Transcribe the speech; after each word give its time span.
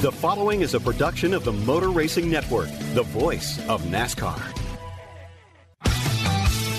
The 0.00 0.10
following 0.10 0.62
is 0.62 0.72
a 0.72 0.80
production 0.80 1.34
of 1.34 1.44
the 1.44 1.52
Motor 1.52 1.90
Racing 1.90 2.30
Network, 2.30 2.70
the 2.94 3.02
voice 3.02 3.58
of 3.68 3.82
NASCAR. 3.82 4.40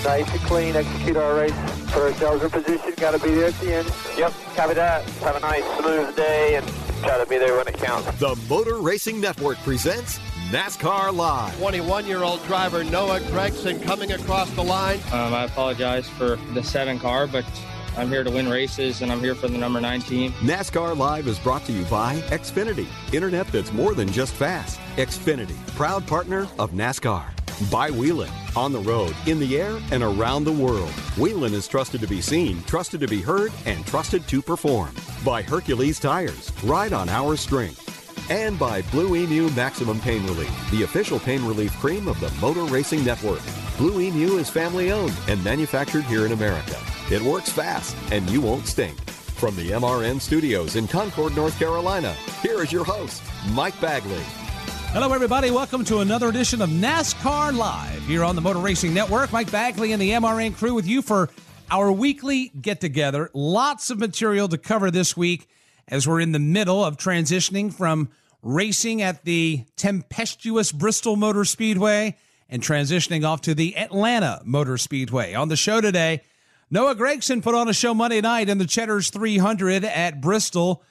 Nice 0.02 0.28
and 0.28 0.40
clean, 0.40 0.74
execute 0.74 1.16
our 1.16 1.36
race. 1.36 1.54
Put 1.92 2.02
ourselves 2.02 2.42
in 2.42 2.50
position, 2.50 2.94
got 2.96 3.12
to 3.12 3.20
be 3.20 3.32
there 3.32 3.44
at 3.44 3.54
the 3.60 3.74
end. 3.74 3.92
Yep, 4.18 4.32
copy 4.56 4.74
that. 4.74 5.08
Have 5.20 5.36
a 5.36 5.38
nice, 5.38 5.62
smooth 5.78 6.16
day 6.16 6.56
and 6.56 6.66
try 7.04 7.16
to 7.16 7.24
be 7.26 7.38
there 7.38 7.56
when 7.56 7.68
it 7.68 7.74
counts. 7.74 8.10
The 8.18 8.34
Motor 8.50 8.78
Racing 8.78 9.20
Network 9.20 9.58
presents 9.58 10.18
NASCAR 10.50 11.14
Live. 11.14 11.56
21 11.58 12.06
year 12.06 12.24
old 12.24 12.44
driver 12.46 12.82
Noah 12.82 13.20
Gragson 13.20 13.80
coming 13.84 14.10
across 14.10 14.50
the 14.50 14.64
line. 14.64 14.98
Um, 15.12 15.32
I 15.32 15.44
apologize 15.44 16.08
for 16.08 16.40
the 16.54 16.62
seven 16.64 16.98
car, 16.98 17.28
but 17.28 17.44
I'm 17.96 18.08
here 18.08 18.24
to 18.24 18.30
win 18.30 18.48
races 18.48 19.02
and 19.02 19.12
I'm 19.12 19.20
here 19.20 19.34
for 19.34 19.48
the 19.48 19.58
number 19.58 19.80
nine 19.80 20.00
team. 20.00 20.32
NASCAR 20.40 20.96
Live 20.96 21.26
is 21.26 21.38
brought 21.38 21.64
to 21.66 21.72
you 21.72 21.84
by 21.84 22.16
Xfinity, 22.30 22.86
internet 23.12 23.46
that's 23.48 23.72
more 23.72 23.94
than 23.94 24.10
just 24.10 24.32
fast. 24.32 24.80
Xfinity, 24.96 25.56
proud 25.74 26.06
partner 26.06 26.48
of 26.58 26.72
NASCAR. 26.72 27.24
By 27.70 27.90
Whelen, 27.90 28.30
on 28.56 28.72
the 28.72 28.80
road, 28.80 29.14
in 29.26 29.38
the 29.38 29.60
air, 29.60 29.78
and 29.92 30.02
around 30.02 30.44
the 30.44 30.52
world. 30.52 30.90
Whelen 31.18 31.52
is 31.52 31.68
trusted 31.68 32.00
to 32.00 32.06
be 32.06 32.22
seen, 32.22 32.62
trusted 32.64 33.00
to 33.00 33.08
be 33.08 33.20
heard, 33.20 33.52
and 33.66 33.84
trusted 33.86 34.26
to 34.28 34.40
perform. 34.40 34.90
By 35.24 35.42
Hercules 35.42 36.00
Tires, 36.00 36.50
ride 36.64 36.94
on 36.94 37.10
our 37.10 37.36
strength. 37.36 37.78
And 38.30 38.58
by 38.58 38.82
Blue 38.82 39.14
Emu 39.16 39.50
Maximum 39.50 40.00
Pain 40.00 40.24
Relief, 40.24 40.70
the 40.70 40.84
official 40.84 41.20
pain 41.20 41.44
relief 41.44 41.72
cream 41.78 42.08
of 42.08 42.18
the 42.20 42.30
Motor 42.40 42.64
Racing 42.64 43.04
Network. 43.04 43.42
Blue 43.76 44.00
Emu 44.00 44.38
is 44.38 44.48
family 44.48 44.90
owned 44.92 45.14
and 45.28 45.42
manufactured 45.44 46.04
here 46.04 46.24
in 46.24 46.32
America. 46.32 46.78
It 47.10 47.20
works 47.20 47.50
fast 47.50 47.96
and 48.10 48.28
you 48.30 48.40
won't 48.40 48.66
stink. 48.66 48.98
From 49.10 49.56
the 49.56 49.70
MRN 49.70 50.20
studios 50.20 50.76
in 50.76 50.86
Concord, 50.86 51.34
North 51.34 51.58
Carolina, 51.58 52.14
here 52.42 52.62
is 52.62 52.72
your 52.72 52.84
host, 52.84 53.22
Mike 53.50 53.78
Bagley. 53.80 54.22
Hello, 54.92 55.12
everybody. 55.12 55.50
Welcome 55.50 55.84
to 55.86 55.98
another 55.98 56.28
edition 56.28 56.62
of 56.62 56.70
NASCAR 56.70 57.56
Live 57.56 58.02
here 58.06 58.22
on 58.22 58.36
the 58.36 58.40
Motor 58.40 58.60
Racing 58.60 58.94
Network. 58.94 59.32
Mike 59.32 59.50
Bagley 59.50 59.92
and 59.92 60.00
the 60.00 60.10
MRN 60.10 60.54
crew 60.54 60.74
with 60.74 60.86
you 60.86 61.02
for 61.02 61.28
our 61.70 61.90
weekly 61.90 62.52
get 62.60 62.80
together. 62.80 63.30
Lots 63.34 63.90
of 63.90 63.98
material 63.98 64.48
to 64.48 64.56
cover 64.56 64.90
this 64.90 65.16
week 65.16 65.48
as 65.88 66.06
we're 66.06 66.20
in 66.20 66.32
the 66.32 66.38
middle 66.38 66.84
of 66.84 66.98
transitioning 66.98 67.74
from 67.74 68.10
racing 68.42 69.02
at 69.02 69.24
the 69.24 69.64
tempestuous 69.76 70.70
Bristol 70.70 71.16
Motor 71.16 71.44
Speedway 71.44 72.16
and 72.48 72.62
transitioning 72.62 73.26
off 73.26 73.40
to 73.42 73.54
the 73.54 73.76
Atlanta 73.76 74.40
Motor 74.44 74.78
Speedway. 74.78 75.34
On 75.34 75.48
the 75.48 75.56
show 75.56 75.80
today, 75.80 76.20
Noah 76.72 76.94
Gragson 76.94 77.42
put 77.42 77.54
on 77.54 77.68
a 77.68 77.74
show 77.74 77.92
Monday 77.92 78.22
night 78.22 78.48
in 78.48 78.56
the 78.56 78.64
Cheddar's 78.64 79.10
300 79.10 79.84
at 79.84 80.22
Bristol. 80.22 80.82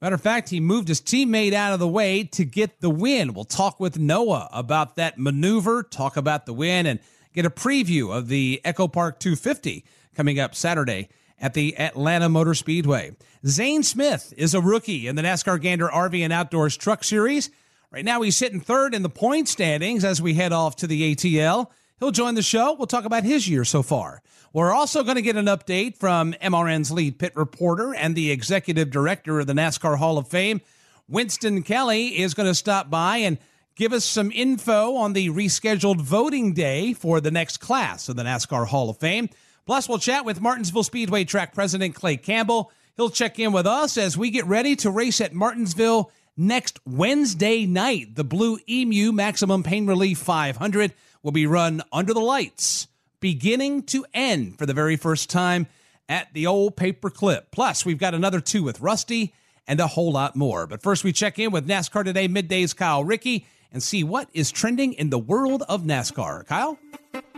Matter 0.00 0.14
of 0.14 0.20
fact, 0.20 0.50
he 0.50 0.60
moved 0.60 0.86
his 0.86 1.00
teammate 1.00 1.52
out 1.52 1.72
of 1.72 1.80
the 1.80 1.88
way 1.88 2.22
to 2.22 2.44
get 2.44 2.80
the 2.80 2.88
win. 2.88 3.34
We'll 3.34 3.42
talk 3.42 3.80
with 3.80 3.98
Noah 3.98 4.48
about 4.52 4.94
that 4.94 5.18
maneuver, 5.18 5.82
talk 5.82 6.16
about 6.16 6.46
the 6.46 6.52
win, 6.52 6.86
and 6.86 7.00
get 7.34 7.44
a 7.44 7.50
preview 7.50 8.16
of 8.16 8.28
the 8.28 8.60
Echo 8.64 8.86
Park 8.86 9.18
250 9.18 9.84
coming 10.14 10.38
up 10.38 10.54
Saturday 10.54 11.08
at 11.40 11.54
the 11.54 11.76
Atlanta 11.78 12.28
Motor 12.28 12.54
Speedway. 12.54 13.16
Zane 13.44 13.82
Smith 13.82 14.32
is 14.36 14.54
a 14.54 14.60
rookie 14.60 15.08
in 15.08 15.16
the 15.16 15.22
NASCAR 15.22 15.60
Gander 15.60 15.88
RV 15.88 16.16
and 16.20 16.32
Outdoors 16.32 16.76
Truck 16.76 17.02
Series. 17.02 17.50
Right 17.90 18.04
now, 18.04 18.22
he's 18.22 18.36
sitting 18.36 18.60
third 18.60 18.94
in 18.94 19.02
the 19.02 19.08
point 19.08 19.48
standings 19.48 20.04
as 20.04 20.22
we 20.22 20.34
head 20.34 20.52
off 20.52 20.76
to 20.76 20.86
the 20.86 21.12
ATL. 21.12 21.72
He'll 21.98 22.12
join 22.12 22.36
the 22.36 22.42
show. 22.42 22.74
We'll 22.74 22.86
talk 22.86 23.04
about 23.04 23.24
his 23.24 23.48
year 23.48 23.64
so 23.64 23.82
far. 23.82 24.22
We're 24.54 24.72
also 24.72 25.02
going 25.02 25.16
to 25.16 25.22
get 25.22 25.34
an 25.34 25.46
update 25.46 25.96
from 25.96 26.32
MRN's 26.34 26.92
lead 26.92 27.18
pit 27.18 27.32
reporter 27.34 27.92
and 27.92 28.14
the 28.14 28.30
executive 28.30 28.88
director 28.88 29.40
of 29.40 29.48
the 29.48 29.52
NASCAR 29.52 29.98
Hall 29.98 30.16
of 30.16 30.28
Fame. 30.28 30.60
Winston 31.08 31.64
Kelley 31.64 32.20
is 32.20 32.34
going 32.34 32.46
to 32.46 32.54
stop 32.54 32.88
by 32.88 33.16
and 33.16 33.38
give 33.74 33.92
us 33.92 34.04
some 34.04 34.30
info 34.30 34.94
on 34.94 35.12
the 35.12 35.30
rescheduled 35.30 36.00
voting 36.00 36.52
day 36.52 36.92
for 36.92 37.20
the 37.20 37.32
next 37.32 37.56
class 37.56 38.08
of 38.08 38.14
the 38.14 38.22
NASCAR 38.22 38.68
Hall 38.68 38.88
of 38.88 38.98
Fame. 38.98 39.28
Plus, 39.66 39.88
we'll 39.88 39.98
chat 39.98 40.24
with 40.24 40.40
Martinsville 40.40 40.84
Speedway 40.84 41.24
track 41.24 41.52
president 41.52 41.96
Clay 41.96 42.16
Campbell. 42.16 42.70
He'll 42.94 43.10
check 43.10 43.40
in 43.40 43.50
with 43.50 43.66
us 43.66 43.98
as 43.98 44.16
we 44.16 44.30
get 44.30 44.46
ready 44.46 44.76
to 44.76 44.90
race 44.92 45.20
at 45.20 45.34
Martinsville 45.34 46.12
next 46.36 46.78
Wednesday 46.86 47.66
night. 47.66 48.14
The 48.14 48.22
Blue 48.22 48.60
Emu 48.68 49.10
Maximum 49.10 49.64
Pain 49.64 49.88
Relief 49.88 50.18
500 50.18 50.94
will 51.24 51.32
be 51.32 51.48
run 51.48 51.82
under 51.92 52.14
the 52.14 52.20
lights 52.20 52.86
beginning 53.24 53.82
to 53.82 54.04
end 54.12 54.58
for 54.58 54.66
the 54.66 54.74
very 54.74 54.96
first 54.96 55.30
time 55.30 55.66
at 56.10 56.28
the 56.34 56.46
old 56.46 56.76
paperclip. 56.76 57.44
Plus, 57.52 57.86
we've 57.86 57.96
got 57.96 58.12
another 58.12 58.38
two 58.38 58.62
with 58.62 58.78
Rusty 58.82 59.32
and 59.66 59.80
a 59.80 59.86
whole 59.86 60.12
lot 60.12 60.36
more. 60.36 60.66
But 60.66 60.82
first, 60.82 61.04
we 61.04 61.10
check 61.10 61.38
in 61.38 61.50
with 61.50 61.66
NASCAR 61.66 62.04
Today 62.04 62.28
Midday's 62.28 62.74
Kyle 62.74 63.02
Rickey 63.02 63.46
and 63.72 63.82
see 63.82 64.04
what 64.04 64.28
is 64.34 64.52
trending 64.52 64.92
in 64.92 65.08
the 65.08 65.18
world 65.18 65.62
of 65.70 65.84
NASCAR. 65.84 66.46
Kyle? 66.46 66.78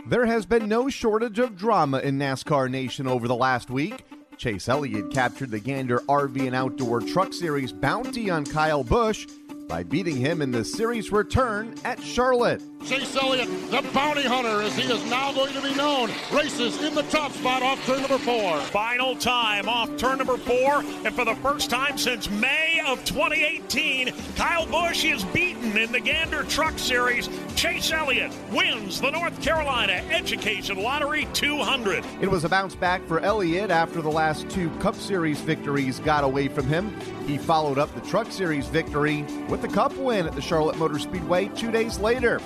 There 0.05 0.25
has 0.25 0.45
been 0.45 0.67
no 0.67 0.89
shortage 0.89 1.39
of 1.39 1.55
drama 1.55 1.99
in 1.99 2.19
NASCAR 2.19 2.69
Nation 2.69 3.07
over 3.07 3.29
the 3.29 3.35
last 3.35 3.69
week. 3.69 4.03
Chase 4.35 4.67
Elliott 4.67 5.13
captured 5.13 5.51
the 5.51 5.59
Gander 5.61 5.99
RV 6.09 6.47
and 6.47 6.53
Outdoor 6.53 6.99
Truck 6.99 7.31
Series 7.31 7.71
bounty 7.71 8.29
on 8.29 8.43
Kyle 8.43 8.83
Busch 8.83 9.25
by 9.69 9.83
beating 9.83 10.17
him 10.17 10.41
in 10.41 10.51
the 10.51 10.65
series 10.65 11.13
return 11.13 11.75
at 11.85 12.03
Charlotte. 12.03 12.61
Chase 12.85 13.17
Elliott, 13.17 13.49
the 13.69 13.81
bounty 13.93 14.23
hunter, 14.23 14.61
as 14.61 14.73
he 14.77 14.83
is 14.83 15.03
now 15.09 15.33
going 15.33 15.53
to 15.53 15.61
be 15.61 15.75
known, 15.75 16.09
races 16.31 16.81
in 16.81 16.95
the 16.95 17.01
top 17.03 17.33
spot 17.33 17.61
off 17.61 17.85
turn 17.85 17.99
number 17.99 18.17
four. 18.17 18.59
Final 18.61 19.13
time 19.17 19.67
off 19.67 19.95
turn 19.97 20.19
number 20.19 20.37
four, 20.37 20.79
and 21.03 21.13
for 21.13 21.25
the 21.25 21.35
first 21.35 21.69
time 21.69 21.97
since 21.97 22.29
May 22.29 22.81
of 22.87 23.03
2018, 23.03 24.13
Kyle 24.37 24.65
Busch 24.67 25.03
is 25.03 25.25
beaten 25.25 25.75
in 25.77 25.91
the 25.91 25.99
Gander 25.99 26.43
Truck 26.43 26.79
Series. 26.79 27.29
Chase 27.55 27.91
Elliott 27.91 28.31
wins 28.53 29.01
the 29.01 29.11
North 29.11 29.41
Carolina 29.41 30.01
Education 30.09 30.81
Lottery 30.81 31.27
200. 31.33 32.05
It 32.21 32.31
was 32.31 32.45
a 32.45 32.49
bounce 32.49 32.75
back 32.75 33.05
for 33.05 33.19
Elliott 33.19 33.69
after 33.69 34.01
the 34.01 34.11
last 34.11 34.49
two 34.49 34.69
Cup 34.79 34.95
Series 34.95 35.41
victories 35.41 35.99
got 35.99 36.23
away 36.23 36.47
from 36.47 36.67
him. 36.67 36.95
He 37.25 37.37
followed 37.37 37.77
up 37.77 37.93
the 37.93 38.07
Truck 38.07 38.31
Series 38.31 38.67
victory 38.67 39.23
with 39.49 39.61
the 39.61 39.67
Cup 39.67 39.93
win 39.97 40.25
at 40.25 40.35
the 40.35 40.41
Charlotte 40.41 40.77
Motor 40.77 40.99
Speedway 40.99 41.49
two 41.49 41.71
days 41.71 41.99
later, 41.99 42.39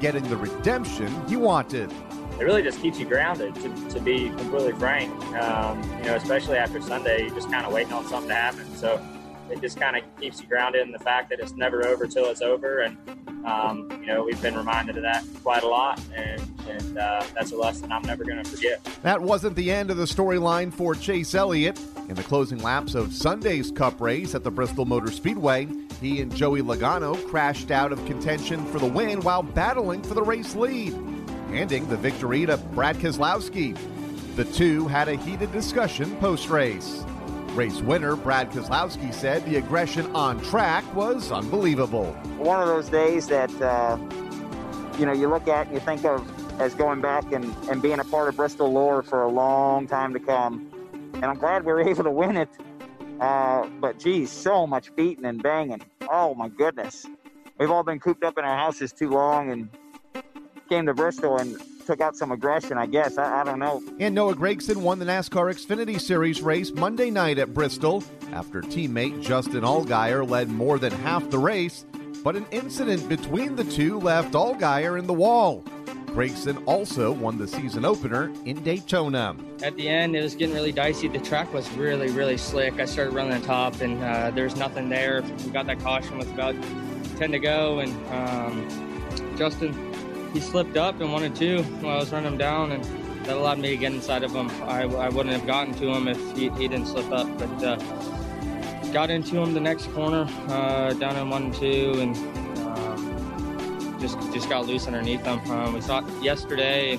getting 0.00 0.24
the 0.28 0.36
redemption 0.36 1.08
he 1.28 1.36
wanted. 1.36 1.92
It 2.38 2.44
really 2.44 2.62
just 2.62 2.80
keeps 2.80 2.98
you 2.98 3.04
grounded, 3.04 3.54
to, 3.56 3.90
to 3.90 4.00
be 4.00 4.30
completely 4.30 4.72
frank. 4.72 5.12
Um, 5.36 5.82
you 5.98 6.06
know, 6.06 6.16
especially 6.16 6.56
after 6.56 6.80
Sunday, 6.80 7.26
you're 7.26 7.34
just 7.34 7.50
kind 7.50 7.66
of 7.66 7.72
waiting 7.72 7.92
on 7.92 8.06
something 8.06 8.30
to 8.30 8.34
happen. 8.34 8.76
So 8.76 8.98
it 9.50 9.60
just 9.60 9.78
kind 9.78 9.96
of 9.96 10.02
keeps 10.18 10.40
you 10.40 10.48
grounded 10.48 10.86
in 10.86 10.92
the 10.92 10.98
fact 10.98 11.28
that 11.30 11.40
it's 11.40 11.52
never 11.52 11.86
over 11.86 12.06
till 12.06 12.26
it's 12.26 12.40
over. 12.40 12.80
And, 12.80 12.96
um, 13.44 13.90
you 14.00 14.06
know, 14.06 14.24
we've 14.24 14.40
been 14.40 14.56
reminded 14.56 14.96
of 14.96 15.02
that 15.02 15.24
quite 15.42 15.64
a 15.64 15.68
lot. 15.68 16.00
And, 16.14 16.40
and 16.66 16.98
uh, 16.98 17.24
that's 17.34 17.52
a 17.52 17.56
lesson 17.56 17.92
I'm 17.92 18.02
never 18.02 18.24
going 18.24 18.42
to 18.42 18.48
forget. 18.48 18.82
That 19.02 19.20
wasn't 19.20 19.54
the 19.56 19.70
end 19.70 19.90
of 19.90 19.98
the 19.98 20.04
storyline 20.04 20.72
for 20.72 20.94
Chase 20.94 21.34
Elliott. 21.34 21.78
In 22.08 22.14
the 22.16 22.22
closing 22.22 22.58
laps 22.58 22.94
of 22.94 23.12
Sunday's 23.12 23.70
Cup 23.70 24.00
race 24.00 24.34
at 24.34 24.44
the 24.44 24.50
Bristol 24.50 24.84
Motor 24.84 25.12
Speedway, 25.12 25.68
he 26.00 26.22
and 26.22 26.34
Joey 26.34 26.62
Logano 26.62 27.14
crashed 27.28 27.70
out 27.70 27.92
of 27.92 28.04
contention 28.06 28.64
for 28.66 28.78
the 28.78 28.86
win 28.86 29.20
while 29.20 29.42
battling 29.42 30.02
for 30.02 30.14
the 30.14 30.22
race 30.22 30.54
lead, 30.54 30.94
handing 31.48 31.88
the 31.88 31.96
victory 31.96 32.46
to 32.46 32.56
Brad 32.56 32.96
Keselowski. 32.96 33.76
The 34.36 34.44
two 34.46 34.88
had 34.88 35.08
a 35.08 35.16
heated 35.16 35.52
discussion 35.52 36.16
post 36.16 36.48
race. 36.48 37.04
Race 37.54 37.80
winner 37.82 38.16
Brad 38.16 38.50
Keselowski 38.50 39.12
said 39.12 39.44
the 39.44 39.56
aggression 39.56 40.06
on 40.14 40.40
track 40.40 40.84
was 40.94 41.30
unbelievable. 41.30 42.12
One 42.38 42.62
of 42.62 42.68
those 42.68 42.88
days 42.88 43.26
that, 43.26 43.50
uh, 43.60 43.98
you 44.98 45.04
know, 45.04 45.12
you 45.12 45.28
look 45.28 45.48
at 45.48 45.66
and 45.66 45.74
you 45.74 45.80
think 45.80 46.04
of 46.04 46.24
as 46.60 46.74
going 46.74 47.00
back 47.00 47.32
and, 47.32 47.44
and 47.68 47.82
being 47.82 47.98
a 47.98 48.04
part 48.04 48.28
of 48.28 48.36
Bristol 48.36 48.72
lore 48.72 49.02
for 49.02 49.22
a 49.22 49.28
long 49.28 49.86
time 49.86 50.12
to 50.12 50.20
come. 50.20 50.70
And 51.14 51.24
I'm 51.24 51.38
glad 51.38 51.64
we 51.64 51.72
were 51.72 51.80
able 51.88 52.04
to 52.04 52.10
win 52.10 52.36
it. 52.36 52.48
Uh, 53.20 53.66
but 53.80 53.98
geez, 53.98 54.30
so 54.30 54.66
much 54.66 54.94
beating 54.96 55.26
and 55.26 55.42
banging. 55.42 55.82
Oh 56.08 56.34
my 56.34 56.48
goodness. 56.48 57.06
We've 57.58 57.70
all 57.70 57.82
been 57.82 58.00
cooped 58.00 58.24
up 58.24 58.38
in 58.38 58.44
our 58.44 58.56
houses 58.56 58.92
too 58.92 59.10
long 59.10 59.50
and 59.50 59.68
came 60.70 60.86
to 60.86 60.94
Bristol 60.94 61.36
and 61.36 61.56
took 61.84 62.00
out 62.00 62.16
some 62.16 62.32
aggression, 62.32 62.78
I 62.78 62.86
guess. 62.86 63.18
I, 63.18 63.42
I 63.42 63.44
don't 63.44 63.58
know. 63.58 63.82
And 63.98 64.14
Noah 64.14 64.34
Gragson 64.34 64.78
won 64.78 64.98
the 64.98 65.04
NASCAR 65.04 65.52
Xfinity 65.52 66.00
Series 66.00 66.40
race 66.40 66.72
Monday 66.72 67.10
night 67.10 67.38
at 67.38 67.52
Bristol 67.52 68.02
after 68.32 68.62
teammate 68.62 69.20
Justin 69.20 69.62
Allgaier 69.62 70.26
led 70.26 70.48
more 70.48 70.78
than 70.78 70.92
half 70.92 71.28
the 71.30 71.38
race, 71.38 71.84
but 72.24 72.36
an 72.36 72.46
incident 72.52 73.06
between 73.08 73.56
the 73.56 73.64
two 73.64 73.98
left 74.00 74.32
Allgaier 74.32 74.98
in 74.98 75.06
the 75.06 75.12
wall. 75.12 75.62
Gragson 76.10 76.62
also 76.66 77.12
won 77.12 77.38
the 77.38 77.46
season 77.46 77.84
opener 77.84 78.32
in 78.44 78.62
Daytona. 78.62 79.36
At 79.62 79.76
the 79.76 79.88
end, 79.88 80.16
it 80.16 80.22
was 80.22 80.34
getting 80.34 80.54
really 80.54 80.72
dicey. 80.72 81.06
The 81.06 81.20
track 81.20 81.52
was 81.54 81.70
really, 81.72 82.10
really 82.10 82.36
slick. 82.36 82.80
I 82.80 82.84
started 82.84 83.14
running 83.14 83.40
the 83.40 83.46
top, 83.46 83.80
and 83.80 84.02
uh, 84.02 84.32
there's 84.32 84.56
nothing 84.56 84.88
there. 84.88 85.22
We 85.44 85.50
got 85.50 85.66
that 85.66 85.78
caution 85.80 86.18
with 86.18 86.32
about 86.32 86.56
10 87.16 87.30
to 87.32 87.38
go, 87.38 87.78
and 87.78 87.92
um, 88.12 89.36
Justin, 89.36 89.72
he 90.32 90.40
slipped 90.40 90.76
up 90.76 91.00
and 91.00 91.12
wanted 91.12 91.36
to 91.36 91.62
while 91.62 91.96
I 91.96 92.00
was 92.00 92.10
running 92.10 92.32
him 92.32 92.38
down, 92.38 92.72
and 92.72 92.84
that 93.24 93.36
allowed 93.36 93.58
me 93.58 93.70
to 93.70 93.76
get 93.76 93.92
inside 93.92 94.24
of 94.24 94.32
him. 94.32 94.50
I, 94.62 94.82
I 94.82 95.08
wouldn't 95.08 95.34
have 95.34 95.46
gotten 95.46 95.74
to 95.74 95.94
him 95.94 96.08
if 96.08 96.36
he, 96.36 96.48
he 96.50 96.66
didn't 96.66 96.86
slip 96.86 97.10
up, 97.12 97.28
but 97.38 97.64
uh, 97.64 97.76
got 98.92 99.10
into 99.10 99.36
him 99.36 99.54
the 99.54 99.60
next 99.60 99.86
corner, 99.92 100.28
uh, 100.48 100.92
down 100.94 101.14
in 101.16 101.30
one 101.30 101.44
and 101.44 101.54
two, 101.54 101.94
and 101.98 102.16
just 104.00 104.18
just 104.32 104.48
got 104.48 104.66
loose 104.66 104.86
underneath 104.86 105.22
them. 105.24 105.38
Um, 105.50 105.74
we 105.74 105.80
saw 105.80 106.04
it 106.04 106.22
yesterday. 106.22 106.98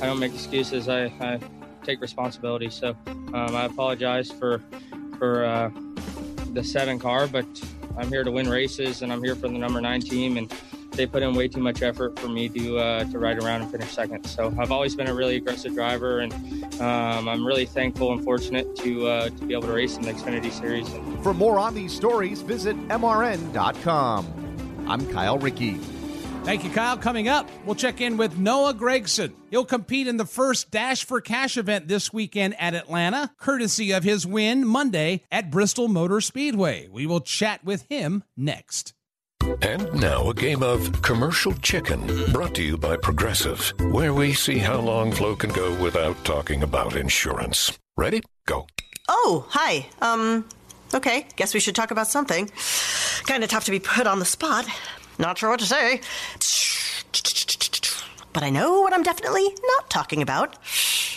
I 0.00 0.06
don't 0.06 0.18
make 0.18 0.34
excuses. 0.34 0.88
I, 0.88 1.04
I 1.20 1.40
take 1.82 2.00
responsibility. 2.00 2.70
So 2.70 2.96
um, 3.06 3.56
I 3.56 3.64
apologize 3.64 4.30
for 4.30 4.62
for 5.18 5.44
uh, 5.44 5.70
the 6.52 6.62
seven 6.62 6.98
car, 6.98 7.26
but 7.26 7.46
I'm 7.96 8.08
here 8.08 8.24
to 8.24 8.30
win 8.30 8.48
races, 8.48 9.02
and 9.02 9.12
I'm 9.12 9.22
here 9.22 9.34
for 9.34 9.48
the 9.48 9.58
number 9.58 9.80
nine 9.80 10.00
team, 10.00 10.36
and 10.36 10.52
they 10.92 11.06
put 11.06 11.22
in 11.22 11.34
way 11.34 11.48
too 11.48 11.60
much 11.60 11.82
effort 11.82 12.18
for 12.18 12.28
me 12.28 12.48
to 12.50 12.78
uh, 12.78 13.04
to 13.04 13.18
ride 13.18 13.42
around 13.42 13.62
and 13.62 13.70
finish 13.70 13.90
second. 13.90 14.24
So 14.24 14.54
I've 14.58 14.72
always 14.72 14.94
been 14.94 15.08
a 15.08 15.14
really 15.14 15.36
aggressive 15.36 15.74
driver, 15.74 16.20
and 16.20 16.32
um, 16.80 17.28
I'm 17.28 17.46
really 17.46 17.66
thankful 17.66 18.12
and 18.12 18.22
fortunate 18.24 18.74
to 18.76 19.06
uh, 19.06 19.28
to 19.30 19.44
be 19.44 19.54
able 19.54 19.68
to 19.68 19.72
race 19.72 19.96
in 19.96 20.02
the 20.02 20.12
Xfinity 20.12 20.52
Series. 20.52 20.88
For 21.22 21.34
more 21.34 21.58
on 21.58 21.74
these 21.74 21.92
stories, 21.92 22.42
visit 22.42 22.76
mrn.com. 22.88 24.84
I'm 24.86 25.06
Kyle 25.12 25.38
Rickey. 25.38 25.80
Thank 26.44 26.62
you, 26.62 26.68
Kyle. 26.68 26.98
Coming 26.98 27.26
up, 27.26 27.48
we'll 27.64 27.74
check 27.74 28.02
in 28.02 28.18
with 28.18 28.36
Noah 28.36 28.74
Gragson. 28.74 29.32
He'll 29.50 29.64
compete 29.64 30.06
in 30.06 30.18
the 30.18 30.26
first 30.26 30.70
Dash 30.70 31.02
for 31.02 31.22
Cash 31.22 31.56
event 31.56 31.88
this 31.88 32.12
weekend 32.12 32.54
at 32.60 32.74
Atlanta, 32.74 33.30
courtesy 33.38 33.92
of 33.92 34.04
his 34.04 34.26
win 34.26 34.66
Monday 34.66 35.22
at 35.32 35.50
Bristol 35.50 35.88
Motor 35.88 36.20
Speedway. 36.20 36.86
We 36.92 37.06
will 37.06 37.22
chat 37.22 37.64
with 37.64 37.86
him 37.88 38.24
next. 38.36 38.92
And 39.62 39.90
now 39.94 40.28
a 40.28 40.34
game 40.34 40.62
of 40.62 41.00
commercial 41.00 41.54
chicken 41.54 42.06
brought 42.30 42.54
to 42.56 42.62
you 42.62 42.76
by 42.76 42.98
Progressive, 42.98 43.72
where 43.90 44.12
we 44.12 44.34
see 44.34 44.58
how 44.58 44.80
long 44.80 45.12
Flo 45.12 45.34
can 45.34 45.50
go 45.50 45.74
without 45.82 46.22
talking 46.26 46.62
about 46.62 46.94
insurance. 46.94 47.72
Ready? 47.96 48.20
Go. 48.44 48.66
Oh, 49.08 49.46
hi. 49.48 49.86
Um, 50.02 50.44
okay. 50.92 51.26
Guess 51.36 51.54
we 51.54 51.60
should 51.60 51.74
talk 51.74 51.90
about 51.90 52.06
something. 52.06 52.50
Kind 53.26 53.42
of 53.42 53.48
tough 53.48 53.64
to 53.64 53.70
be 53.70 53.80
put 53.80 54.06
on 54.06 54.18
the 54.18 54.26
spot. 54.26 54.66
Not 55.18 55.38
sure 55.38 55.50
what 55.50 55.60
to 55.60 55.66
say. 55.66 56.00
But 58.32 58.42
I 58.42 58.50
know 58.50 58.80
what 58.80 58.92
I'm 58.92 59.02
definitely 59.02 59.44
not 59.76 59.90
talking 59.90 60.22
about. 60.22 60.52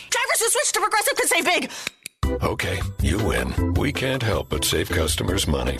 Drivers 0.10 0.40
who 0.40 0.50
switch 0.50 0.72
to 0.74 0.80
Progressive 0.80 1.16
can 1.16 1.28
save 1.28 1.46
big. 1.46 1.72
Okay, 2.44 2.80
you 3.02 3.18
win. 3.26 3.74
We 3.74 3.92
can't 3.92 4.22
help 4.22 4.50
but 4.50 4.64
save 4.66 4.90
customers 4.90 5.48
money. 5.48 5.80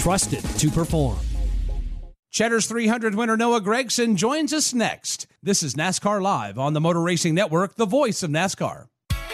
trusted 0.00 0.42
to 0.58 0.70
perform. 0.70 1.18
Cheddar's 2.30 2.66
300 2.66 3.14
winner 3.14 3.36
Noah 3.36 3.60
Gragson 3.60 4.16
joins 4.16 4.52
us 4.52 4.72
next. 4.72 5.26
This 5.42 5.62
is 5.62 5.74
NASCAR 5.74 6.22
Live 6.22 6.58
on 6.58 6.72
the 6.72 6.80
Motor 6.80 7.02
Racing 7.02 7.34
Network, 7.34 7.74
the 7.74 7.86
voice 7.86 8.22
of 8.22 8.30
NASCAR. 8.30 8.89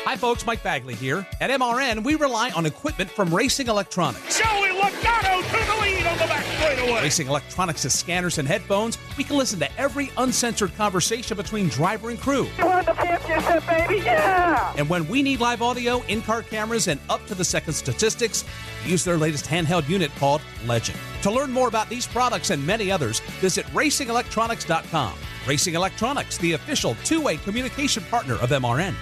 Hi, 0.06 0.14
folks. 0.14 0.46
Mike 0.46 0.62
Bagley 0.62 0.94
here. 0.94 1.26
At 1.40 1.50
MRN, 1.50 2.04
we 2.04 2.14
rely 2.14 2.50
on 2.50 2.64
equipment 2.64 3.10
from 3.10 3.34
Racing 3.34 3.66
Electronics. 3.66 4.38
Joey 4.38 4.68
Logano 4.68 5.42
to 5.42 5.66
the 5.66 5.82
lead 5.82 6.06
on 6.06 6.16
the 6.16 6.26
back 6.26 6.44
straightaway. 6.44 7.02
Racing 7.02 7.26
Electronics 7.26 7.82
has 7.82 7.92
scanners 7.92 8.38
and 8.38 8.46
headphones. 8.46 8.98
We 9.18 9.24
can 9.24 9.36
listen 9.36 9.58
to 9.58 9.76
every 9.76 10.12
uncensored 10.16 10.76
conversation 10.76 11.36
between 11.36 11.68
driver 11.70 12.10
and 12.10 12.20
crew. 12.20 12.46
You 12.56 12.66
won 12.66 12.84
the 12.84 12.92
championship, 12.92 13.66
baby! 13.66 13.96
Yeah! 13.96 14.74
And 14.78 14.88
when 14.88 15.08
we 15.08 15.22
need 15.22 15.40
live 15.40 15.60
audio, 15.60 16.00
in 16.02 16.22
car 16.22 16.42
cameras, 16.42 16.86
and 16.86 17.00
up 17.10 17.26
to 17.26 17.34
the 17.34 17.44
second 17.44 17.72
statistics, 17.72 18.44
use 18.84 19.02
their 19.02 19.16
latest 19.16 19.46
handheld 19.46 19.88
unit 19.88 20.14
called 20.20 20.40
Legend. 20.66 21.00
To 21.22 21.32
learn 21.32 21.50
more 21.50 21.66
about 21.66 21.88
these 21.88 22.06
products 22.06 22.50
and 22.50 22.64
many 22.64 22.92
others, 22.92 23.18
visit 23.40 23.66
racingelectronics.com. 23.74 25.14
Racing 25.48 25.74
Electronics, 25.74 26.38
the 26.38 26.52
official 26.52 26.96
two 27.02 27.20
way 27.20 27.38
communication 27.38 28.04
partner 28.04 28.34
of 28.34 28.50
MRN. 28.50 28.94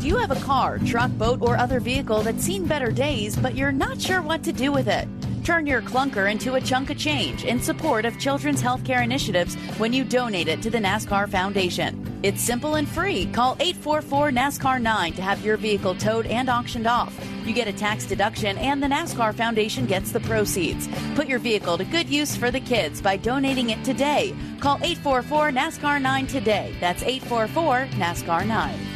Do 0.00 0.06
you 0.06 0.16
have 0.16 0.30
a 0.30 0.40
car, 0.40 0.78
truck, 0.78 1.10
boat, 1.12 1.40
or 1.42 1.56
other 1.56 1.80
vehicle 1.80 2.22
that's 2.22 2.44
seen 2.44 2.66
better 2.66 2.90
days, 2.90 3.36
but 3.36 3.54
you're 3.54 3.72
not 3.72 4.00
sure 4.00 4.22
what 4.22 4.42
to 4.44 4.52
do 4.52 4.72
with 4.72 4.88
it? 4.88 5.08
Turn 5.44 5.64
your 5.64 5.80
clunker 5.80 6.28
into 6.28 6.54
a 6.54 6.60
chunk 6.60 6.90
of 6.90 6.98
change 6.98 7.44
in 7.44 7.60
support 7.60 8.04
of 8.04 8.18
children's 8.18 8.60
healthcare 8.60 9.04
initiatives 9.04 9.54
when 9.78 9.92
you 9.92 10.02
donate 10.02 10.48
it 10.48 10.60
to 10.62 10.70
the 10.70 10.78
NASCAR 10.78 11.28
Foundation. 11.28 12.20
It's 12.24 12.42
simple 12.42 12.74
and 12.74 12.88
free. 12.88 13.26
Call 13.26 13.56
844 13.60 14.30
NASCAR 14.30 14.82
9 14.82 15.12
to 15.12 15.22
have 15.22 15.44
your 15.44 15.56
vehicle 15.56 15.94
towed 15.94 16.26
and 16.26 16.48
auctioned 16.48 16.88
off. 16.88 17.16
You 17.44 17.54
get 17.54 17.68
a 17.68 17.72
tax 17.72 18.06
deduction, 18.06 18.58
and 18.58 18.82
the 18.82 18.88
NASCAR 18.88 19.32
Foundation 19.34 19.86
gets 19.86 20.10
the 20.10 20.18
proceeds. 20.18 20.88
Put 21.14 21.28
your 21.28 21.38
vehicle 21.38 21.78
to 21.78 21.84
good 21.84 22.08
use 22.08 22.34
for 22.34 22.50
the 22.50 22.58
kids 22.58 23.00
by 23.00 23.16
donating 23.16 23.70
it 23.70 23.84
today. 23.84 24.34
Call 24.58 24.78
844 24.82 25.50
NASCAR 25.50 26.02
9 26.02 26.26
today. 26.26 26.74
That's 26.80 27.04
844 27.04 27.86
NASCAR 28.00 28.46
9. 28.46 28.95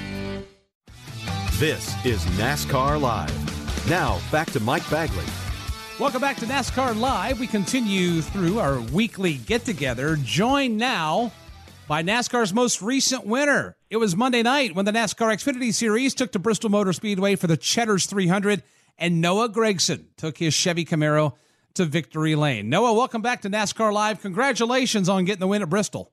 This 1.61 1.95
is 2.07 2.25
NASCAR 2.39 2.99
Live. 2.99 3.91
Now, 3.91 4.19
back 4.33 4.51
to 4.53 4.61
Mike 4.61 4.89
Bagley. 4.89 5.27
Welcome 5.99 6.23
back 6.23 6.39
to 6.39 6.47
NASCAR 6.47 6.99
Live. 6.99 7.39
We 7.39 7.47
continue 7.47 8.23
through 8.23 8.59
our 8.59 8.81
weekly 8.81 9.35
get 9.35 9.67
together, 9.67 10.17
joined 10.23 10.79
now 10.79 11.33
by 11.87 12.03
NASCAR's 12.03 12.55
most 12.55 12.81
recent 12.81 13.27
winner. 13.27 13.77
It 13.91 13.99
was 13.99 14.17
Monday 14.17 14.43
night 14.43 14.75
when 14.75 14.87
the 14.87 14.91
NASCAR 14.91 15.35
Xfinity 15.35 15.75
Series 15.75 16.15
took 16.15 16.33
to 16.33 16.39
Bristol 16.39 16.71
Motor 16.71 16.95
Speedway 16.95 17.37
for 17.37 17.47
the 17.47 17.59
Cheddar's 17.59 18.07
300, 18.07 18.63
and 18.97 19.21
Noah 19.21 19.51
Gragson 19.51 20.07
took 20.17 20.39
his 20.39 20.55
Chevy 20.55 20.87
Camaro 20.87 21.35
to 21.75 21.85
victory 21.85 22.37
lane. 22.37 22.71
Noah, 22.71 22.95
welcome 22.95 23.21
back 23.21 23.43
to 23.43 23.51
NASCAR 23.51 23.93
Live. 23.93 24.23
Congratulations 24.23 25.11
on 25.11 25.27
getting 25.27 25.41
the 25.41 25.47
win 25.47 25.61
at 25.61 25.69
Bristol. 25.69 26.11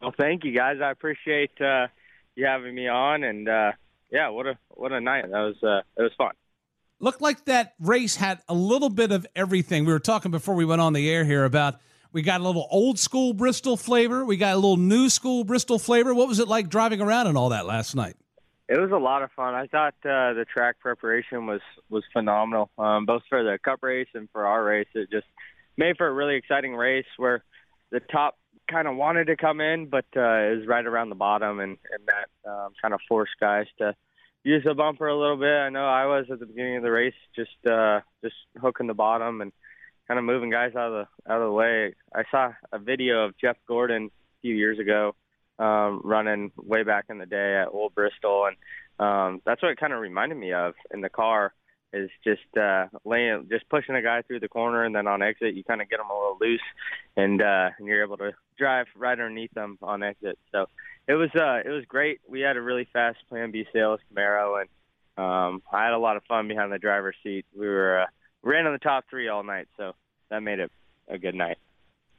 Well, 0.00 0.12
thank 0.18 0.42
you 0.42 0.52
guys. 0.52 0.78
I 0.82 0.90
appreciate 0.90 1.52
uh, 1.60 1.86
you 2.34 2.46
having 2.46 2.74
me 2.74 2.88
on, 2.88 3.22
and 3.22 3.48
uh, 3.48 3.72
yeah, 4.12 4.28
what 4.28 4.46
a 4.46 4.58
what 4.68 4.92
a 4.92 5.00
night. 5.00 5.22
That 5.22 5.40
was 5.40 5.56
uh, 5.62 5.80
it 5.96 6.02
was 6.02 6.12
fun. 6.16 6.32
Looked 7.00 7.22
like 7.22 7.46
that 7.46 7.74
race 7.80 8.14
had 8.14 8.40
a 8.48 8.54
little 8.54 8.90
bit 8.90 9.10
of 9.10 9.26
everything. 9.34 9.84
We 9.84 9.92
were 9.92 9.98
talking 9.98 10.30
before 10.30 10.54
we 10.54 10.64
went 10.64 10.80
on 10.80 10.92
the 10.92 11.10
air 11.10 11.24
here 11.24 11.44
about 11.44 11.76
we 12.12 12.22
got 12.22 12.40
a 12.40 12.44
little 12.44 12.68
old 12.70 12.98
school 12.98 13.32
Bristol 13.32 13.76
flavor, 13.76 14.24
we 14.24 14.36
got 14.36 14.52
a 14.52 14.56
little 14.56 14.76
new 14.76 15.08
school 15.08 15.44
Bristol 15.44 15.78
flavor. 15.78 16.14
What 16.14 16.28
was 16.28 16.38
it 16.38 16.46
like 16.46 16.68
driving 16.68 17.00
around 17.00 17.26
and 17.26 17.38
all 17.38 17.48
that 17.48 17.66
last 17.66 17.96
night? 17.96 18.14
It 18.68 18.78
was 18.78 18.90
a 18.90 18.98
lot 18.98 19.22
of 19.22 19.30
fun. 19.32 19.54
I 19.54 19.66
thought 19.66 19.94
uh, 20.04 20.34
the 20.34 20.44
track 20.52 20.78
preparation 20.78 21.46
was 21.46 21.60
was 21.88 22.04
phenomenal, 22.12 22.70
um, 22.78 23.06
both 23.06 23.22
for 23.28 23.42
the 23.42 23.58
Cup 23.64 23.82
race 23.82 24.08
and 24.14 24.28
for 24.30 24.46
our 24.46 24.62
race. 24.62 24.88
It 24.94 25.10
just 25.10 25.26
made 25.76 25.96
for 25.96 26.06
a 26.06 26.12
really 26.12 26.36
exciting 26.36 26.74
race 26.76 27.06
where 27.16 27.42
the 27.90 28.00
top 28.00 28.36
kind 28.70 28.88
of 28.88 28.96
wanted 28.96 29.26
to 29.26 29.36
come 29.36 29.60
in, 29.60 29.86
but 29.86 30.06
uh, 30.16 30.20
it 30.20 30.58
was 30.58 30.66
right 30.66 30.84
around 30.84 31.10
the 31.10 31.14
bottom, 31.14 31.60
and 31.60 31.78
and 31.90 32.06
that 32.06 32.50
um, 32.50 32.72
kind 32.80 32.94
of 32.94 33.00
forced 33.08 33.32
guys 33.40 33.66
to 33.78 33.94
use 34.44 34.64
the 34.64 34.74
bumper 34.74 35.06
a 35.06 35.18
little 35.18 35.36
bit. 35.36 35.54
I 35.54 35.68
know 35.68 35.86
I 35.86 36.06
was 36.06 36.26
at 36.30 36.40
the 36.40 36.46
beginning 36.46 36.76
of 36.76 36.82
the 36.82 36.90
race, 36.90 37.14
just 37.34 37.66
uh, 37.66 38.00
just 38.22 38.36
hooking 38.60 38.86
the 38.86 38.94
bottom 38.94 39.40
and 39.40 39.52
kind 40.08 40.18
of 40.18 40.24
moving 40.24 40.50
guys 40.50 40.74
out 40.74 40.92
of 40.92 41.06
the 41.26 41.32
out 41.32 41.40
of 41.40 41.48
the 41.48 41.52
way. 41.52 41.94
I 42.14 42.22
saw 42.30 42.52
a 42.72 42.78
video 42.78 43.24
of 43.24 43.38
Jeff 43.38 43.56
Gordon 43.66 44.06
a 44.06 44.40
few 44.42 44.54
years 44.54 44.78
ago 44.78 45.14
um, 45.58 46.00
running 46.04 46.52
way 46.56 46.82
back 46.82 47.06
in 47.08 47.18
the 47.18 47.26
day 47.26 47.56
at 47.62 47.68
Old 47.68 47.94
Bristol, 47.94 48.46
and 48.46 48.56
um, 48.98 49.42
that's 49.44 49.62
what 49.62 49.70
it 49.70 49.78
kind 49.78 49.92
of 49.92 50.00
reminded 50.00 50.38
me 50.38 50.52
of 50.52 50.74
in 50.92 51.00
the 51.00 51.08
car. 51.08 51.54
Is 51.94 52.10
just 52.24 52.56
uh, 52.56 52.86
laying, 53.04 53.48
just 53.50 53.68
pushing 53.68 53.94
a 53.94 54.02
guy 54.02 54.22
through 54.22 54.40
the 54.40 54.48
corner, 54.48 54.82
and 54.82 54.94
then 54.94 55.06
on 55.06 55.20
exit 55.20 55.54
you 55.54 55.62
kind 55.62 55.82
of 55.82 55.90
get 55.90 55.98
them 55.98 56.08
a 56.10 56.14
little 56.14 56.38
loose, 56.40 56.62
and 57.16 57.42
uh, 57.42 57.70
and 57.78 57.86
you're 57.86 58.02
able 58.02 58.16
to 58.16 58.32
drive 58.56 58.86
right 58.96 59.12
underneath 59.12 59.52
them 59.52 59.76
on 59.82 60.02
exit. 60.02 60.38
So 60.52 60.66
it 61.06 61.14
was 61.14 61.28
uh, 61.34 61.60
it 61.64 61.70
was 61.70 61.84
great. 61.86 62.20
We 62.26 62.40
had 62.40 62.56
a 62.56 62.62
really 62.62 62.88
fast 62.92 63.18
Plan 63.28 63.50
B 63.50 63.66
sales 63.72 64.00
Camaro, 64.10 64.62
and 64.62 64.70
um, 65.22 65.62
I 65.70 65.84
had 65.84 65.92
a 65.92 65.98
lot 65.98 66.16
of 66.16 66.24
fun 66.24 66.48
behind 66.48 66.72
the 66.72 66.78
driver's 66.78 67.16
seat. 67.22 67.44
We 67.54 67.66
were 67.66 68.00
uh, 68.00 68.06
ran 68.42 68.66
in 68.66 68.72
the 68.72 68.78
top 68.78 69.04
three 69.10 69.28
all 69.28 69.42
night, 69.42 69.68
so 69.76 69.92
that 70.30 70.42
made 70.42 70.60
it 70.60 70.70
a 71.08 71.18
good 71.18 71.34
night. 71.34 71.58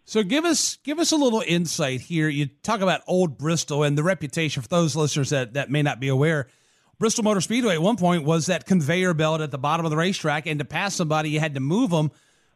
So 0.06 0.22
give 0.22 0.44
us 0.44 0.78
give 0.84 1.00
us 1.00 1.12
a 1.12 1.16
little 1.16 1.44
insight 1.46 2.02
here. 2.02 2.28
You 2.28 2.48
talk 2.62 2.82
about 2.82 3.02
old 3.08 3.38
Bristol 3.38 3.84
and 3.84 3.98
the 3.98 4.04
reputation 4.04 4.62
for 4.62 4.68
those 4.68 4.96
listeners 4.96 5.30
that, 5.30 5.54
that 5.54 5.72
may 5.72 5.82
not 5.82 6.00
be 6.00 6.10
aware. 6.10 6.48
Bristol 7.04 7.26
Motor 7.26 7.42
Speedway 7.42 7.74
at 7.74 7.82
one 7.82 7.98
point 7.98 8.24
was 8.24 8.46
that 8.46 8.66
conveyor 8.66 9.14
belt 9.14 9.42
at 9.42 9.52
the 9.52 9.58
bottom 9.58 9.86
of 9.86 9.90
the 9.90 9.98
racetrack, 9.98 10.46
and 10.46 10.58
to 10.60 10.64
pass 10.64 10.96
somebody, 10.96 11.32
you 11.32 11.42
had 11.42 11.54
to 11.54 11.60
move 11.60 11.90
them. 11.90 12.12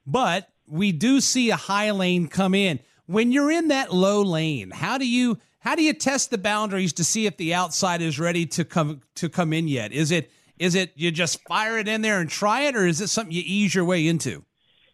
But 0.05 0.47
we 0.65 0.93
do 0.93 1.19
see 1.19 1.49
a 1.49 1.57
high 1.57 1.91
lane 1.91 2.29
come 2.29 2.55
in. 2.55 2.79
When 3.07 3.33
you're 3.33 3.51
in 3.51 3.67
that 3.67 3.93
low 3.93 4.21
lane, 4.21 4.71
how 4.71 4.97
do 4.97 5.05
you 5.05 5.37
how 5.59 5.75
do 5.75 5.83
you 5.83 5.91
test 5.91 6.31
the 6.31 6.37
boundaries 6.37 6.93
to 6.93 7.03
see 7.03 7.25
if 7.25 7.35
the 7.35 7.53
outside 7.53 8.01
is 8.01 8.21
ready 8.21 8.45
to 8.45 8.63
come 8.63 9.01
to 9.15 9.27
come 9.27 9.51
in 9.51 9.67
yet? 9.67 9.91
Is 9.91 10.11
it 10.11 10.31
is 10.57 10.75
it 10.75 10.93
you 10.95 11.11
just 11.11 11.43
fire 11.43 11.77
it 11.77 11.89
in 11.89 12.01
there 12.01 12.21
and 12.21 12.29
try 12.29 12.61
it, 12.61 12.75
or 12.77 12.85
is 12.87 13.01
it 13.01 13.09
something 13.09 13.33
you 13.33 13.43
ease 13.45 13.75
your 13.75 13.83
way 13.83 14.07
into? 14.07 14.45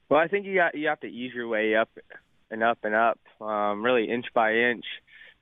Well, 0.09 0.19
I 0.19 0.29
think 0.29 0.47
you 0.47 0.55
got 0.55 0.73
you 0.73 0.87
have 0.87 1.01
to 1.01 1.07
ease 1.07 1.31
your 1.31 1.47
way 1.47 1.75
up 1.75 1.91
and 2.49 2.63
up 2.63 2.79
and 2.81 2.95
up, 2.95 3.19
um, 3.39 3.85
really 3.85 4.09
inch 4.09 4.25
by 4.33 4.55
inch. 4.55 4.85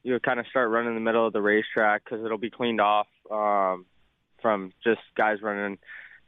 You 0.03 0.12
would 0.12 0.24
kind 0.24 0.41
of 0.41 0.48
start 0.48 0.70
running 0.70 0.96
the 0.96 1.00
middle 1.00 1.25
of 1.25 1.32
the 1.32 1.41
racetrack 1.41 2.03
because 2.03 2.25
it'll 2.25 2.38
be 2.38 2.50
cleaned 2.50 2.82
off 2.82 3.08
um, 3.32 3.86
from 4.41 4.71
just 4.83 5.01
guys 5.15 5.41
running 5.41 5.77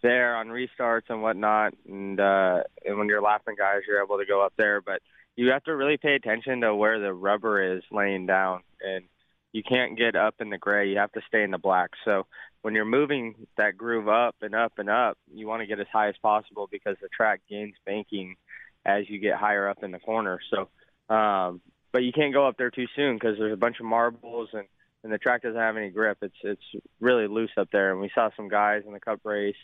there 0.02 0.36
on 0.36 0.50
restarts 0.50 1.10
and 1.10 1.22
whatnot. 1.22 1.74
And 1.88 2.20
uh, 2.20 2.64
and 2.86 2.98
when 2.98 3.08
you're 3.08 3.22
lapping 3.22 3.56
guys, 3.58 3.82
you're 3.88 4.04
able 4.04 4.18
to 4.18 4.26
go 4.26 4.46
up 4.46 4.54
there. 4.58 4.82
But 4.82 5.02
you 5.36 5.50
have 5.52 5.64
to 5.64 5.76
really 5.76 5.98
pay 5.98 6.16
attention 6.16 6.62
to 6.62 6.76
where 6.76 7.00
the 7.00 7.14
rubber 7.14 7.76
is 7.76 7.84
laying 7.92 8.26
down, 8.26 8.62
and 8.82 9.06
you 9.52 9.64
can't 9.64 9.98
get 9.98 10.16
up 10.16 10.36
in 10.40 10.50
the 10.50 10.58
gray. 10.58 10.90
You 10.90 10.98
have 10.98 11.12
to 11.14 11.22
stay 11.28 11.44
in 11.44 11.52
the 11.52 11.58
black. 11.58 11.92
So 12.06 12.26
when 12.64 12.74
you're 12.74 12.86
moving 12.86 13.36
that 13.58 13.78
groove 13.78 14.08
up 14.08 14.36
and 14.42 14.56
up 14.56 14.74
and 14.78 14.90
up, 14.90 15.18
you 15.34 15.48
want 15.48 15.62
to 15.62 15.68
get 15.68 15.80
as 15.80 15.88
high 15.92 16.10
as 16.10 16.16
possible 16.22 16.68
because 16.72 16.98
the 17.02 17.10
track 17.10 17.42
gains 17.50 17.76
banking 17.86 18.36
as 18.86 19.10
you 19.10 19.20
get 19.20 19.36
higher 19.36 19.70
up 19.70 19.84
in 19.84 19.92
the 19.92 20.00
corner. 20.00 20.40
So, 20.50 21.16
um, 21.16 21.62
but 21.92 22.04
you 22.04 22.12
can't 22.12 22.34
go 22.34 22.48
up 22.48 22.58
there 22.58 22.72
too 22.72 22.88
soon 22.96 23.16
because 23.16 23.38
there's 23.38 23.54
a 23.54 23.58
bunch 23.58 23.80
of 23.80 23.86
marbles 23.86 24.50
and 24.54 24.66
and 25.04 25.12
the 25.12 25.18
track 25.18 25.42
doesn't 25.42 25.60
have 25.60 25.78
any 25.78 25.90
grip. 25.90 26.18
It's 26.22 26.36
it's 26.44 26.84
really 27.00 27.28
loose 27.28 27.52
up 27.58 27.70
there, 27.72 27.92
and 27.92 28.00
we 28.00 28.12
saw 28.14 28.30
some 28.36 28.48
guys 28.48 28.84
in 28.86 28.94
the 28.94 29.00
Cup 29.00 29.20
race 29.24 29.56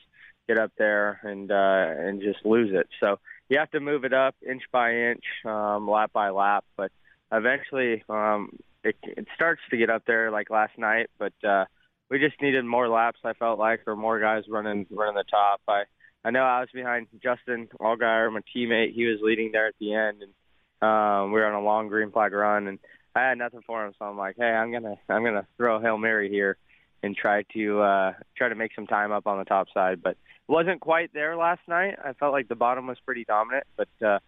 get 0.47 0.57
up 0.57 0.71
there 0.77 1.19
and 1.23 1.51
uh, 1.51 2.07
and 2.07 2.21
just 2.21 2.45
lose 2.45 2.71
it. 2.73 2.87
So 2.99 3.19
you 3.47 3.57
have 3.59 3.71
to 3.71 3.79
move 3.79 4.03
it 4.03 4.13
up 4.13 4.35
inch 4.47 4.63
by 4.71 4.93
inch, 4.93 5.23
um, 5.45 5.89
lap 5.89 6.11
by 6.13 6.29
lap. 6.29 6.65
But 6.75 6.91
eventually, 7.31 8.03
um, 8.09 8.57
it, 8.83 8.95
it 9.03 9.27
starts 9.35 9.61
to 9.69 9.77
get 9.77 9.89
up 9.89 10.03
there 10.05 10.31
like 10.31 10.49
last 10.49 10.77
night. 10.77 11.09
But 11.17 11.33
uh, 11.47 11.65
we 12.09 12.19
just 12.19 12.41
needed 12.41 12.65
more 12.65 12.89
laps. 12.89 13.19
I 13.23 13.33
felt 13.33 13.59
like, 13.59 13.81
or 13.87 13.95
more 13.95 14.19
guys 14.19 14.43
running 14.49 14.85
running 14.91 15.15
the 15.15 15.23
top. 15.29 15.61
I 15.67 15.83
I 16.25 16.31
know 16.31 16.43
I 16.43 16.59
was 16.59 16.69
behind 16.73 17.07
Justin 17.23 17.69
Allgaier, 17.79 18.31
my 18.31 18.41
teammate. 18.55 18.93
He 18.93 19.05
was 19.05 19.19
leading 19.21 19.51
there 19.51 19.67
at 19.67 19.75
the 19.79 19.93
end, 19.93 20.21
and 20.21 20.33
um, 20.81 21.31
we 21.31 21.39
were 21.39 21.47
on 21.47 21.53
a 21.53 21.63
long 21.63 21.87
green 21.87 22.11
flag 22.11 22.33
run, 22.33 22.67
and 22.67 22.79
I 23.19 23.29
had 23.29 23.37
nothing 23.37 23.61
for 23.65 23.85
him. 23.85 23.93
So 23.99 24.05
I'm 24.05 24.17
like, 24.17 24.35
hey, 24.37 24.45
I'm 24.45 24.71
gonna 24.71 24.95
I'm 25.09 25.23
gonna 25.23 25.45
throw 25.57 25.77
a 25.77 25.81
hail 25.81 25.97
mary 25.97 26.29
here 26.29 26.57
and 27.03 27.15
try 27.15 27.43
to 27.53 27.81
uh, 27.81 28.13
try 28.37 28.49
to 28.49 28.55
make 28.55 28.71
some 28.75 28.87
time 28.87 29.11
up 29.11 29.27
on 29.27 29.37
the 29.39 29.45
top 29.45 29.67
side. 29.73 30.01
But 30.01 30.17
wasn't 30.47 30.79
quite 30.79 31.13
there 31.13 31.35
last 31.35 31.61
night. 31.67 31.95
I 32.03 32.13
felt 32.13 32.31
like 32.31 32.47
the 32.47 32.55
bottom 32.55 32.87
was 32.87 32.97
pretty 33.05 33.25
dominant, 33.25 33.65
but 33.75 33.89
uh, 34.05 34.19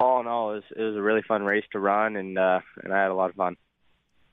all 0.00 0.20
in 0.20 0.26
all, 0.26 0.52
it 0.52 0.54
was, 0.56 0.64
it 0.76 0.82
was 0.82 0.96
a 0.96 1.02
really 1.02 1.22
fun 1.22 1.42
race 1.42 1.64
to 1.72 1.78
run, 1.78 2.16
and 2.16 2.38
uh, 2.38 2.60
and 2.82 2.92
I 2.92 3.02
had 3.02 3.10
a 3.10 3.14
lot 3.14 3.30
of 3.30 3.36
fun. 3.36 3.56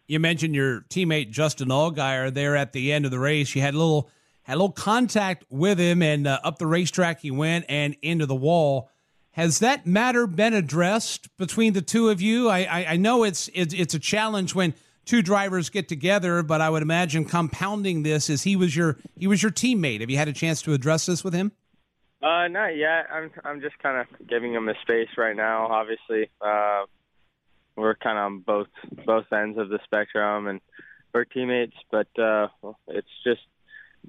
You 0.07 0.19
mentioned 0.19 0.55
your 0.55 0.81
teammate 0.81 1.31
Justin 1.31 1.69
Allgaier 1.69 2.33
there 2.33 2.55
at 2.55 2.73
the 2.73 2.91
end 2.91 3.05
of 3.05 3.11
the 3.11 3.19
race. 3.19 3.55
You 3.55 3.61
had 3.61 3.73
a 3.75 3.77
little 3.77 4.09
had 4.43 4.55
a 4.55 4.57
little 4.57 4.71
contact 4.71 5.45
with 5.49 5.77
him, 5.79 6.01
and 6.01 6.27
uh, 6.27 6.39
up 6.43 6.57
the 6.57 6.67
racetrack 6.67 7.21
he 7.21 7.31
went 7.31 7.65
and 7.69 7.95
into 8.01 8.25
the 8.25 8.35
wall. 8.35 8.89
Has 9.35 9.59
that 9.59 9.85
matter 9.85 10.27
been 10.27 10.53
addressed 10.53 11.35
between 11.35 11.73
the 11.73 11.81
two 11.81 12.07
of 12.07 12.21
you? 12.21 12.49
I, 12.49 12.59
I, 12.59 12.85
I 12.91 12.95
know 12.95 13.25
it's, 13.25 13.49
it's 13.53 13.73
it's 13.73 13.93
a 13.93 13.99
challenge 13.99 14.55
when 14.55 14.73
two 15.03 15.21
drivers 15.21 15.69
get 15.69 15.89
together, 15.89 16.41
but 16.41 16.61
I 16.61 16.69
would 16.69 16.81
imagine 16.81 17.25
compounding 17.25 18.03
this 18.03 18.29
is 18.29 18.43
he 18.43 18.55
was 18.55 18.77
your 18.77 18.97
he 19.17 19.27
was 19.27 19.43
your 19.43 19.51
teammate. 19.51 19.99
Have 19.99 20.09
you 20.09 20.15
had 20.15 20.29
a 20.29 20.33
chance 20.33 20.61
to 20.61 20.73
address 20.73 21.05
this 21.05 21.21
with 21.21 21.33
him? 21.33 21.51
Uh, 22.23 22.47
not 22.47 22.77
yet. 22.77 23.07
I'm 23.11 23.29
I'm 23.43 23.59
just 23.59 23.77
kind 23.79 23.99
of 23.99 24.27
giving 24.27 24.53
him 24.53 24.69
a 24.69 24.73
space 24.83 25.09
right 25.17 25.35
now. 25.35 25.67
Obviously, 25.67 26.29
uh, 26.39 26.85
we're 27.75 27.95
kind 27.95 28.17
of 28.17 28.23
on 28.23 28.39
both 28.39 28.67
both 29.05 29.25
ends 29.33 29.57
of 29.57 29.67
the 29.67 29.79
spectrum, 29.83 30.47
and 30.47 30.61
we're 31.13 31.25
teammates. 31.25 31.75
But 31.91 32.07
uh, 32.17 32.47
it's 32.87 33.07
just 33.25 33.41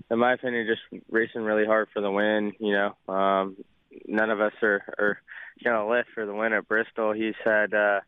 in 0.08 0.20
my 0.20 0.34
opinion, 0.34 0.68
just 0.68 1.02
racing 1.10 1.42
really 1.42 1.66
hard 1.66 1.88
for 1.92 2.00
the 2.00 2.12
win. 2.12 2.52
You 2.60 2.72
know, 2.72 3.12
um, 3.12 3.56
none 4.06 4.30
of 4.30 4.40
us 4.40 4.52
are, 4.62 4.82
are 4.98 5.20
going 5.62 5.76
to 5.76 5.90
lift 5.90 6.08
for 6.14 6.26
the 6.26 6.34
win 6.34 6.52
at 6.52 6.68
Bristol. 6.68 7.12
He's 7.12 7.34
had 7.44 7.72
uh, 7.74 8.00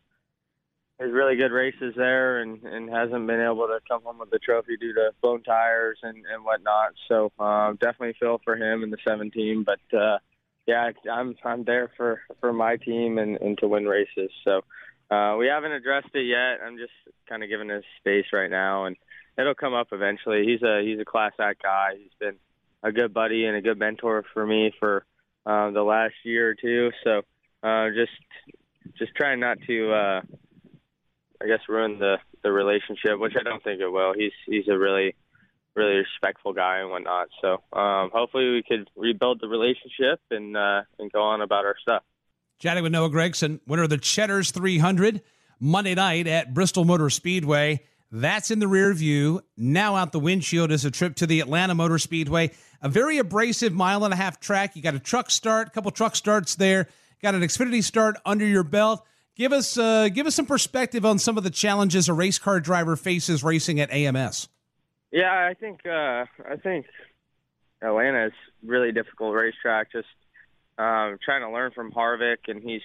his 0.99 1.11
really 1.11 1.35
good 1.35 1.51
races 1.51 1.93
there 1.95 2.41
and, 2.41 2.63
and 2.63 2.89
hasn't 2.89 3.25
been 3.25 3.41
able 3.41 3.67
to 3.67 3.79
come 3.87 4.03
home 4.03 4.19
with 4.19 4.29
the 4.29 4.39
trophy 4.39 4.77
due 4.77 4.93
to 4.93 5.11
blown 5.21 5.43
tires 5.43 5.99
and, 6.03 6.17
and 6.31 6.43
whatnot. 6.43 6.93
So 7.07 7.31
uh, 7.39 7.71
definitely 7.73 8.15
feel 8.19 8.39
for 8.43 8.55
him 8.55 8.83
in 8.83 8.89
the 8.89 8.97
17. 9.07 9.65
But 9.65 9.97
uh, 9.97 10.17
yeah, 10.67 10.91
I'm 11.11 11.35
I'm 11.43 11.63
there 11.63 11.89
for 11.97 12.21
for 12.39 12.53
my 12.53 12.75
team 12.75 13.17
and, 13.17 13.37
and 13.37 13.57
to 13.59 13.67
win 13.67 13.85
races. 13.85 14.29
So 14.43 14.61
uh, 15.09 15.35
we 15.37 15.47
haven't 15.47 15.71
addressed 15.71 16.13
it 16.13 16.25
yet. 16.25 16.65
I'm 16.65 16.77
just 16.77 16.91
kind 17.27 17.43
of 17.43 17.49
giving 17.49 17.69
his 17.69 17.83
space 17.99 18.25
right 18.33 18.49
now 18.49 18.85
and 18.85 18.95
it'll 19.39 19.55
come 19.55 19.73
up 19.73 19.87
eventually. 19.91 20.45
He's 20.45 20.61
a 20.61 20.81
he's 20.83 20.99
a 20.99 21.05
class 21.05 21.31
act 21.39 21.63
guy. 21.63 21.91
He's 21.97 22.11
been 22.19 22.35
a 22.83 22.91
good 22.91 23.13
buddy 23.13 23.45
and 23.45 23.55
a 23.55 23.61
good 23.61 23.79
mentor 23.79 24.23
for 24.33 24.45
me 24.45 24.73
for 24.79 25.05
uh, 25.49 25.71
the 25.71 25.81
last 25.81 26.13
year 26.23 26.49
or 26.49 26.55
two. 26.55 26.91
So 27.03 27.21
uh, 27.63 27.89
just 27.89 28.11
just 28.97 29.15
trying 29.15 29.39
not 29.39 29.57
to 29.67 29.91
uh, 29.91 30.21
I 31.41 31.47
guess 31.47 31.59
ruin 31.67 31.97
the 31.97 32.17
the 32.43 32.51
relationship, 32.51 33.19
which 33.19 33.33
I 33.39 33.43
don't 33.43 33.63
think 33.63 33.81
it 33.81 33.89
will. 33.89 34.13
He's 34.13 34.31
he's 34.45 34.67
a 34.67 34.77
really 34.77 35.15
really 35.75 35.95
respectful 35.95 36.53
guy 36.53 36.79
and 36.79 36.91
whatnot. 36.91 37.29
So 37.41 37.63
um, 37.73 38.11
hopefully 38.13 38.51
we 38.51 38.63
could 38.67 38.89
rebuild 38.95 39.39
the 39.41 39.47
relationship 39.47 40.19
and 40.29 40.55
uh, 40.55 40.81
and 40.99 41.11
go 41.11 41.21
on 41.21 41.41
about 41.41 41.65
our 41.65 41.75
stuff. 41.81 42.03
Chatting 42.59 42.83
with 42.83 42.91
Noah 42.91 43.09
Gragson, 43.09 43.59
winner 43.65 43.83
of 43.83 43.89
the 43.89 43.97
Cheddar's 43.97 44.51
300 44.51 45.21
Monday 45.61 45.95
night 45.95 46.27
at 46.27 46.53
Bristol 46.53 46.85
Motor 46.85 47.09
Speedway. 47.09 47.85
That's 48.11 48.49
in 48.49 48.59
the 48.59 48.67
rear 48.67 48.93
view. 48.93 49.41
Now 49.55 49.95
out 49.95 50.11
the 50.11 50.19
windshield 50.19 50.71
is 50.71 50.83
a 50.83 50.91
trip 50.91 51.15
to 51.17 51.27
the 51.27 51.41
Atlanta 51.41 51.75
Motor 51.75 51.99
Speedway. 51.99 52.51
A 52.81 52.89
very 52.89 53.17
abrasive 53.19 53.73
mile 53.73 54.03
and 54.03 54.13
a 54.13 54.17
half 54.17 54.39
track. 54.39 54.75
You 54.75 54.81
got 54.81 54.95
a 54.95 54.99
truck 54.99 55.29
start, 55.29 55.67
a 55.67 55.71
couple 55.71 55.91
truck 55.91 56.15
starts 56.15 56.55
there. 56.55 56.87
Got 57.21 57.35
an 57.35 57.41
Xfinity 57.41 57.83
start 57.83 58.15
under 58.25 58.45
your 58.45 58.63
belt. 58.63 59.05
Give 59.35 59.53
us 59.53 59.77
uh, 59.77 60.09
give 60.09 60.25
us 60.27 60.35
some 60.35 60.45
perspective 60.45 61.05
on 61.05 61.19
some 61.19 61.37
of 61.37 61.43
the 61.43 61.49
challenges 61.49 62.09
a 62.09 62.13
race 62.13 62.39
car 62.39 62.59
driver 62.59 62.95
faces 62.95 63.43
racing 63.43 63.79
at 63.79 63.91
AMS. 63.91 64.49
Yeah, 65.11 65.31
I 65.31 65.53
think 65.53 65.85
uh, 65.85 66.25
I 66.49 66.55
think 66.61 66.87
Atlanta 67.81 68.27
is 68.27 68.33
really 68.63 68.91
difficult 68.91 69.35
racetrack. 69.35 69.91
Just 69.91 70.07
um, 70.77 71.17
trying 71.23 71.41
to 71.41 71.51
learn 71.51 71.71
from 71.71 71.91
Harvick, 71.91 72.47
and 72.47 72.61
he's 72.61 72.81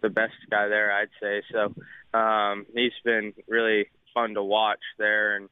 the 0.00 0.08
best 0.08 0.34
guy 0.50 0.68
there, 0.68 0.92
I'd 0.92 1.10
say. 1.20 1.42
So 1.52 2.18
um, 2.18 2.66
he's 2.74 2.92
been 3.04 3.32
really 3.48 3.88
fun 4.14 4.34
to 4.34 4.42
watch 4.42 4.80
there, 4.98 5.36
and 5.36 5.48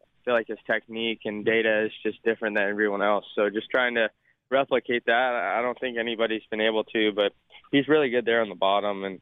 I 0.00 0.24
feel 0.24 0.34
like 0.34 0.48
his 0.48 0.58
technique 0.66 1.20
and 1.24 1.44
data 1.44 1.86
is 1.86 1.92
just 2.02 2.22
different 2.22 2.56
than 2.56 2.68
everyone 2.68 3.02
else. 3.02 3.24
So 3.34 3.50
just 3.50 3.70
trying 3.70 3.94
to 3.96 4.10
replicate 4.50 5.06
that, 5.06 5.54
I 5.56 5.62
don't 5.62 5.78
think 5.78 5.98
anybody's 5.98 6.42
been 6.50 6.60
able 6.60 6.84
to, 6.84 7.12
but 7.12 7.32
he's 7.70 7.88
really 7.88 8.10
good 8.10 8.24
there 8.24 8.40
on 8.40 8.48
the 8.48 8.54
bottom 8.54 9.04
and 9.04 9.20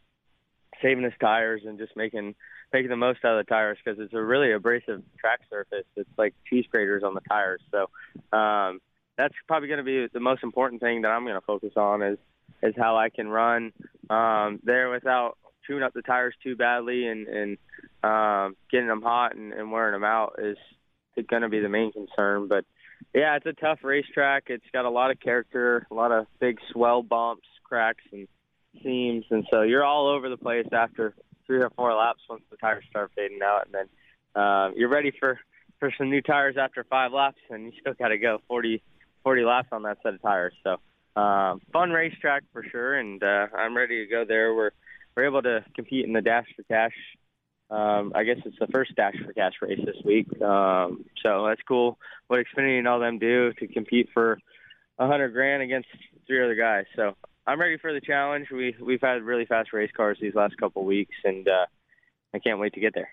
saving 0.82 1.04
his 1.04 1.12
tires 1.20 1.62
and 1.66 1.78
just 1.78 1.96
making 1.96 2.34
making 2.72 2.90
the 2.90 2.96
most 2.96 3.24
out 3.24 3.38
of 3.38 3.46
the 3.46 3.48
tires 3.48 3.78
because 3.82 3.98
it's 4.00 4.12
a 4.12 4.20
really 4.20 4.52
abrasive 4.52 5.02
track 5.18 5.40
surface. 5.48 5.86
It's 5.96 6.10
like 6.18 6.34
cheese 6.48 6.64
graters 6.70 7.04
on 7.04 7.14
the 7.14 7.20
tires. 7.20 7.62
So 7.70 7.86
um, 8.36 8.80
that's 9.16 9.34
probably 9.46 9.68
going 9.68 9.78
to 9.78 9.84
be 9.84 10.08
the 10.12 10.20
most 10.20 10.42
important 10.42 10.80
thing 10.80 11.02
that 11.02 11.08
I'm 11.08 11.24
going 11.24 11.36
to 11.36 11.46
focus 11.46 11.72
on 11.76 12.02
is 12.02 12.18
is 12.62 12.74
how 12.76 12.96
I 12.96 13.10
can 13.10 13.28
run 13.28 13.72
um, 14.08 14.60
there 14.64 14.90
without 14.90 15.36
chewing 15.66 15.82
up 15.82 15.92
the 15.94 16.02
tires 16.02 16.34
too 16.42 16.56
badly 16.56 17.06
and 17.06 17.26
and 17.28 17.58
um, 18.02 18.56
getting 18.70 18.88
them 18.88 19.02
hot 19.02 19.34
and, 19.34 19.52
and 19.52 19.70
wearing 19.70 19.92
them 19.92 20.04
out 20.04 20.36
is 20.38 20.56
going 21.28 21.42
to 21.42 21.48
be 21.48 21.60
the 21.60 21.68
main 21.68 21.92
concern. 21.92 22.48
But 22.48 22.64
yeah, 23.14 23.36
it's 23.36 23.46
a 23.46 23.52
tough 23.52 23.80
racetrack. 23.82 24.44
It's 24.48 24.64
got 24.72 24.84
a 24.84 24.90
lot 24.90 25.10
of 25.10 25.20
character, 25.20 25.86
a 25.90 25.94
lot 25.94 26.12
of 26.12 26.26
big 26.38 26.58
swell 26.72 27.02
bumps, 27.02 27.46
cracks, 27.64 28.04
and 28.12 28.28
seams, 28.82 29.24
and 29.30 29.46
so 29.50 29.62
you're 29.62 29.84
all 29.84 30.08
over 30.08 30.28
the 30.28 30.36
place 30.36 30.66
after 30.72 31.14
three 31.46 31.58
or 31.58 31.70
four 31.70 31.94
laps 31.94 32.20
once 32.28 32.42
the 32.50 32.56
tires 32.56 32.84
start 32.90 33.10
fading 33.16 33.40
out, 33.42 33.66
and 33.66 33.74
then 33.74 34.42
um, 34.42 34.74
you're 34.76 34.88
ready 34.88 35.12
for 35.18 35.38
for 35.78 35.92
some 35.98 36.10
new 36.10 36.22
tires 36.22 36.56
after 36.58 36.84
five 36.84 37.12
laps, 37.12 37.40
and 37.50 37.66
you 37.66 37.72
still 37.80 37.94
got 37.94 38.08
to 38.08 38.18
go 38.18 38.40
40, 38.48 38.82
40 39.22 39.44
laps 39.44 39.68
on 39.72 39.82
that 39.82 39.98
set 40.02 40.14
of 40.14 40.22
tires. 40.22 40.54
So 40.64 41.20
um, 41.20 41.60
fun 41.72 41.90
racetrack 41.90 42.44
for 42.52 42.64
sure, 42.70 42.94
and 42.94 43.22
uh, 43.22 43.46
I'm 43.56 43.76
ready 43.76 44.04
to 44.04 44.10
go 44.10 44.24
there. 44.26 44.54
We're 44.54 44.70
we're 45.16 45.24
able 45.24 45.42
to 45.42 45.64
compete 45.74 46.04
in 46.04 46.12
the 46.12 46.20
Dash 46.20 46.46
for 46.54 46.62
Cash. 46.64 46.92
Um, 47.68 48.12
I 48.14 48.22
guess 48.24 48.36
it's 48.44 48.58
the 48.60 48.68
first 48.68 48.94
Dash 48.94 49.16
for 49.24 49.32
Cash 49.32 49.54
race 49.60 49.80
this 49.84 49.96
week, 50.04 50.28
um, 50.40 51.04
so 51.22 51.46
that's 51.48 51.62
cool. 51.66 51.98
What 52.28 52.40
Xfinity 52.40 52.78
and 52.78 52.86
all 52.86 53.00
them 53.00 53.18
do 53.18 53.52
to 53.54 53.66
compete 53.66 54.10
for 54.14 54.38
a 54.98 55.06
hundred 55.06 55.30
grand 55.30 55.62
against 55.62 55.88
three 56.26 56.44
other 56.44 56.54
guys. 56.54 56.84
So 56.94 57.16
I'm 57.46 57.58
ready 57.60 57.78
for 57.78 57.92
the 57.92 58.00
challenge. 58.00 58.48
We 58.52 58.76
we've 58.80 59.00
had 59.00 59.22
really 59.22 59.46
fast 59.46 59.72
race 59.72 59.90
cars 59.96 60.18
these 60.20 60.36
last 60.36 60.56
couple 60.58 60.84
weeks, 60.84 61.16
and 61.24 61.48
uh, 61.48 61.66
I 62.34 62.38
can't 62.38 62.60
wait 62.60 62.74
to 62.74 62.80
get 62.80 62.94
there. 62.94 63.08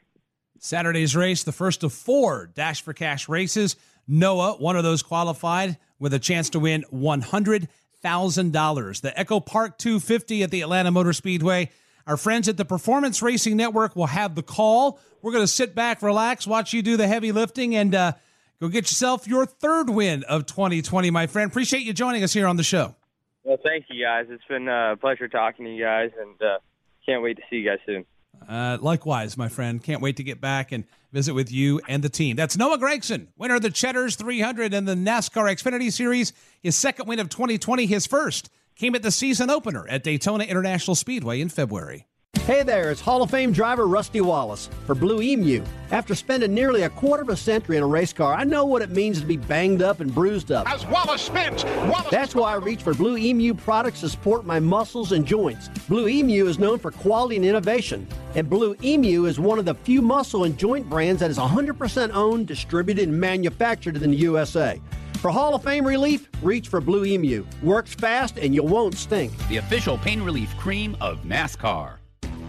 Saturday's 0.60 1.16
race, 1.16 1.44
the 1.44 1.52
first 1.52 1.84
of 1.84 1.92
four 1.94 2.52
Dash 2.54 2.84
for 2.84 2.94
Cash 2.94 3.28
races. 3.28 3.76
Noah, 4.08 4.58
one 4.60 4.76
of 4.76 4.84
those 4.84 5.02
qualified 5.02 5.80
with 5.98 6.14
a 6.14 6.20
chance 6.20 6.52
to 6.52 6.60
win 6.60 6.86
$100,000. 6.94 9.02
The 9.02 9.20
Echo 9.20 9.40
Park 9.40 9.78
250 9.78 10.44
at 10.44 10.52
the 10.52 10.62
Atlanta 10.62 10.92
Motor 10.92 11.14
Speedway. 11.14 11.72
Our 12.06 12.18
friends 12.18 12.50
at 12.50 12.58
the 12.58 12.66
Performance 12.66 13.22
Racing 13.22 13.56
Network 13.56 13.96
will 13.96 14.08
have 14.08 14.36
the 14.36 14.44
call. 14.44 15.00
We're 15.22 15.32
going 15.32 15.44
to 15.44 15.52
sit 15.52 15.74
back, 15.74 16.02
relax, 16.02 16.46
watch 16.46 16.74
you 16.74 16.82
do 16.82 16.98
the 16.98 17.08
heavy 17.08 17.32
lifting, 17.32 17.76
and 17.76 17.96
uh, 17.96 18.14
go 18.60 18.68
get 18.68 18.84
yourself 18.84 19.26
your 19.28 19.46
third 19.46 19.90
win 19.90 20.24
of 20.24 20.46
2020, 20.46 21.10
my 21.12 21.28
friend. 21.28 21.50
Appreciate 21.50 21.84
you 21.84 21.94
joining 21.94 22.24
us 22.24 22.34
here 22.34 22.46
on 22.46 22.58
the 22.58 22.64
show. 22.64 22.96
Well, 23.44 23.58
thank 23.64 23.86
you 23.90 24.04
guys. 24.04 24.26
It's 24.30 24.44
been 24.50 24.68
a 24.68 24.98
pleasure 25.00 25.28
talking 25.30 25.66
to 25.66 25.74
you 25.74 25.84
guys, 25.84 26.12
and 26.20 26.42
uh, 26.42 26.60
can't 27.06 27.22
wait 27.22 27.38
to 27.38 27.44
see 27.50 27.58
you 27.58 27.70
guys 27.70 27.80
soon. 27.86 28.06
Uh, 28.48 28.78
likewise, 28.82 29.38
my 29.38 29.48
friend. 29.48 29.82
Can't 29.82 30.02
wait 30.02 30.18
to 30.18 30.24
get 30.24 30.42
back 30.42 30.72
and 30.72 30.84
visit 31.14 31.34
with 31.34 31.52
you 31.52 31.80
and 31.88 32.04
the 32.04 32.10
team. 32.10 32.36
That's 32.36 32.58
Noah 32.58 32.78
Gragson, 32.78 33.28
winner 33.38 33.56
of 33.56 33.62
the 33.62 33.70
Cheddar's 33.70 34.16
300 34.16 34.74
and 34.74 34.88
the 34.88 34.96
NASCAR 34.96 35.54
Xfinity 35.54 35.92
Series. 35.92 36.34
His 36.62 36.76
second 36.76 37.08
win 37.08 37.20
of 37.20 37.30
2020, 37.30 37.86
his 37.86 38.08
first, 38.08 38.50
came 38.76 38.96
at 38.96 39.04
the 39.04 39.12
season 39.12 39.50
opener 39.50 39.88
at 39.88 40.04
Daytona 40.04 40.44
International 40.44 40.96
Speedway 40.96 41.42
in 41.42 41.50
February. 41.50 42.08
Hey 42.46 42.62
there, 42.62 42.92
it's 42.92 43.00
Hall 43.00 43.24
of 43.24 43.32
Fame 43.32 43.54
driver 43.54 43.88
Rusty 43.88 44.20
Wallace 44.20 44.70
for 44.86 44.96
Blue 44.96 45.22
Emu. 45.22 45.64
After 45.92 46.14
spending 46.14 46.54
nearly 46.54 46.82
a 46.82 46.90
quarter 46.90 47.24
of 47.24 47.30
a 47.30 47.38
century 47.38 47.78
in 47.78 47.84
a 47.84 47.88
race 47.88 48.12
car, 48.12 48.34
I 48.34 48.44
know 48.44 48.66
what 48.66 48.82
it 48.82 48.90
means 48.90 49.22
to 49.22 49.26
be 49.26 49.38
banged 49.38 49.82
up 49.82 50.02
and 50.02 50.14
bruised 50.14 50.52
up. 50.52 50.70
As 50.70 50.86
Wallace 50.88 51.22
spins, 51.22 51.64
Wallace 51.64 52.10
That's 52.12 52.36
why 52.36 52.52
I 52.52 52.56
reach 52.56 52.84
for 52.84 52.94
Blue 52.94 53.16
Emu 53.16 53.54
products 53.54 54.02
to 54.02 54.10
support 54.10 54.46
my 54.46 54.60
muscles 54.60 55.14
and 55.14 55.26
joints. 55.26 55.70
Blue 55.88 56.10
Emu 56.10 56.46
is 56.48 56.60
known 56.60 56.80
for 56.80 56.92
quality 56.92 57.38
and 57.38 57.46
innovation, 57.46 58.06
and 58.36 58.50
Blue 58.50 58.76
Emu 58.84 59.24
is 59.24 59.40
one 59.40 59.58
of 59.58 59.64
the 59.64 59.76
few 59.76 60.02
muscle 60.02 60.44
and 60.44 60.58
joint 60.58 60.90
brands 60.90 61.22
that 61.22 61.32
is 61.32 61.38
100% 61.38 62.14
owned, 62.14 62.48
distributed, 62.48 63.08
and 63.08 63.18
manufactured 63.18 63.96
in 63.96 64.12
the 64.12 64.18
USA. 64.18 64.82
For 65.24 65.32
Hall 65.32 65.56
of 65.56 65.64
Fame 65.64 65.88
relief, 65.88 66.28
reach 66.42 66.68
for 66.68 66.82
Blue 66.82 67.06
Emu. 67.06 67.46
Works 67.62 67.94
fast 67.94 68.38
and 68.38 68.54
you 68.54 68.62
won't 68.62 68.94
stink. 68.96 69.32
The 69.48 69.56
official 69.56 69.98
pain 70.00 70.22
relief 70.22 70.54
cream 70.58 70.98
of 71.00 71.24
NASCAR. 71.24 71.96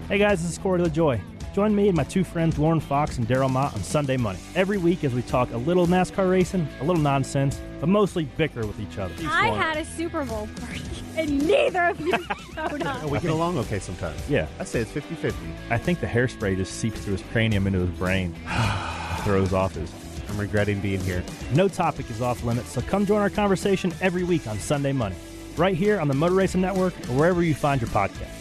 Hey 0.09 0.19
guys, 0.19 0.43
this 0.43 0.50
is 0.50 0.59
Corey 0.59 0.81
LaJoie. 0.81 1.21
Join 1.54 1.73
me 1.73 1.87
and 1.87 1.97
my 1.97 2.02
two 2.02 2.25
friends 2.25 2.59
Lauren 2.59 2.81
Fox 2.81 3.16
and 3.16 3.28
Daryl 3.28 3.49
Mott 3.49 3.75
on 3.75 3.83
Sunday 3.85 4.16
Money. 4.16 4.40
Every 4.57 4.76
week 4.76 5.04
as 5.04 5.14
we 5.14 5.23
talk 5.23 5.52
a 5.52 5.57
little 5.57 5.87
NASCAR 5.87 6.28
racing, 6.28 6.66
a 6.81 6.85
little 6.85 7.00
nonsense, 7.00 7.61
but 7.78 7.88
mostly 7.88 8.25
bicker 8.25 8.66
with 8.66 8.81
each 8.81 8.99
other. 8.99 9.14
I 9.25 9.50
had 9.50 9.76
a 9.76 9.85
Super 9.85 10.25
Bowl 10.25 10.49
party, 10.57 10.83
and 11.16 11.47
neither 11.47 11.85
of 11.85 12.00
you 12.00 12.11
showed 12.57 12.83
up. 12.83 13.04
we 13.04 13.21
get 13.21 13.31
along 13.31 13.57
okay 13.59 13.78
sometimes. 13.78 14.28
Yeah. 14.28 14.49
I'd 14.59 14.66
say 14.66 14.81
it's 14.81 14.90
50 14.90 15.14
50. 15.14 15.38
I 15.71 15.78
think 15.78 16.00
the 16.00 16.09
hairspray 16.09 16.57
just 16.57 16.81
seeps 16.81 16.99
through 16.99 17.19
his 17.19 17.23
cranium 17.31 17.69
into 17.69 17.87
his 17.87 17.91
brain, 17.91 18.34
throws 19.19 19.52
off 19.52 19.76
his. 19.76 19.93
I'm 20.34 20.40
regretting 20.40 20.80
being 20.80 21.00
here. 21.00 21.23
No 21.52 21.68
topic 21.68 22.10
is 22.10 22.20
off 22.20 22.42
limits, 22.42 22.70
so 22.70 22.80
come 22.82 23.06
join 23.06 23.20
our 23.20 23.30
conversation 23.30 23.94
every 24.00 24.25
week 24.25 24.49
on 24.49 24.58
Sunday 24.58 24.92
Money, 24.92 25.14
right 25.56 25.76
here 25.76 26.00
on 26.00 26.08
the 26.08 26.14
Motor 26.14 26.34
Racing 26.34 26.60
Network 26.60 26.92
or 27.08 27.12
wherever 27.16 27.42
you 27.42 27.54
find 27.54 27.80
your 27.80 27.90
podcast. 27.90 28.40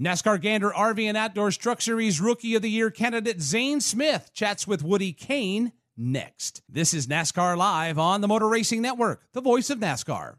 NASCAR 0.00 0.40
Gander 0.40 0.70
RV 0.70 1.02
and 1.04 1.16
Outdoors 1.16 1.56
Truck 1.56 1.80
Series 1.80 2.20
Rookie 2.20 2.54
of 2.54 2.62
the 2.62 2.70
Year 2.70 2.90
candidate 2.90 3.40
Zane 3.40 3.80
Smith 3.80 4.30
chats 4.32 4.64
with 4.64 4.84
Woody 4.84 5.12
Cain 5.12 5.72
next. 5.96 6.62
This 6.68 6.94
is 6.94 7.08
NASCAR 7.08 7.56
Live 7.56 7.98
on 7.98 8.20
the 8.20 8.28
Motor 8.28 8.48
Racing 8.48 8.80
Network, 8.80 9.22
the 9.32 9.40
voice 9.40 9.70
of 9.70 9.78
NASCAR. 9.78 10.36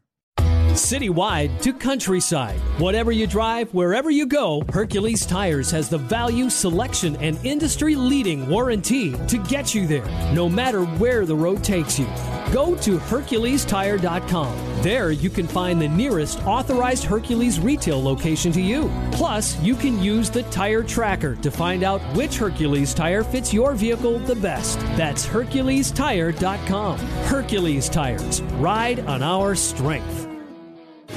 Citywide 0.76 1.60
to 1.62 1.72
countryside. 1.72 2.58
Whatever 2.78 3.10
you 3.10 3.26
drive, 3.26 3.72
wherever 3.72 4.10
you 4.10 4.26
go, 4.26 4.62
Hercules 4.70 5.24
Tires 5.24 5.70
has 5.70 5.88
the 5.88 5.96
value, 5.96 6.50
selection, 6.50 7.16
and 7.16 7.38
industry 7.44 7.96
leading 7.96 8.46
warranty 8.46 9.12
to 9.26 9.38
get 9.38 9.74
you 9.74 9.86
there, 9.86 10.04
no 10.34 10.50
matter 10.50 10.84
where 10.84 11.24
the 11.24 11.34
road 11.34 11.64
takes 11.64 11.98
you. 11.98 12.04
Go 12.52 12.76
to 12.76 12.98
HerculesTire.com. 12.98 14.82
There 14.82 15.10
you 15.10 15.30
can 15.30 15.48
find 15.48 15.80
the 15.80 15.88
nearest 15.88 16.40
authorized 16.44 17.04
Hercules 17.04 17.58
retail 17.58 18.00
location 18.02 18.52
to 18.52 18.60
you. 18.60 18.90
Plus, 19.12 19.58
you 19.60 19.74
can 19.74 20.02
use 20.02 20.28
the 20.28 20.42
tire 20.44 20.82
tracker 20.82 21.36
to 21.36 21.50
find 21.50 21.84
out 21.84 22.00
which 22.14 22.36
Hercules 22.36 22.92
tire 22.92 23.24
fits 23.24 23.52
your 23.52 23.72
vehicle 23.72 24.18
the 24.20 24.36
best. 24.36 24.78
That's 24.96 25.26
HerculesTire.com. 25.26 26.98
Hercules 26.98 27.88
Tires. 27.88 28.42
Ride 28.42 29.00
on 29.00 29.22
our 29.22 29.54
strength. 29.54 30.25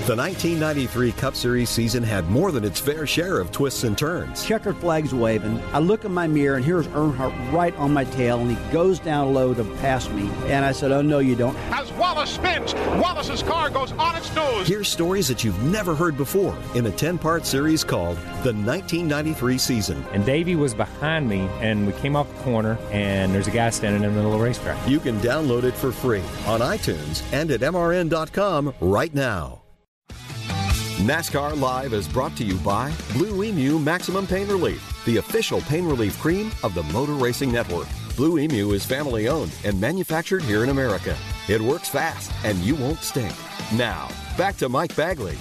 The 0.09 0.15
1993 0.15 1.11
Cup 1.11 1.35
Series 1.35 1.69
season 1.69 2.01
had 2.01 2.27
more 2.31 2.51
than 2.51 2.63
its 2.63 2.79
fair 2.79 3.05
share 3.05 3.39
of 3.39 3.51
twists 3.51 3.83
and 3.83 3.95
turns. 3.95 4.43
Checkered 4.43 4.77
flags 4.77 5.13
waving. 5.13 5.61
I 5.71 5.77
look 5.77 6.03
in 6.03 6.11
my 6.11 6.25
mirror 6.25 6.55
and 6.55 6.65
here's 6.65 6.87
Earnhardt 6.87 7.53
right 7.53 7.75
on 7.75 7.93
my 7.93 8.05
tail, 8.05 8.39
and 8.39 8.49
he 8.49 8.71
goes 8.73 8.97
down 8.97 9.35
low 9.35 9.53
to 9.53 9.63
pass 9.81 10.09
me. 10.09 10.27
And 10.47 10.65
I 10.65 10.71
said, 10.71 10.91
"Oh 10.91 11.03
no, 11.03 11.19
you 11.19 11.35
don't." 11.35 11.55
As 11.71 11.91
Wallace 11.91 12.31
spins, 12.31 12.73
Wallace's 12.99 13.43
car 13.43 13.69
goes 13.69 13.91
on 13.99 14.15
its 14.15 14.33
nose. 14.33 14.65
Hear 14.65 14.83
stories 14.83 15.27
that 15.27 15.43
you've 15.43 15.61
never 15.61 15.93
heard 15.93 16.17
before 16.17 16.57
in 16.73 16.87
a 16.87 16.91
10 16.91 17.19
part 17.19 17.45
series 17.45 17.83
called 17.83 18.17
The 18.41 18.53
1993 18.53 19.59
Season. 19.59 20.03
And 20.11 20.25
Davey 20.25 20.55
was 20.55 20.73
behind 20.73 21.29
me, 21.29 21.47
and 21.61 21.85
we 21.85 21.93
came 21.93 22.15
off 22.15 22.27
the 22.35 22.41
corner, 22.41 22.79
and 22.91 23.31
there's 23.31 23.45
a 23.45 23.51
guy 23.51 23.69
standing 23.69 24.01
in 24.01 24.09
the 24.09 24.15
middle 24.15 24.33
of 24.33 24.39
the 24.39 24.43
racetrack. 24.43 24.89
You 24.89 24.99
can 24.99 25.19
download 25.19 25.65
it 25.65 25.75
for 25.75 25.91
free 25.91 26.23
on 26.47 26.61
iTunes 26.61 27.21
and 27.31 27.51
at 27.51 27.59
MRN.com 27.59 28.73
right 28.81 29.13
now. 29.13 29.61
NASCAR 30.99 31.57
Live 31.57 31.93
is 31.93 32.09
brought 32.09 32.35
to 32.35 32.43
you 32.43 32.57
by 32.57 32.93
Blue 33.13 33.41
Emu 33.41 33.79
Maximum 33.79 34.27
Pain 34.27 34.49
Relief, 34.49 35.01
the 35.05 35.15
official 35.15 35.61
pain 35.61 35.85
relief 35.85 36.19
cream 36.19 36.51
of 36.61 36.73
the 36.73 36.83
Motor 36.83 37.13
Racing 37.13 37.53
Network. 37.53 37.87
Blue 38.17 38.37
Emu 38.37 38.73
is 38.73 38.85
family 38.85 39.29
owned 39.29 39.53
and 39.63 39.79
manufactured 39.79 40.43
here 40.43 40.61
in 40.61 40.71
America. 40.71 41.17
It 41.47 41.61
works 41.61 41.87
fast 41.87 42.33
and 42.43 42.57
you 42.57 42.75
won't 42.75 42.99
stink. 42.99 43.33
Now, 43.73 44.09
back 44.37 44.57
to 44.57 44.67
Mike 44.67 44.93
Bagley. 44.93 45.37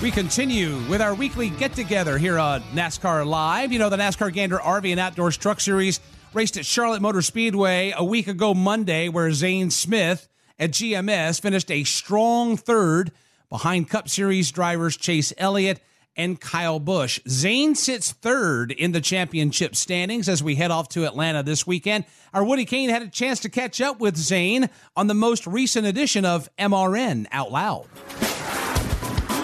We 0.00 0.12
continue 0.12 0.78
with 0.88 1.00
our 1.00 1.16
weekly 1.16 1.50
get 1.50 1.72
together 1.72 2.16
here 2.16 2.38
on 2.38 2.62
NASCAR 2.72 3.26
Live. 3.26 3.72
You 3.72 3.80
know, 3.80 3.88
the 3.88 3.96
NASCAR 3.96 4.32
Gander 4.32 4.58
RV 4.58 4.88
and 4.88 5.00
Outdoors 5.00 5.36
Truck 5.36 5.58
Series 5.58 5.98
raced 6.32 6.56
at 6.56 6.64
Charlotte 6.64 7.02
Motor 7.02 7.22
Speedway 7.22 7.92
a 7.96 8.04
week 8.04 8.28
ago 8.28 8.54
Monday, 8.54 9.08
where 9.08 9.32
Zane 9.32 9.72
Smith 9.72 10.28
at 10.60 10.70
GMS 10.70 11.40
finished 11.40 11.72
a 11.72 11.82
strong 11.82 12.56
third 12.56 13.10
behind 13.52 13.86
Cup 13.86 14.08
Series 14.08 14.50
drivers 14.50 14.96
Chase 14.96 15.30
Elliott 15.36 15.78
and 16.16 16.40
Kyle 16.40 16.80
Busch. 16.80 17.20
Zane 17.28 17.74
sits 17.74 18.10
third 18.10 18.72
in 18.72 18.92
the 18.92 19.00
championship 19.00 19.76
standings 19.76 20.26
as 20.26 20.42
we 20.42 20.54
head 20.54 20.70
off 20.70 20.88
to 20.88 21.04
Atlanta 21.04 21.42
this 21.42 21.66
weekend. 21.66 22.06
Our 22.32 22.44
Woody 22.44 22.64
Cain 22.64 22.88
had 22.88 23.02
a 23.02 23.08
chance 23.08 23.40
to 23.40 23.50
catch 23.50 23.82
up 23.82 24.00
with 24.00 24.16
Zane 24.16 24.70
on 24.96 25.06
the 25.06 25.14
most 25.14 25.46
recent 25.46 25.86
edition 25.86 26.24
of 26.24 26.48
MRN 26.58 27.26
Out 27.30 27.52
Loud. 27.52 27.88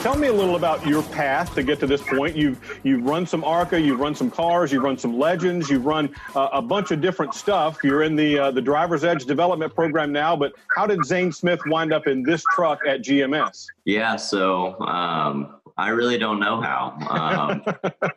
Tell 0.03 0.17
me 0.17 0.29
a 0.29 0.33
little 0.33 0.55
about 0.55 0.87
your 0.87 1.03
path 1.03 1.57
to 1.57 1.63
get 1.65 1.81
to 1.81 1.87
this 1.87 2.01
point. 2.01 2.37
You've 2.37 2.81
you've 2.85 3.03
run 3.03 3.27
some 3.27 3.43
ARCA, 3.43 3.81
you've 3.81 3.99
run 3.99 4.15
some 4.15 4.31
cars, 4.31 4.71
you've 4.71 4.85
run 4.85 4.97
some 4.97 5.19
legends, 5.19 5.69
you've 5.69 5.87
run 5.87 6.15
uh, 6.37 6.51
a 6.53 6.63
bunch 6.63 6.93
of 6.93 7.01
different 7.01 7.35
stuff. 7.35 7.79
You're 7.83 8.05
in 8.05 8.15
the 8.15 8.39
uh, 8.39 8.51
the 8.53 8.63
Driver's 8.63 9.03
Edge 9.03 9.25
development 9.25 9.75
program 9.75 10.13
now. 10.13 10.37
But 10.37 10.53
how 10.77 10.87
did 10.87 11.05
Zane 11.05 11.33
Smith 11.33 11.59
wind 11.67 11.93
up 11.93 12.07
in 12.07 12.23
this 12.23 12.45
truck 12.55 12.79
at 12.87 13.03
GMS? 13.03 13.67
Yeah, 13.87 14.15
so 14.15 14.79
um, 14.83 15.57
I 15.77 15.89
really 15.89 16.17
don't 16.17 16.39
know 16.39 16.61
how. 16.61 16.97
Um, 17.11 17.65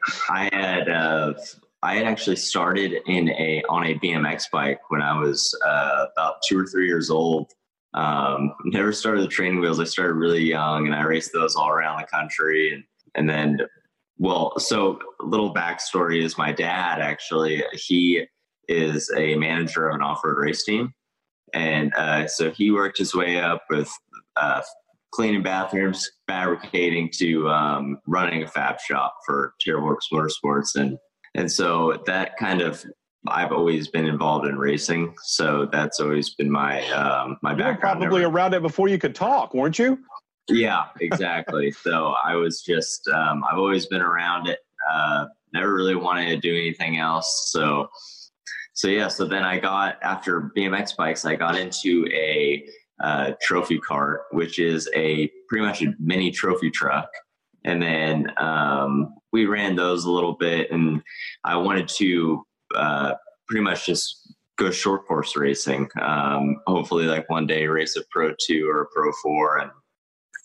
I 0.30 0.50
had 0.54 0.88
uh, 0.88 1.34
I 1.82 1.96
had 1.96 2.06
actually 2.06 2.36
started 2.36 2.94
in 3.08 3.30
a 3.30 3.64
on 3.70 3.88
a 3.88 3.96
BMX 3.96 4.52
bike 4.52 4.80
when 4.92 5.02
I 5.02 5.18
was 5.18 5.60
uh, 5.66 6.06
about 6.16 6.44
two 6.48 6.60
or 6.60 6.68
three 6.68 6.86
years 6.86 7.10
old. 7.10 7.52
Um, 7.94 8.54
never 8.66 8.94
started 8.94 9.24
the 9.24 9.28
training 9.28 9.60
wheels. 9.60 9.80
I 9.80 9.84
started 9.84 10.14
really 10.14 10.44
young, 10.44 10.86
and 10.86 10.96
I 10.96 11.04
raced 11.04 11.34
those 11.34 11.56
all 11.56 11.70
around 11.70 12.00
the 12.02 12.08
country. 12.08 12.74
And 12.74 12.84
and 13.16 13.30
then, 13.30 13.60
well, 14.18 14.58
so 14.58 15.00
little 15.20 15.54
backstory 15.54 16.24
is 16.24 16.38
my 16.38 16.52
dad 16.54 17.02
actually 17.02 17.64
he 17.74 18.26
is 18.70 19.12
a 19.18 19.36
manager 19.36 19.90
of 19.90 19.96
an 19.96 20.02
off-road 20.02 20.38
race 20.38 20.64
team, 20.64 20.94
and 21.54 21.94
uh, 21.96 22.28
so 22.28 22.52
he 22.52 22.72
worked 22.72 22.98
his 22.98 23.14
way 23.14 23.40
up 23.40 23.64
with 23.70 23.92
uh, 24.38 24.62
cleaning 25.12 25.44
bathrooms, 25.44 26.10
fabricating 26.28 27.10
to 27.18 27.50
um, 27.50 27.98
running 28.08 28.44
a 28.44 28.48
fab 28.48 28.80
shop 28.80 29.16
for 29.26 29.54
Works 29.68 30.08
Motorsports, 30.14 30.76
and 30.76 30.98
and 31.36 31.52
so 31.52 32.02
that 32.06 32.38
kind 32.38 32.62
of 32.62 32.86
I've 33.28 33.52
always 33.52 33.88
been 33.88 34.06
involved 34.06 34.48
in 34.48 34.58
racing, 34.58 35.14
so 35.22 35.68
that's 35.72 36.00
always 36.00 36.32
been 36.32 36.50
my 36.50 36.88
um, 36.90 37.38
my 37.44 37.52
You 37.52 37.58
background. 37.58 38.00
were 38.00 38.08
probably 38.08 38.24
around 38.24 38.54
it 38.54 38.62
before 38.62 38.88
you 38.88 38.98
could 38.98 39.14
talk, 39.14 39.54
weren't 39.54 39.78
you? 39.78 40.00
Yeah, 40.50 40.86
exactly. 41.00 41.72
so 41.84 42.16
I 42.24 42.36
was 42.36 42.62
just, 42.62 43.08
um, 43.10 43.44
I've 43.50 43.58
always 43.58 43.86
been 43.86 44.02
around 44.02 44.48
it. 44.48 44.60
Uh, 44.92 45.26
never 45.54 45.74
really 45.74 45.96
wanted 45.96 46.28
to 46.30 46.38
do 46.38 46.52
anything 46.56 46.98
else. 46.98 47.50
So, 47.52 47.90
so 48.74 48.88
yeah. 48.88 49.08
So 49.08 49.26
then 49.26 49.44
I 49.44 49.60
got 49.60 49.98
after 50.02 50.52
BMX 50.58 50.96
bikes, 50.96 51.26
I 51.26 51.36
got 51.36 51.56
into 51.56 52.08
a 52.14 52.66
uh, 53.04 53.32
trophy 53.42 53.80
cart, 53.80 54.22
which 54.32 54.60
is 54.60 54.90
a 54.96 55.30
pretty 55.48 55.66
much 55.66 55.82
a 55.84 55.94
mini 56.00 56.32
trophy 56.32 56.72
truck. 56.72 57.10
And 57.64 57.82
then 57.82 58.32
um, 58.38 59.14
we 59.32 59.46
ran 59.46 59.76
those 59.76 60.06
a 60.06 60.12
little 60.12 60.34
bit, 60.34 60.72
and 60.72 61.04
I 61.44 61.58
wanted 61.58 61.88
to 62.00 62.44
uh, 62.76 63.14
pretty 63.48 63.64
much 63.64 63.86
just 63.86 64.34
go 64.58 64.72
short 64.72 65.08
course 65.08 65.36
racing. 65.36 65.90
Um, 66.02 66.58
hopefully, 66.68 67.06
like 67.06 67.30
one 67.30 67.48
day 67.48 67.68
race 67.68 67.96
a 67.96 68.04
Pro 68.12 68.34
Two 68.40 68.70
or 68.70 68.84
a 68.84 68.88
Pro 68.94 69.12
Four, 69.24 69.60
and 69.60 69.72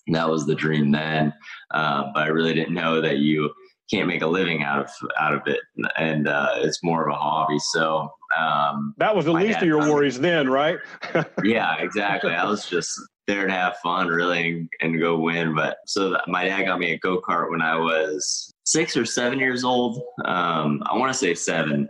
that 0.08 0.28
was 0.28 0.46
the 0.46 0.54
dream 0.54 0.90
then. 0.90 1.32
Uh, 1.72 2.04
but 2.14 2.24
I 2.24 2.28
really 2.28 2.54
didn't 2.54 2.74
know 2.74 3.00
that 3.00 3.18
you 3.18 3.52
can't 3.90 4.08
make 4.08 4.22
a 4.22 4.26
living 4.26 4.62
out 4.62 4.80
of 4.80 4.90
out 5.18 5.34
of 5.34 5.42
it, 5.46 5.60
and 5.96 6.28
uh, 6.28 6.54
it's 6.56 6.82
more 6.82 7.08
of 7.08 7.14
a 7.14 7.18
hobby. 7.18 7.58
So 7.58 8.10
um, 8.36 8.94
That 8.98 9.14
was 9.14 9.26
the 9.26 9.32
least 9.32 9.58
of 9.58 9.66
your 9.68 9.80
worries 9.80 10.18
then, 10.18 10.48
right? 10.48 10.78
yeah, 11.44 11.76
exactly. 11.76 12.32
I 12.32 12.44
was 12.44 12.66
just 12.66 13.00
there 13.26 13.46
to 13.46 13.52
have 13.52 13.76
fun, 13.78 14.08
really, 14.08 14.48
and, 14.48 14.68
and 14.80 15.00
go 15.00 15.18
win. 15.18 15.54
But 15.54 15.78
so 15.86 16.16
my 16.26 16.44
dad 16.44 16.64
got 16.64 16.78
me 16.78 16.92
a 16.92 16.98
go 16.98 17.20
kart 17.20 17.50
when 17.50 17.62
I 17.62 17.76
was 17.76 18.52
six 18.64 18.96
or 18.96 19.04
seven 19.04 19.38
years 19.38 19.64
old. 19.64 20.00
Um, 20.24 20.82
I 20.86 20.96
want 20.96 21.12
to 21.12 21.18
say 21.18 21.34
seven, 21.34 21.88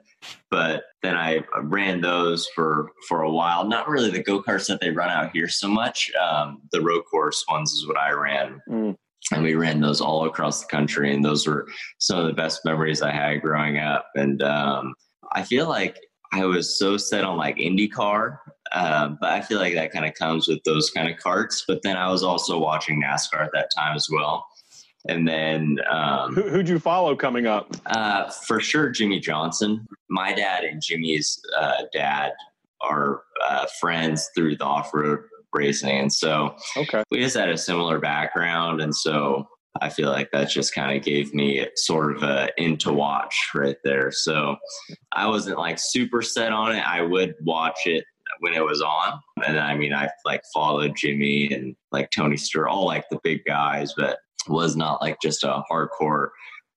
but 0.50 0.84
then 1.02 1.16
I 1.16 1.40
ran 1.62 2.00
those 2.00 2.48
for 2.54 2.90
for 3.08 3.22
a 3.22 3.30
while. 3.30 3.64
Not 3.66 3.88
really 3.88 4.10
the 4.10 4.22
go 4.22 4.42
karts 4.42 4.68
that 4.68 4.80
they 4.80 4.90
run 4.90 5.10
out 5.10 5.30
here 5.32 5.48
so 5.48 5.68
much. 5.68 6.10
Um, 6.14 6.62
the 6.72 6.80
road 6.80 7.02
course 7.10 7.44
ones 7.48 7.72
is 7.72 7.86
what 7.86 7.98
I 7.98 8.10
ran. 8.10 8.60
And 9.32 9.42
we 9.42 9.54
ran 9.54 9.80
those 9.80 10.00
all 10.00 10.26
across 10.26 10.60
the 10.60 10.68
country, 10.68 11.12
and 11.12 11.24
those 11.24 11.46
were 11.46 11.66
some 11.98 12.18
of 12.18 12.26
the 12.26 12.32
best 12.32 12.64
memories 12.64 13.02
I 13.02 13.10
had 13.10 13.42
growing 13.42 13.78
up. 13.78 14.06
And 14.14 14.40
um, 14.42 14.94
I 15.32 15.42
feel 15.42 15.68
like 15.68 15.98
I 16.32 16.44
was 16.44 16.78
so 16.78 16.96
set 16.96 17.24
on 17.24 17.36
like 17.36 17.56
IndyCar, 17.56 18.38
um, 18.72 19.18
but 19.20 19.32
I 19.32 19.40
feel 19.40 19.58
like 19.58 19.74
that 19.74 19.92
kind 19.92 20.04
of 20.04 20.14
comes 20.14 20.48
with 20.48 20.62
those 20.64 20.90
kind 20.90 21.10
of 21.10 21.18
carts. 21.18 21.64
But 21.66 21.82
then 21.82 21.96
I 21.96 22.08
was 22.10 22.22
also 22.22 22.58
watching 22.58 23.02
NASCAR 23.02 23.44
at 23.44 23.50
that 23.52 23.70
time 23.76 23.96
as 23.96 24.08
well. 24.10 24.46
And 25.08 25.26
then 25.26 25.78
um, 25.90 26.34
Who, 26.34 26.42
who'd 26.42 26.68
you 26.68 26.78
follow 26.78 27.16
coming 27.16 27.46
up? 27.46 27.74
uh, 27.86 28.30
for 28.46 28.60
sure, 28.60 28.90
Jimmie 28.90 29.20
Johnson. 29.20 29.86
My 30.08 30.32
dad 30.32 30.64
and 30.64 30.82
Jimmy's 30.82 31.40
uh, 31.58 31.82
dad 31.92 32.32
are 32.80 33.22
uh, 33.46 33.66
friends 33.80 34.28
through 34.34 34.56
the 34.56 34.64
off 34.64 34.92
road 34.92 35.20
racing. 35.52 35.98
And 35.98 36.12
so 36.12 36.56
okay. 36.76 37.02
we 37.10 37.18
just 37.18 37.36
had 37.36 37.48
a 37.48 37.56
similar 37.56 37.98
background. 37.98 38.80
And 38.80 38.94
so 38.94 39.48
I 39.80 39.88
feel 39.88 40.10
like 40.10 40.30
that 40.32 40.48
just 40.48 40.74
kind 40.74 40.96
of 40.96 41.04
gave 41.04 41.34
me 41.34 41.66
sort 41.76 42.16
of 42.16 42.22
a 42.22 42.48
in 42.58 42.76
to 42.78 42.92
watch 42.92 43.50
right 43.54 43.76
there. 43.84 44.10
So 44.10 44.56
I 45.12 45.26
wasn't 45.28 45.58
like 45.58 45.78
super 45.78 46.22
set 46.22 46.52
on 46.52 46.74
it. 46.74 46.86
I 46.86 47.02
would 47.02 47.34
watch 47.42 47.80
it 47.86 48.04
when 48.40 48.54
it 48.54 48.64
was 48.64 48.82
on. 48.82 49.20
And 49.46 49.58
I 49.58 49.74
mean, 49.74 49.94
I 49.94 50.08
like 50.24 50.42
followed 50.52 50.96
Jimmy 50.96 51.52
and 51.52 51.76
like 51.92 52.10
Tony 52.10 52.36
Stewart, 52.36 52.68
all 52.68 52.86
like 52.86 53.08
the 53.10 53.20
big 53.22 53.44
guys, 53.46 53.94
but 53.96 54.18
was 54.48 54.76
not 54.76 55.00
like 55.00 55.18
just 55.22 55.44
a 55.44 55.62
hardcore 55.70 56.28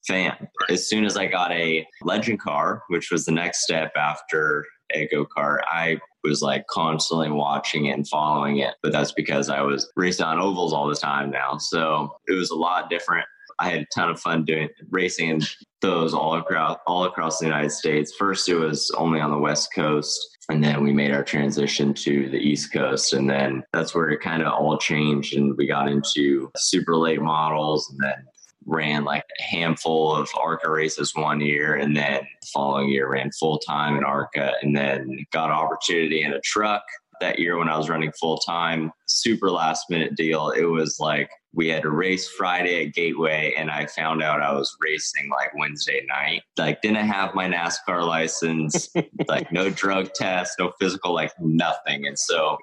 fan. 0.07 0.47
As 0.69 0.87
soon 0.87 1.05
as 1.05 1.17
I 1.17 1.27
got 1.27 1.51
a 1.51 1.85
legend 2.03 2.39
car, 2.39 2.83
which 2.87 3.11
was 3.11 3.25
the 3.25 3.31
next 3.31 3.63
step 3.63 3.91
after 3.95 4.65
a 4.93 5.07
go 5.07 5.25
kart, 5.25 5.59
I 5.67 5.99
was 6.23 6.41
like 6.41 6.65
constantly 6.67 7.29
watching 7.29 7.85
it 7.85 7.91
and 7.91 8.07
following 8.07 8.57
it. 8.57 8.75
But 8.81 8.91
that's 8.91 9.11
because 9.11 9.49
I 9.49 9.61
was 9.61 9.89
racing 9.95 10.25
on 10.25 10.39
ovals 10.39 10.73
all 10.73 10.87
the 10.87 10.95
time 10.95 11.29
now. 11.29 11.57
So 11.57 12.09
it 12.27 12.33
was 12.33 12.49
a 12.49 12.55
lot 12.55 12.89
different. 12.89 13.25
I 13.59 13.69
had 13.69 13.81
a 13.81 13.87
ton 13.93 14.09
of 14.09 14.19
fun 14.19 14.45
doing 14.45 14.69
racing 14.89 15.29
in 15.29 15.41
those 15.81 16.13
all 16.13 16.35
across 16.35 16.77
all 16.87 17.05
across 17.05 17.39
the 17.39 17.45
United 17.45 17.71
States. 17.71 18.13
First, 18.17 18.49
it 18.49 18.55
was 18.55 18.91
only 18.97 19.19
on 19.19 19.31
the 19.31 19.37
West 19.37 19.73
Coast, 19.73 20.37
and 20.49 20.63
then 20.63 20.83
we 20.83 20.93
made 20.93 21.11
our 21.11 21.23
transition 21.23 21.93
to 21.95 22.29
the 22.29 22.37
East 22.37 22.73
Coast, 22.73 23.13
and 23.13 23.29
then 23.29 23.63
that's 23.73 23.93
where 23.93 24.09
it 24.09 24.21
kind 24.21 24.41
of 24.41 24.53
all 24.53 24.77
changed, 24.77 25.35
and 25.35 25.55
we 25.57 25.67
got 25.67 25.89
into 25.89 26.51
super 26.57 26.95
late 26.95 27.21
models, 27.21 27.89
and 27.89 27.99
then 28.01 28.25
ran 28.65 29.03
like 29.03 29.23
a 29.39 29.43
handful 29.43 30.15
of 30.15 30.29
ARCA 30.41 30.69
races 30.69 31.15
one 31.15 31.41
year, 31.41 31.75
and 31.75 31.95
then 31.95 32.21
the 32.41 32.47
following 32.53 32.89
year 32.89 33.09
ran 33.09 33.31
full 33.31 33.57
time 33.59 33.97
in 33.97 34.03
ARCA, 34.03 34.53
and 34.61 34.75
then 34.75 35.25
got 35.31 35.49
an 35.49 35.55
opportunity 35.55 36.23
in 36.23 36.33
a 36.33 36.41
truck 36.41 36.83
that 37.21 37.39
year 37.39 37.57
when 37.57 37.69
I 37.69 37.77
was 37.77 37.89
running 37.89 38.11
full 38.19 38.37
time. 38.37 38.91
Super 39.07 39.49
last 39.49 39.89
minute 39.89 40.15
deal. 40.15 40.49
It 40.49 40.65
was 40.65 40.99
like 40.99 41.29
we 41.53 41.67
had 41.67 41.85
a 41.85 41.89
race 41.89 42.27
Friday 42.27 42.85
at 42.85 42.93
Gateway, 42.93 43.53
and 43.57 43.71
I 43.71 43.87
found 43.87 44.21
out 44.21 44.41
I 44.41 44.53
was 44.53 44.75
racing 44.79 45.29
like 45.31 45.53
Wednesday 45.55 46.05
night. 46.07 46.43
Like, 46.57 46.81
didn't 46.81 47.07
have 47.07 47.33
my 47.33 47.47
NASCAR 47.47 48.05
license, 48.05 48.89
like, 49.27 49.51
no 49.51 49.69
drug 49.69 50.13
test, 50.13 50.53
no 50.59 50.73
physical, 50.79 51.13
like, 51.13 51.31
nothing. 51.39 52.05
And 52.05 52.17
so 52.17 52.57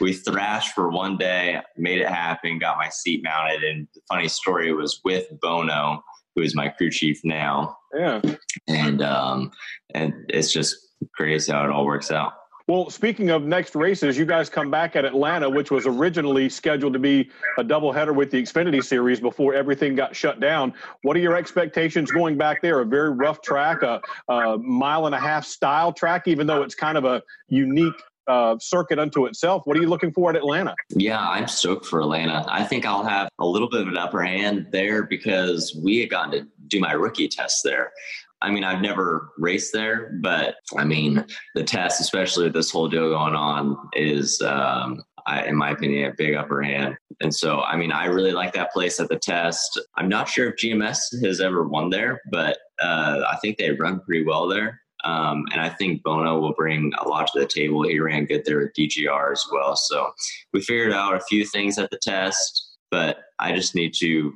we 0.00 0.12
thrashed 0.12 0.74
for 0.74 0.88
one 0.90 1.16
day, 1.16 1.60
made 1.76 2.00
it 2.00 2.08
happen, 2.08 2.58
got 2.58 2.76
my 2.76 2.88
seat 2.88 3.24
mounted. 3.24 3.64
And 3.64 3.88
the 3.94 4.00
funny 4.08 4.28
story 4.28 4.72
was 4.72 5.00
with 5.04 5.26
Bono, 5.40 6.04
who 6.36 6.42
is 6.42 6.54
my 6.54 6.68
crew 6.68 6.90
chief 6.90 7.20
now. 7.24 7.76
Yeah. 7.96 8.20
And, 8.68 9.02
um, 9.02 9.50
and 9.94 10.14
it's 10.28 10.52
just 10.52 10.76
crazy 11.14 11.50
how 11.50 11.64
it 11.64 11.70
all 11.70 11.86
works 11.86 12.12
out. 12.12 12.34
Well, 12.68 12.90
speaking 12.90 13.30
of 13.30 13.44
next 13.44 13.74
races, 13.74 14.18
you 14.18 14.26
guys 14.26 14.50
come 14.50 14.70
back 14.70 14.94
at 14.94 15.06
Atlanta, 15.06 15.48
which 15.48 15.70
was 15.70 15.86
originally 15.86 16.50
scheduled 16.50 16.92
to 16.92 16.98
be 16.98 17.30
a 17.56 17.64
doubleheader 17.64 18.14
with 18.14 18.30
the 18.30 18.42
Xfinity 18.42 18.84
Series 18.84 19.20
before 19.20 19.54
everything 19.54 19.94
got 19.94 20.14
shut 20.14 20.38
down. 20.38 20.74
What 21.00 21.16
are 21.16 21.20
your 21.20 21.34
expectations 21.34 22.10
going 22.10 22.36
back 22.36 22.60
there? 22.60 22.80
A 22.80 22.84
very 22.84 23.10
rough 23.10 23.40
track, 23.40 23.80
a, 23.80 24.02
a 24.28 24.58
mile 24.58 25.06
and 25.06 25.14
a 25.14 25.18
half 25.18 25.46
style 25.46 25.94
track, 25.94 26.28
even 26.28 26.46
though 26.46 26.62
it's 26.62 26.74
kind 26.74 26.98
of 26.98 27.06
a 27.06 27.22
unique 27.48 27.94
uh, 28.26 28.58
circuit 28.60 28.98
unto 28.98 29.24
itself. 29.24 29.62
What 29.64 29.78
are 29.78 29.80
you 29.80 29.88
looking 29.88 30.12
for 30.12 30.28
at 30.28 30.36
Atlanta? 30.36 30.74
Yeah, 30.90 31.26
I'm 31.26 31.48
stoked 31.48 31.86
for 31.86 32.02
Atlanta. 32.02 32.44
I 32.48 32.64
think 32.64 32.84
I'll 32.84 33.02
have 33.02 33.30
a 33.38 33.46
little 33.46 33.70
bit 33.70 33.80
of 33.80 33.88
an 33.88 33.96
upper 33.96 34.22
hand 34.22 34.66
there 34.72 35.04
because 35.04 35.74
we 35.82 36.00
had 36.00 36.10
gotten 36.10 36.32
to 36.32 36.46
do 36.66 36.80
my 36.80 36.92
rookie 36.92 37.28
test 37.28 37.64
there. 37.64 37.92
I 38.40 38.50
mean, 38.50 38.64
I've 38.64 38.80
never 38.80 39.30
raced 39.38 39.72
there, 39.72 40.18
but 40.20 40.56
I 40.76 40.84
mean, 40.84 41.24
the 41.54 41.64
test, 41.64 42.00
especially 42.00 42.44
with 42.44 42.54
this 42.54 42.70
whole 42.70 42.88
deal 42.88 43.10
going 43.10 43.34
on, 43.34 43.76
is, 43.94 44.40
um, 44.42 45.02
I, 45.26 45.44
in 45.44 45.56
my 45.56 45.70
opinion, 45.70 46.10
a 46.10 46.14
big 46.16 46.34
upper 46.34 46.62
hand. 46.62 46.96
And 47.20 47.34
so, 47.34 47.60
I 47.60 47.76
mean, 47.76 47.92
I 47.92 48.06
really 48.06 48.32
like 48.32 48.52
that 48.54 48.72
place 48.72 49.00
at 49.00 49.08
the 49.08 49.18
test. 49.18 49.80
I'm 49.96 50.08
not 50.08 50.28
sure 50.28 50.48
if 50.48 50.56
GMS 50.56 50.98
has 51.24 51.40
ever 51.40 51.68
won 51.68 51.90
there, 51.90 52.20
but 52.30 52.58
uh, 52.80 53.22
I 53.28 53.36
think 53.42 53.58
they 53.58 53.72
run 53.72 54.00
pretty 54.00 54.24
well 54.24 54.46
there. 54.46 54.80
Um, 55.04 55.44
and 55.52 55.60
I 55.60 55.68
think 55.68 56.02
Bono 56.02 56.40
will 56.40 56.54
bring 56.54 56.92
a 56.98 57.08
lot 57.08 57.28
to 57.28 57.40
the 57.40 57.46
table. 57.46 57.82
He 57.82 58.00
ran 58.00 58.26
good 58.26 58.44
there 58.44 58.66
at 58.66 58.74
DGR 58.74 59.32
as 59.32 59.44
well. 59.52 59.76
So 59.76 60.10
we 60.52 60.60
figured 60.60 60.92
out 60.92 61.14
a 61.14 61.20
few 61.20 61.44
things 61.44 61.78
at 61.78 61.90
the 61.90 61.98
test, 62.02 62.76
but 62.90 63.18
I 63.38 63.54
just 63.54 63.74
need 63.74 63.94
to 64.00 64.34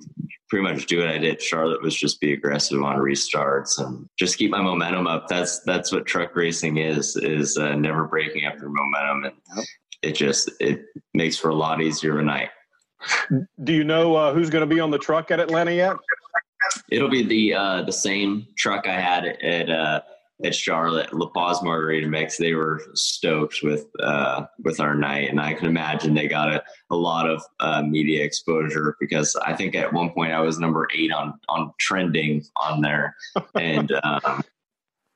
pretty 0.52 0.70
much 0.70 0.84
do 0.84 0.98
what 0.98 1.08
I 1.08 1.16
did. 1.16 1.40
Charlotte 1.40 1.80
was 1.80 1.96
just 1.96 2.20
be 2.20 2.34
aggressive 2.34 2.82
on 2.82 2.98
restarts 2.98 3.78
and 3.78 4.06
just 4.18 4.36
keep 4.36 4.50
my 4.50 4.60
momentum 4.60 5.06
up. 5.06 5.26
That's 5.26 5.60
that's 5.60 5.90
what 5.90 6.04
truck 6.04 6.36
racing 6.36 6.76
is 6.76 7.16
is 7.16 7.56
uh, 7.56 7.74
never 7.74 8.04
breaking 8.04 8.44
up 8.44 8.56
your 8.60 8.68
momentum, 8.68 9.32
and 9.56 9.66
it 10.02 10.12
just 10.12 10.50
it 10.60 10.84
makes 11.14 11.38
for 11.38 11.48
a 11.48 11.54
lot 11.54 11.80
easier 11.80 12.12
of 12.12 12.18
a 12.18 12.22
night. 12.22 12.50
Do 13.64 13.72
you 13.72 13.82
know 13.82 14.14
uh, 14.14 14.34
who's 14.34 14.50
going 14.50 14.68
to 14.68 14.74
be 14.74 14.78
on 14.78 14.90
the 14.90 14.98
truck 14.98 15.30
at 15.30 15.40
Atlanta 15.40 15.72
yet? 15.72 15.96
It'll 16.90 17.08
be 17.08 17.24
the 17.24 17.54
uh, 17.54 17.82
the 17.84 17.92
same 17.92 18.46
truck 18.58 18.86
I 18.86 19.00
had 19.00 19.24
at 19.24 19.70
uh, 19.70 20.02
at 20.44 20.54
Charlotte, 20.54 21.12
La 21.12 21.28
Paz 21.28 21.62
Margarita 21.62 22.06
Mix. 22.06 22.36
They 22.36 22.54
were 22.54 22.82
stoked 22.94 23.62
with 23.62 23.86
uh, 24.00 24.46
with 24.64 24.80
our 24.80 24.94
night, 24.94 25.30
and 25.30 25.40
I 25.40 25.54
can 25.54 25.66
imagine 25.66 26.14
they 26.14 26.28
got 26.28 26.52
a, 26.52 26.62
a 26.90 26.96
lot 26.96 27.28
of 27.28 27.42
uh, 27.60 27.82
media 27.82 28.24
exposure 28.24 28.96
because 29.00 29.36
I 29.36 29.54
think 29.54 29.74
at 29.74 29.92
one 29.92 30.10
point 30.10 30.32
I 30.32 30.40
was 30.40 30.58
number 30.58 30.88
eight 30.94 31.12
on 31.12 31.34
on 31.48 31.72
trending 31.80 32.44
on 32.62 32.80
there, 32.80 33.16
and 33.54 33.92
um, 34.02 34.42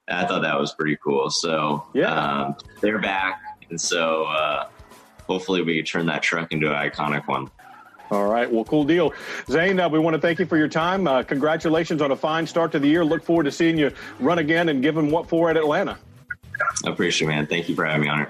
I 0.09 0.25
thought 0.27 0.43
that 0.43 0.59
was 0.59 0.75
pretty 0.75 0.97
cool. 1.03 1.31
So 1.31 1.87
yeah, 1.95 2.15
um, 2.15 2.57
they're 2.81 3.01
back, 3.01 3.41
and 3.71 3.81
so 3.81 4.25
uh, 4.25 4.69
hopefully 5.27 5.63
we 5.63 5.77
can 5.77 5.85
turn 5.85 6.07
that 6.07 6.23
truck 6.23 6.53
into 6.53 6.69
an 6.69 6.91
iconic 6.91 7.27
one. 7.27 7.51
All 8.11 8.27
right. 8.27 8.51
Well, 8.51 8.65
cool 8.65 8.85
deal. 8.85 9.13
Zane, 9.51 9.81
uh, 9.81 9.89
we 9.89 9.99
want 9.99 10.15
to 10.15 10.21
thank 10.21 10.39
you 10.39 10.47
for 10.47 10.57
your 10.57 10.69
time. 10.69 11.07
Uh, 11.07 11.23
congratulations 11.23 12.01
on 12.01 12.13
a 12.13 12.17
fine 12.17 12.47
start 12.47 12.73
to 12.73 12.79
the 12.79 12.89
year. 12.89 13.05
Look 13.05 13.25
forward 13.25 13.45
to 13.45 13.53
seeing 13.53 13.79
you 13.79 13.91
run 14.21 14.39
again 14.39 14.69
and 14.69 14.83
give 14.83 14.95
them 14.95 15.11
what 15.11 15.29
for 15.29 15.51
at 15.51 15.57
Atlanta. 15.57 15.99
I 16.85 16.91
appreciate 16.91 17.29
it, 17.29 17.31
man. 17.33 17.47
Thank 17.47 17.69
you 17.69 17.75
for 17.75 17.85
having 17.85 18.03
me 18.03 18.09
on 18.09 18.23
it. 18.23 18.29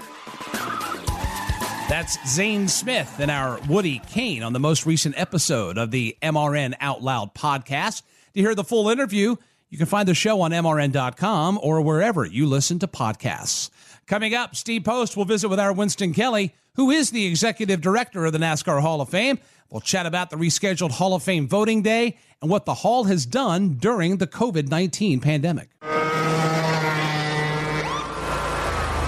That's 1.89 2.19
Zane 2.29 2.67
Smith 2.67 3.21
and 3.21 3.31
our 3.31 3.61
Woody 3.69 4.01
Cain 4.09 4.43
on 4.43 4.53
the 4.53 4.59
most 4.59 4.87
recent 4.87 5.15
episode 5.17 5.79
of 5.79 5.93
the 5.93 6.17
MRN 6.21 6.75
Out 6.81 7.01
Loud 7.03 7.33
podcast. 7.35 8.03
To 8.35 8.41
hear 8.41 8.57
the 8.57 8.65
full 8.65 8.89
interview, 8.89 9.37
you 9.71 9.79
can 9.79 9.87
find 9.87 10.09
the 10.09 10.15
show 10.15 10.41
on 10.41 10.51
MRN.com 10.51 11.61
or 11.63 11.81
wherever 11.81 12.25
you 12.25 12.47
listen 12.47 12.79
to 12.81 12.89
podcasts. 12.89 13.71
Coming 14.07 14.35
up, 14.35 14.57
Steve 14.57 14.85
Post 14.85 15.17
will 15.17 15.25
visit 15.25 15.49
with 15.49 15.61
our 15.61 15.73
Winston 15.73 16.13
Kelley, 16.13 16.55
who 16.75 16.91
is 16.91 17.11
the 17.11 17.27
executive 17.27 17.81
director 17.81 18.25
of 18.25 18.33
the 18.33 18.39
NASCAR 18.39 18.81
Hall 18.81 19.01
of 19.01 19.09
Fame. 19.09 19.39
We'll 19.71 19.81
chat 19.81 20.07
about 20.07 20.31
the 20.31 20.37
rescheduled 20.37 20.93
Hall 20.93 21.15
of 21.15 21.23
Fame 21.23 21.49
voting 21.49 21.83
day 21.83 22.19
and 22.41 22.51
what 22.51 22.65
the 22.67 22.75
Hall 22.75 23.05
has 23.05 23.27
done 23.27 23.75
during 23.75 24.19
the 24.19 24.27
COVID 24.27 24.69
19 24.69 25.21
pandemic. 25.21 25.71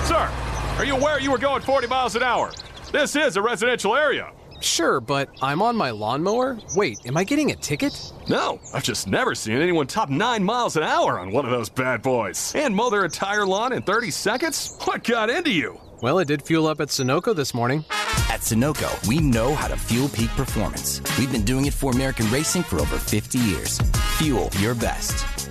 Sir, 0.06 0.28
are 0.76 0.84
you 0.84 0.96
aware 0.96 1.20
you 1.20 1.30
were 1.30 1.38
going 1.38 1.62
40 1.62 1.86
miles 1.86 2.16
an 2.16 2.22
hour? 2.22 2.52
This 2.92 3.14
is 3.14 3.36
a 3.36 3.42
residential 3.42 3.94
area. 3.94 4.32
Sure, 4.60 5.00
but 5.00 5.28
I'm 5.40 5.62
on 5.62 5.76
my 5.76 5.90
lawnmower? 5.90 6.58
Wait, 6.74 6.98
am 7.06 7.16
I 7.16 7.22
getting 7.22 7.52
a 7.52 7.56
ticket? 7.56 8.12
No, 8.28 8.58
I've 8.74 8.82
just 8.82 9.06
never 9.06 9.34
seen 9.34 9.58
anyone 9.60 9.86
top 9.86 10.08
9 10.08 10.42
miles 10.42 10.76
an 10.76 10.82
hour 10.82 11.20
on 11.20 11.30
one 11.30 11.44
of 11.44 11.52
those 11.52 11.68
bad 11.68 12.02
boys. 12.02 12.52
And 12.56 12.74
mow 12.74 12.90
their 12.90 13.04
entire 13.04 13.46
lawn 13.46 13.72
in 13.72 13.82
30 13.82 14.10
seconds? 14.10 14.76
What 14.84 15.04
got 15.04 15.30
into 15.30 15.52
you? 15.52 15.78
Well, 16.00 16.20
it 16.20 16.26
did 16.26 16.42
fuel 16.42 16.68
up 16.68 16.80
at 16.80 16.90
Sunoco 16.90 17.34
this 17.34 17.52
morning. 17.52 17.84
At 18.30 18.40
Sunoco, 18.40 18.88
we 19.08 19.18
know 19.18 19.52
how 19.56 19.66
to 19.66 19.76
fuel 19.76 20.08
peak 20.08 20.30
performance. 20.37 21.02
We've 21.18 21.32
been 21.32 21.44
doing 21.44 21.64
it 21.64 21.74
for 21.74 21.90
American 21.90 22.30
racing 22.30 22.62
for 22.62 22.78
over 22.78 22.98
50 22.98 23.38
years. 23.40 23.80
Fuel 24.18 24.48
your 24.61 24.76
best. 24.76 25.47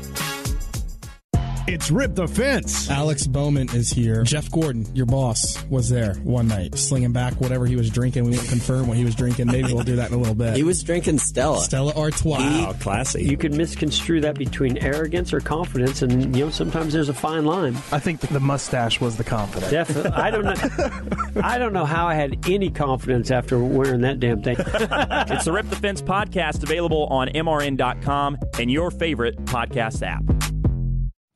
It's 1.69 1.91
Rip 1.91 2.15
the 2.15 2.29
Fence. 2.29 2.89
Alex 2.89 3.27
Bowman 3.27 3.67
is 3.75 3.89
here. 3.89 4.23
Jeff 4.23 4.49
Gordon, 4.49 4.85
your 4.95 5.05
boss, 5.05 5.61
was 5.65 5.89
there 5.89 6.13
one 6.23 6.47
night, 6.47 6.77
slinging 6.77 7.11
back 7.11 7.33
whatever 7.41 7.65
he 7.65 7.75
was 7.75 7.89
drinking. 7.89 8.23
We 8.23 8.37
won't 8.37 8.47
confirm 8.47 8.87
what 8.87 8.95
he 8.95 9.03
was 9.03 9.15
drinking. 9.15 9.47
Maybe 9.47 9.73
we'll 9.73 9.83
do 9.83 9.97
that 9.97 10.07
in 10.09 10.15
a 10.15 10.17
little 10.17 10.33
bit. 10.33 10.55
He 10.55 10.63
was 10.63 10.81
drinking 10.81 11.19
Stella. 11.19 11.59
Stella 11.59 11.91
Artois. 11.93 12.37
Wow, 12.37 12.73
classy. 12.79 13.25
You 13.25 13.35
can 13.35 13.57
misconstrue 13.57 14.21
that 14.21 14.37
between 14.37 14.77
arrogance 14.77 15.33
or 15.33 15.41
confidence, 15.41 16.01
and 16.01 16.33
you 16.33 16.45
know 16.45 16.51
sometimes 16.51 16.93
there's 16.93 17.09
a 17.09 17.13
fine 17.13 17.43
line. 17.43 17.75
I 17.91 17.99
think 17.99 18.21
the 18.21 18.39
mustache 18.39 19.01
was 19.01 19.17
the 19.17 19.25
confidence. 19.25 19.69
Definitely. 19.69 20.11
I 20.11 20.31
don't 20.31 20.45
know. 20.45 21.41
I 21.43 21.57
don't 21.57 21.73
know 21.73 21.85
how 21.85 22.07
I 22.07 22.13
had 22.13 22.47
any 22.47 22.69
confidence 22.69 23.29
after 23.29 23.59
wearing 23.59 24.01
that 24.01 24.21
damn 24.21 24.41
thing. 24.41 24.55
it's 24.59 25.43
the 25.43 25.51
Rip 25.51 25.69
the 25.69 25.75
Fence 25.75 26.01
podcast 26.01 26.63
available 26.63 27.07
on 27.07 27.27
MRN.com 27.27 28.37
and 28.57 28.71
your 28.71 28.89
favorite 28.89 29.35
podcast 29.43 30.01
app. 30.01 30.46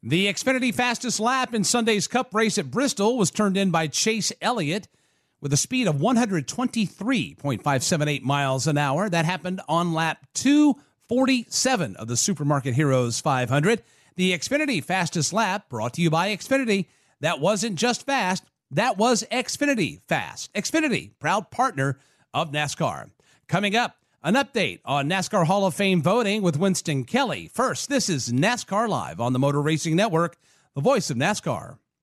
The 0.04 0.26
Xfinity 0.26 0.74
fastest 0.74 1.20
lap 1.20 1.54
in 1.54 1.64
Sunday's 1.64 2.08
Cup 2.08 2.34
race 2.34 2.58
at 2.58 2.72
Bristol 2.72 3.20
was 3.20 3.30
turned 3.30 3.56
in 3.56 3.70
by 3.70 3.86
Chase 3.86 4.32
Elliott 4.42 4.88
with 5.40 5.54
a 5.54 5.58
speed 5.58 5.88
of 5.88 5.98
123.578 5.98 8.24
miles 8.24 8.66
an 8.66 8.80
hour. 8.80 9.08
That 9.08 9.26
happened 9.26 9.62
on 9.70 9.94
lap 9.94 10.26
247 10.34 11.96
of 11.98 12.08
the 12.08 12.18
Supermarket 12.18 12.74
Heroes 12.74 13.22
500. 13.22 13.84
The 14.16 14.34
Xfinity 14.34 14.84
fastest 14.84 15.34
lap 15.34 15.70
brought 15.70 15.94
to 15.94 16.02
you 16.02 16.10
by 16.10 16.36
Xfinity. 16.36 16.88
That 17.20 17.40
wasn't 17.40 17.76
just 17.76 18.04
fast, 18.04 18.44
that 18.72 18.98
was 18.98 19.24
Xfinity 19.32 20.02
fast. 20.08 20.52
Xfinity, 20.56 21.12
proud 21.20 21.52
partner 21.52 22.00
of 22.34 22.52
NASCAR. 22.52 23.12
Coming 23.48 23.76
up, 23.76 23.98
an 24.24 24.36
update 24.36 24.80
on 24.86 25.10
NASCAR 25.10 25.48
Hall 25.48 25.66
of 25.66 25.74
Fame 25.74 26.02
voting 26.02 26.44
with 26.44 26.58
Winston 26.58 27.06
Kelley. 27.06 27.50
First, 27.52 27.90
this 27.90 28.08
is 28.08 28.30
NASCAR 28.32 28.88
Live 28.88 29.20
on 29.20 29.34
the 29.34 29.40
Motor 29.40 29.62
Racing 29.62 29.96
Network, 29.96 30.38
the 30.76 30.82
voice 30.82 31.10
of 31.10 31.18
NASCAR. 31.18 31.78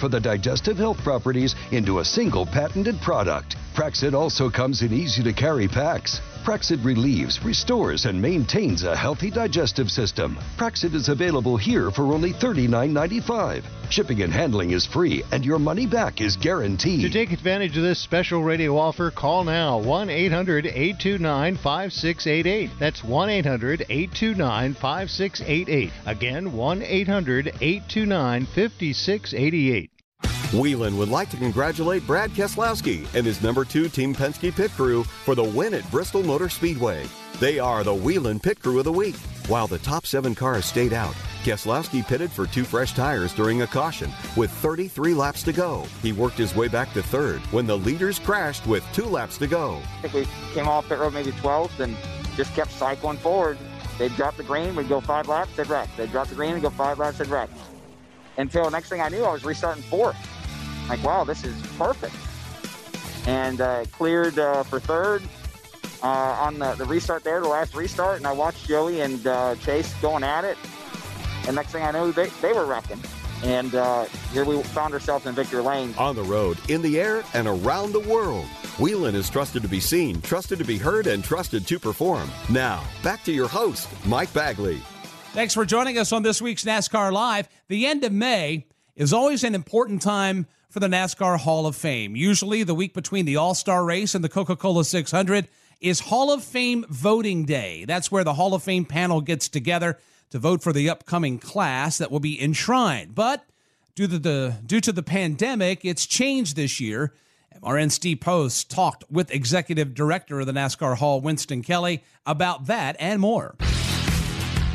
for 0.00 0.08
the 0.08 0.18
digestive 0.18 0.78
health 0.78 0.98
properties 1.04 1.54
into 1.72 1.98
a 1.98 2.04
single 2.04 2.46
patented 2.46 3.00
product. 3.02 3.56
Praxid 3.74 4.14
also 4.14 4.48
comes 4.50 4.82
in 4.82 4.92
easy 4.92 5.22
to 5.22 5.32
carry 5.32 5.68
packs. 5.68 6.20
Praxid 6.44 6.82
relieves, 6.84 7.44
restores, 7.44 8.06
and 8.06 8.20
maintains 8.20 8.82
a 8.82 8.96
healthy 8.96 9.30
digestive 9.30 9.90
system. 9.90 10.38
Praxid 10.56 10.94
is 10.94 11.10
available 11.10 11.58
here 11.58 11.90
for 11.90 12.14
only 12.14 12.32
$39.95. 12.32 13.62
Shipping 13.90 14.22
and 14.22 14.32
handling 14.32 14.70
is 14.70 14.86
free, 14.86 15.22
and 15.32 15.44
your 15.44 15.58
money 15.58 15.86
back 15.86 16.20
is 16.22 16.36
guaranteed. 16.36 17.02
To 17.02 17.10
take 17.10 17.32
advantage 17.32 17.76
of 17.76 17.82
this 17.82 17.98
special 17.98 18.42
radio 18.42 18.78
offer, 18.78 19.10
call 19.10 19.44
now 19.44 19.78
1 19.78 20.08
800 20.08 20.66
829 20.66 21.56
5688. 21.56 22.70
That's 22.78 23.04
1 23.04 23.28
800 23.28 23.82
829 23.90 24.74
5688. 24.74 25.92
Again, 26.06 26.52
1 26.52 26.82
800 26.82 27.46
829 27.60 28.46
5688. 28.46 29.90
Whelen 30.52 30.96
would 30.98 31.08
like 31.08 31.30
to 31.30 31.36
congratulate 31.36 32.04
Brad 32.06 32.30
Keselowski 32.30 33.06
and 33.14 33.24
his 33.24 33.40
number 33.40 33.64
two 33.64 33.88
Team 33.88 34.12
Penske 34.12 34.54
pit 34.54 34.72
crew 34.72 35.04
for 35.04 35.36
the 35.36 35.44
win 35.44 35.74
at 35.74 35.88
Bristol 35.92 36.24
Motor 36.24 36.48
Speedway. 36.48 37.06
They 37.38 37.60
are 37.60 37.84
the 37.84 37.94
Whelen 37.94 38.40
Pit 38.40 38.60
Crew 38.60 38.78
of 38.78 38.84
the 38.84 38.92
Week. 38.92 39.14
While 39.46 39.68
the 39.68 39.78
top 39.78 40.06
seven 40.06 40.34
cars 40.34 40.64
stayed 40.64 40.92
out, 40.92 41.14
Keselowski 41.44 42.06
pitted 42.06 42.32
for 42.32 42.46
two 42.46 42.64
fresh 42.64 42.94
tires 42.94 43.32
during 43.32 43.62
a 43.62 43.66
caution 43.66 44.10
with 44.36 44.50
33 44.50 45.14
laps 45.14 45.44
to 45.44 45.52
go. 45.52 45.86
He 46.02 46.12
worked 46.12 46.36
his 46.36 46.56
way 46.56 46.66
back 46.66 46.92
to 46.94 47.02
third 47.02 47.40
when 47.52 47.66
the 47.66 47.78
leaders 47.78 48.18
crashed 48.18 48.66
with 48.66 48.84
two 48.92 49.06
laps 49.06 49.38
to 49.38 49.46
go. 49.46 49.80
I 50.02 50.08
think 50.08 50.28
we 50.28 50.54
came 50.54 50.66
off 50.66 50.88
pit 50.88 50.98
road 50.98 51.14
maybe 51.14 51.30
12th 51.32 51.78
and 51.78 51.96
just 52.36 52.52
kept 52.56 52.72
cycling 52.72 53.18
forward. 53.18 53.56
They'd 53.98 54.14
drop 54.16 54.36
the 54.36 54.42
green, 54.42 54.74
we'd 54.74 54.88
go 54.88 55.00
five 55.00 55.28
laps, 55.28 55.54
they'd 55.56 55.68
wreck. 55.68 55.88
They'd 55.96 56.10
drop 56.10 56.26
the 56.26 56.34
green 56.34 56.54
and 56.54 56.62
go 56.62 56.70
five 56.70 56.98
laps, 56.98 57.18
they'd 57.18 57.28
wreck. 57.28 57.50
Until 58.36 58.68
next 58.70 58.88
thing 58.88 59.00
I 59.00 59.08
knew, 59.08 59.24
I 59.24 59.32
was 59.32 59.44
restarting 59.44 59.82
fourth. 59.84 60.16
Like, 60.90 61.04
wow, 61.04 61.22
this 61.22 61.44
is 61.44 61.54
perfect. 61.78 62.16
And 63.28 63.60
uh, 63.60 63.84
cleared 63.92 64.40
uh, 64.40 64.64
for 64.64 64.80
third 64.80 65.22
uh, 66.02 66.06
on 66.06 66.58
the, 66.58 66.74
the 66.74 66.84
restart 66.84 67.22
there, 67.22 67.40
the 67.40 67.46
last 67.46 67.76
restart. 67.76 68.16
And 68.16 68.26
I 68.26 68.32
watched 68.32 68.66
Joey 68.66 69.00
and 69.00 69.24
uh, 69.24 69.54
Chase 69.56 69.94
going 70.02 70.24
at 70.24 70.44
it. 70.44 70.58
And 71.46 71.54
next 71.54 71.70
thing 71.70 71.84
I 71.84 71.92
knew, 71.92 72.10
they, 72.10 72.26
they 72.42 72.52
were 72.52 72.66
wrecking. 72.66 73.00
And 73.44 73.72
uh, 73.72 74.06
here 74.32 74.44
we 74.44 74.60
found 74.64 74.92
ourselves 74.92 75.26
in 75.26 75.34
Victory 75.36 75.62
Lane. 75.62 75.94
On 75.96 76.16
the 76.16 76.24
road, 76.24 76.58
in 76.68 76.82
the 76.82 76.98
air, 76.98 77.22
and 77.34 77.46
around 77.46 77.92
the 77.92 78.00
world. 78.00 78.46
Whelen 78.80 79.14
is 79.14 79.30
trusted 79.30 79.62
to 79.62 79.68
be 79.68 79.78
seen, 79.78 80.20
trusted 80.22 80.58
to 80.58 80.64
be 80.64 80.76
heard, 80.76 81.06
and 81.06 81.22
trusted 81.22 81.68
to 81.68 81.78
perform. 81.78 82.28
Now, 82.48 82.82
back 83.04 83.22
to 83.24 83.32
your 83.32 83.46
host, 83.46 83.88
Mike 84.06 84.32
Bagley. 84.34 84.82
Thanks 85.34 85.54
for 85.54 85.64
joining 85.64 85.98
us 85.98 86.10
on 86.10 86.24
this 86.24 86.42
week's 86.42 86.64
NASCAR 86.64 87.12
Live. 87.12 87.48
The 87.68 87.86
end 87.86 88.02
of 88.02 88.12
May 88.12 88.66
is 88.96 89.12
always 89.12 89.44
an 89.44 89.54
important 89.54 90.02
time 90.02 90.48
for 90.70 90.80
the 90.80 90.86
NASCAR 90.86 91.38
Hall 91.40 91.66
of 91.66 91.76
Fame. 91.76 92.14
Usually, 92.16 92.62
the 92.62 92.74
week 92.74 92.94
between 92.94 93.26
the 93.26 93.36
All 93.36 93.54
Star 93.54 93.84
race 93.84 94.14
and 94.14 94.24
the 94.24 94.28
Coca 94.28 94.56
Cola 94.56 94.84
600 94.84 95.48
is 95.80 96.00
Hall 96.00 96.32
of 96.32 96.44
Fame 96.44 96.86
voting 96.88 97.44
day. 97.44 97.84
That's 97.84 98.10
where 98.10 98.24
the 98.24 98.34
Hall 98.34 98.54
of 98.54 98.62
Fame 98.62 98.84
panel 98.84 99.20
gets 99.20 99.48
together 99.48 99.98
to 100.30 100.38
vote 100.38 100.62
for 100.62 100.72
the 100.72 100.88
upcoming 100.88 101.38
class 101.38 101.98
that 101.98 102.10
will 102.10 102.20
be 102.20 102.40
enshrined. 102.40 103.14
But 103.14 103.44
due 103.96 104.06
to 104.06 104.18
the, 104.18 104.54
due 104.64 104.80
to 104.80 104.92
the 104.92 105.02
pandemic, 105.02 105.84
it's 105.84 106.06
changed 106.06 106.54
this 106.54 106.78
year. 106.78 107.12
MRN 107.62 107.90
Steve 107.90 108.20
Post 108.20 108.70
talked 108.70 109.04
with 109.10 109.32
Executive 109.32 109.92
Director 109.92 110.40
of 110.40 110.46
the 110.46 110.52
NASCAR 110.52 110.96
Hall, 110.98 111.20
Winston 111.20 111.62
Kelley, 111.62 112.04
about 112.24 112.66
that 112.66 112.94
and 113.00 113.20
more. 113.20 113.56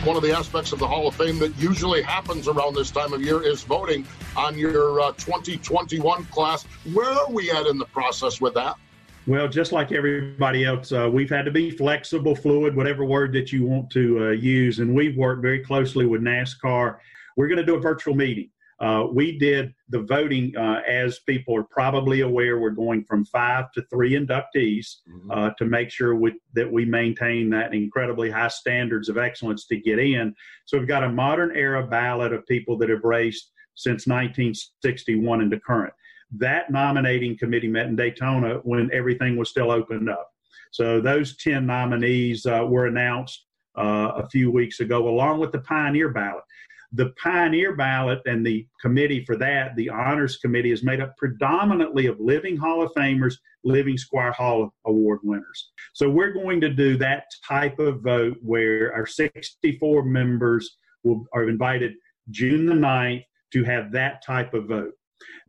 One 0.05 0.15
of 0.15 0.21
the 0.21 0.37
aspects 0.37 0.71
of 0.71 0.77
the 0.77 0.87
Hall 0.87 1.07
of 1.07 1.15
Fame 1.15 1.39
that 1.39 1.57
usually 1.57 2.03
happens 2.03 2.47
around 2.47 2.75
this 2.75 2.91
time 2.91 3.11
of 3.11 3.23
year 3.23 3.41
is 3.41 3.63
voting 3.63 4.05
on 4.37 4.55
your 4.55 5.01
uh, 5.01 5.13
2021 5.13 6.25
class. 6.25 6.63
Where 6.93 7.09
are 7.09 7.31
we 7.31 7.49
at 7.49 7.65
in 7.65 7.79
the 7.79 7.85
process 7.85 8.39
with 8.39 8.53
that? 8.53 8.75
Well, 9.25 9.47
just 9.47 9.71
like 9.71 9.91
everybody 9.91 10.63
else, 10.63 10.91
uh, 10.91 11.09
we've 11.11 11.31
had 11.31 11.43
to 11.45 11.51
be 11.51 11.71
flexible, 11.71 12.35
fluid, 12.35 12.75
whatever 12.75 13.03
word 13.03 13.33
that 13.33 13.51
you 13.51 13.65
want 13.65 13.89
to 13.93 14.27
uh, 14.27 14.29
use. 14.29 14.77
And 14.77 14.93
we've 14.93 15.17
worked 15.17 15.41
very 15.41 15.61
closely 15.61 16.05
with 16.05 16.21
NASCAR. 16.21 16.97
We're 17.35 17.47
going 17.47 17.57
to 17.57 17.65
do 17.65 17.73
a 17.73 17.79
virtual 17.79 18.13
meeting. 18.13 18.51
Uh, 18.79 19.05
we 19.11 19.37
did 19.37 19.73
the 19.89 20.01
voting, 20.01 20.55
uh, 20.57 20.81
as 20.87 21.19
people 21.19 21.55
are 21.55 21.63
probably 21.63 22.21
aware, 22.21 22.59
we're 22.59 22.69
going 22.71 23.05
from 23.05 23.23
five 23.25 23.71
to 23.71 23.81
three 23.89 24.11
inductees 24.11 24.95
uh, 25.31 25.51
to 25.57 25.65
make 25.65 25.89
sure 25.89 26.15
we, 26.15 26.33
that 26.53 26.69
we 26.69 26.83
maintain 26.83 27.49
that 27.49 27.73
incredibly 27.73 28.29
high 28.29 28.49
standards 28.49 29.07
of 29.07 29.17
excellence 29.17 29.65
to 29.67 29.77
get 29.77 29.97
in. 29.97 30.35
So 30.65 30.77
we've 30.77 30.87
got 30.87 31.05
a 31.05 31.09
modern 31.09 31.55
era 31.55 31.87
ballot 31.87 32.33
of 32.33 32.45
people 32.47 32.77
that 32.79 32.89
have 32.89 33.03
raced 33.03 33.51
since 33.75 34.07
1961 34.07 35.41
into 35.41 35.59
current. 35.61 35.93
That 36.31 36.69
nominating 36.69 37.37
committee 37.37 37.67
met 37.69 37.85
in 37.85 37.95
Daytona 37.95 38.55
when 38.63 38.89
everything 38.91 39.37
was 39.37 39.49
still 39.49 39.71
opened 39.71 40.09
up. 40.09 40.29
So 40.71 40.99
those 40.99 41.37
10 41.37 41.65
nominees 41.65 42.45
uh, 42.45 42.65
were 42.67 42.87
announced 42.87 43.45
uh, 43.77 44.11
a 44.15 44.27
few 44.27 44.51
weeks 44.51 44.81
ago, 44.81 45.07
along 45.07 45.39
with 45.39 45.53
the 45.53 45.59
Pioneer 45.59 46.09
ballot. 46.09 46.43
The 46.95 47.13
Pioneer 47.21 47.75
ballot 47.75 48.21
and 48.25 48.45
the 48.45 48.65
committee 48.81 49.25
for 49.25 49.35
that, 49.37 49.75
the 49.75 49.89
honors 49.89 50.37
committee, 50.37 50.71
is 50.71 50.81
made 50.81 51.01
up 51.01 51.15
predominantly 51.17 52.05
of 52.05 52.19
living 52.21 52.55
Hall 52.55 52.81
of 52.81 52.91
Famers, 52.93 53.35
living 53.65 53.97
Squier 53.97 54.33
Hall 54.33 54.73
Award 54.85 55.19
winners. 55.23 55.71
So 55.93 56.09
we're 56.09 56.31
going 56.31 56.61
to 56.61 56.69
do 56.69 56.97
that 56.97 57.25
type 57.45 57.79
of 57.79 58.01
vote 58.01 58.37
where 58.41 58.93
our 58.93 59.05
64 59.05 60.05
members 60.05 60.77
will, 61.03 61.25
are 61.33 61.49
invited 61.49 61.95
June 62.29 62.65
the 62.65 62.73
9th 62.73 63.25
to 63.51 63.63
have 63.65 63.91
that 63.91 64.23
type 64.25 64.53
of 64.53 64.67
vote. 64.67 64.93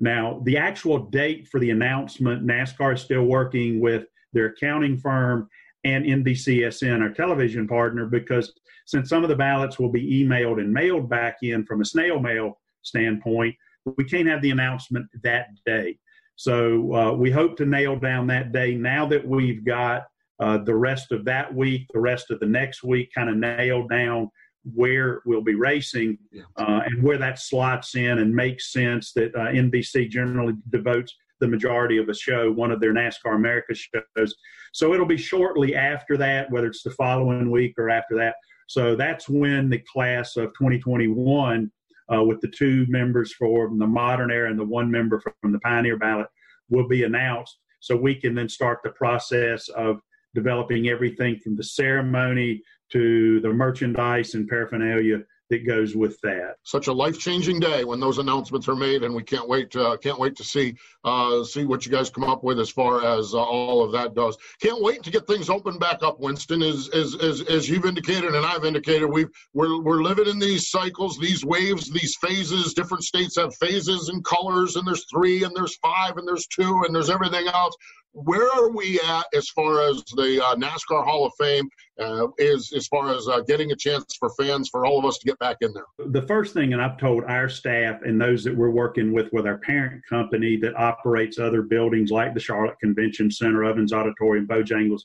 Now, 0.00 0.40
the 0.44 0.58
actual 0.58 0.98
date 0.98 1.46
for 1.48 1.60
the 1.60 1.70
announcement, 1.70 2.44
NASCAR 2.44 2.94
is 2.94 3.02
still 3.02 3.24
working 3.24 3.80
with 3.80 4.04
their 4.32 4.46
accounting 4.46 4.98
firm 4.98 5.48
and 5.86 6.04
NBCSN, 6.04 7.00
our 7.00 7.10
television 7.10 7.68
partner, 7.68 8.06
because 8.06 8.52
since 8.86 9.08
some 9.08 9.22
of 9.22 9.28
the 9.28 9.36
ballots 9.36 9.78
will 9.78 9.90
be 9.90 10.24
emailed 10.24 10.60
and 10.60 10.72
mailed 10.72 11.08
back 11.08 11.38
in 11.42 11.64
from 11.64 11.80
a 11.80 11.84
snail 11.84 12.18
mail 12.18 12.58
standpoint, 12.82 13.54
we 13.96 14.04
can't 14.04 14.28
have 14.28 14.42
the 14.42 14.50
announcement 14.50 15.06
that 15.22 15.48
day. 15.64 15.96
So 16.34 16.94
uh, 16.94 17.12
we 17.12 17.30
hope 17.30 17.56
to 17.58 17.66
nail 17.66 17.96
down 17.96 18.26
that 18.26 18.52
day 18.52 18.74
now 18.74 19.06
that 19.06 19.26
we've 19.26 19.64
got 19.64 20.06
uh, 20.40 20.58
the 20.58 20.74
rest 20.74 21.12
of 21.12 21.24
that 21.24 21.54
week, 21.54 21.86
the 21.94 22.00
rest 22.00 22.30
of 22.30 22.40
the 22.40 22.46
next 22.46 22.82
week 22.82 23.10
kind 23.14 23.30
of 23.30 23.36
nailed 23.36 23.88
down 23.88 24.30
where 24.74 25.22
we'll 25.24 25.42
be 25.42 25.54
racing 25.54 26.18
uh, 26.56 26.80
and 26.84 27.00
where 27.02 27.16
that 27.18 27.38
slots 27.38 27.94
in 27.94 28.18
and 28.18 28.34
makes 28.34 28.72
sense 28.72 29.12
that 29.12 29.34
uh, 29.36 29.46
NBC 29.46 30.10
generally 30.10 30.54
devotes 30.70 31.14
the 31.40 31.48
majority 31.48 31.98
of 31.98 32.06
the 32.06 32.14
show, 32.14 32.50
one 32.52 32.70
of 32.70 32.80
their 32.80 32.94
NASCAR 32.94 33.34
America 33.34 33.74
shows. 33.74 34.34
So 34.72 34.94
it'll 34.94 35.06
be 35.06 35.16
shortly 35.16 35.74
after 35.74 36.16
that, 36.16 36.50
whether 36.50 36.66
it's 36.66 36.82
the 36.82 36.90
following 36.90 37.50
week 37.50 37.74
or 37.78 37.90
after 37.90 38.16
that. 38.16 38.36
So 38.68 38.96
that's 38.96 39.28
when 39.28 39.68
the 39.68 39.82
class 39.92 40.36
of 40.36 40.46
2021, 40.54 41.70
uh, 42.12 42.24
with 42.24 42.40
the 42.40 42.48
two 42.48 42.86
members 42.88 43.32
from 43.32 43.78
the 43.78 43.86
modern 43.86 44.30
era 44.30 44.50
and 44.50 44.58
the 44.58 44.64
one 44.64 44.90
member 44.90 45.22
from 45.40 45.52
the 45.52 45.60
pioneer 45.60 45.96
ballot, 45.96 46.28
will 46.68 46.88
be 46.88 47.04
announced. 47.04 47.58
So 47.80 47.96
we 47.96 48.14
can 48.14 48.34
then 48.34 48.48
start 48.48 48.80
the 48.82 48.90
process 48.90 49.68
of 49.68 50.00
developing 50.34 50.88
everything 50.88 51.38
from 51.38 51.56
the 51.56 51.62
ceremony 51.62 52.62
to 52.92 53.40
the 53.40 53.52
merchandise 53.52 54.34
and 54.34 54.48
paraphernalia 54.48 55.20
that 55.50 55.66
goes 55.66 55.94
with 55.94 56.20
that. 56.22 56.56
Such 56.64 56.88
a 56.88 56.92
life-changing 56.92 57.60
day 57.60 57.84
when 57.84 58.00
those 58.00 58.18
announcements 58.18 58.68
are 58.68 58.74
made, 58.74 59.02
and 59.04 59.14
we 59.14 59.22
can't 59.22 59.48
wait. 59.48 59.70
To, 59.72 59.88
uh, 59.88 59.96
can't 59.96 60.18
wait 60.18 60.36
to 60.36 60.44
see 60.44 60.74
uh, 61.04 61.44
see 61.44 61.64
what 61.64 61.86
you 61.86 61.92
guys 61.92 62.10
come 62.10 62.24
up 62.24 62.42
with 62.42 62.58
as 62.58 62.70
far 62.70 63.04
as 63.04 63.32
uh, 63.32 63.38
all 63.38 63.84
of 63.84 63.92
that 63.92 64.14
does. 64.14 64.36
Can't 64.60 64.82
wait 64.82 65.02
to 65.04 65.10
get 65.10 65.26
things 65.26 65.48
open 65.48 65.78
back 65.78 66.02
up, 66.02 66.18
Winston. 66.20 66.62
As 66.62 66.88
as 66.92 67.14
as, 67.16 67.42
as 67.42 67.68
you've 67.68 67.86
indicated 67.86 68.34
and 68.34 68.44
I've 68.44 68.64
indicated, 68.64 69.06
we 69.06 69.26
we're 69.54 69.80
we're 69.82 70.02
living 70.02 70.26
in 70.26 70.38
these 70.38 70.68
cycles, 70.68 71.18
these 71.18 71.44
waves, 71.44 71.90
these 71.90 72.16
phases. 72.16 72.74
Different 72.74 73.04
states 73.04 73.36
have 73.36 73.54
phases 73.56 74.08
and 74.08 74.24
colors, 74.24 74.76
and 74.76 74.86
there's 74.86 75.06
three, 75.08 75.44
and 75.44 75.54
there's 75.54 75.76
five, 75.76 76.16
and 76.16 76.26
there's 76.26 76.46
two, 76.46 76.82
and 76.84 76.94
there's 76.94 77.10
everything 77.10 77.46
else 77.46 77.76
where 78.16 78.50
are 78.50 78.70
we 78.70 78.98
at 79.06 79.26
as 79.34 79.50
far 79.50 79.82
as 79.82 80.02
the 80.14 80.42
uh, 80.42 80.54
NASCAR 80.56 81.04
Hall 81.04 81.26
of 81.26 81.32
Fame 81.38 81.68
uh, 82.00 82.28
is 82.38 82.72
as 82.74 82.86
far 82.86 83.14
as 83.14 83.28
uh, 83.28 83.40
getting 83.46 83.72
a 83.72 83.76
chance 83.76 84.16
for 84.18 84.30
fans 84.40 84.70
for 84.70 84.86
all 84.86 84.98
of 84.98 85.04
us 85.04 85.18
to 85.18 85.26
get 85.26 85.38
back 85.38 85.58
in 85.60 85.70
there? 85.74 85.84
The 85.98 86.26
first 86.26 86.54
thing, 86.54 86.72
and 86.72 86.80
I've 86.80 86.96
told 86.96 87.24
our 87.24 87.50
staff 87.50 88.00
and 88.04 88.18
those 88.18 88.42
that 88.44 88.56
we're 88.56 88.70
working 88.70 89.12
with 89.12 89.30
with 89.32 89.46
our 89.46 89.58
parent 89.58 90.02
company 90.08 90.56
that 90.58 90.74
operates 90.76 91.38
other 91.38 91.60
buildings 91.60 92.10
like 92.10 92.32
the 92.32 92.40
Charlotte 92.40 92.78
Convention 92.80 93.30
Center, 93.30 93.64
Ovens 93.64 93.92
Auditorium, 93.92 94.46
Bojangles 94.46 95.02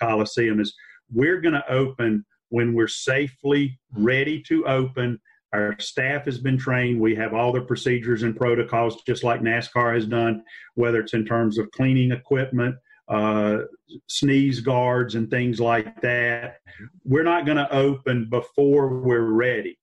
Coliseum, 0.00 0.58
is 0.58 0.74
we're 1.12 1.42
going 1.42 1.54
to 1.54 1.70
open 1.70 2.24
when 2.48 2.72
we're 2.72 2.88
safely 2.88 3.78
ready 3.92 4.42
to 4.48 4.64
open 4.66 5.20
our 5.54 5.76
staff 5.78 6.24
has 6.24 6.38
been 6.38 6.58
trained. 6.58 7.00
We 7.00 7.14
have 7.14 7.32
all 7.32 7.52
the 7.52 7.60
procedures 7.60 8.24
and 8.24 8.36
protocols, 8.36 9.02
just 9.06 9.22
like 9.22 9.40
NASCAR 9.40 9.94
has 9.94 10.06
done, 10.06 10.42
whether 10.74 11.00
it's 11.00 11.14
in 11.14 11.24
terms 11.24 11.58
of 11.58 11.70
cleaning 11.70 12.10
equipment, 12.10 12.74
uh, 13.08 13.58
sneeze 14.08 14.60
guards, 14.60 15.14
and 15.14 15.30
things 15.30 15.60
like 15.60 16.00
that. 16.00 16.56
We're 17.04 17.22
not 17.22 17.46
going 17.46 17.58
to 17.58 17.72
open 17.72 18.28
before 18.28 18.88
we're 18.98 19.30
ready. 19.30 19.78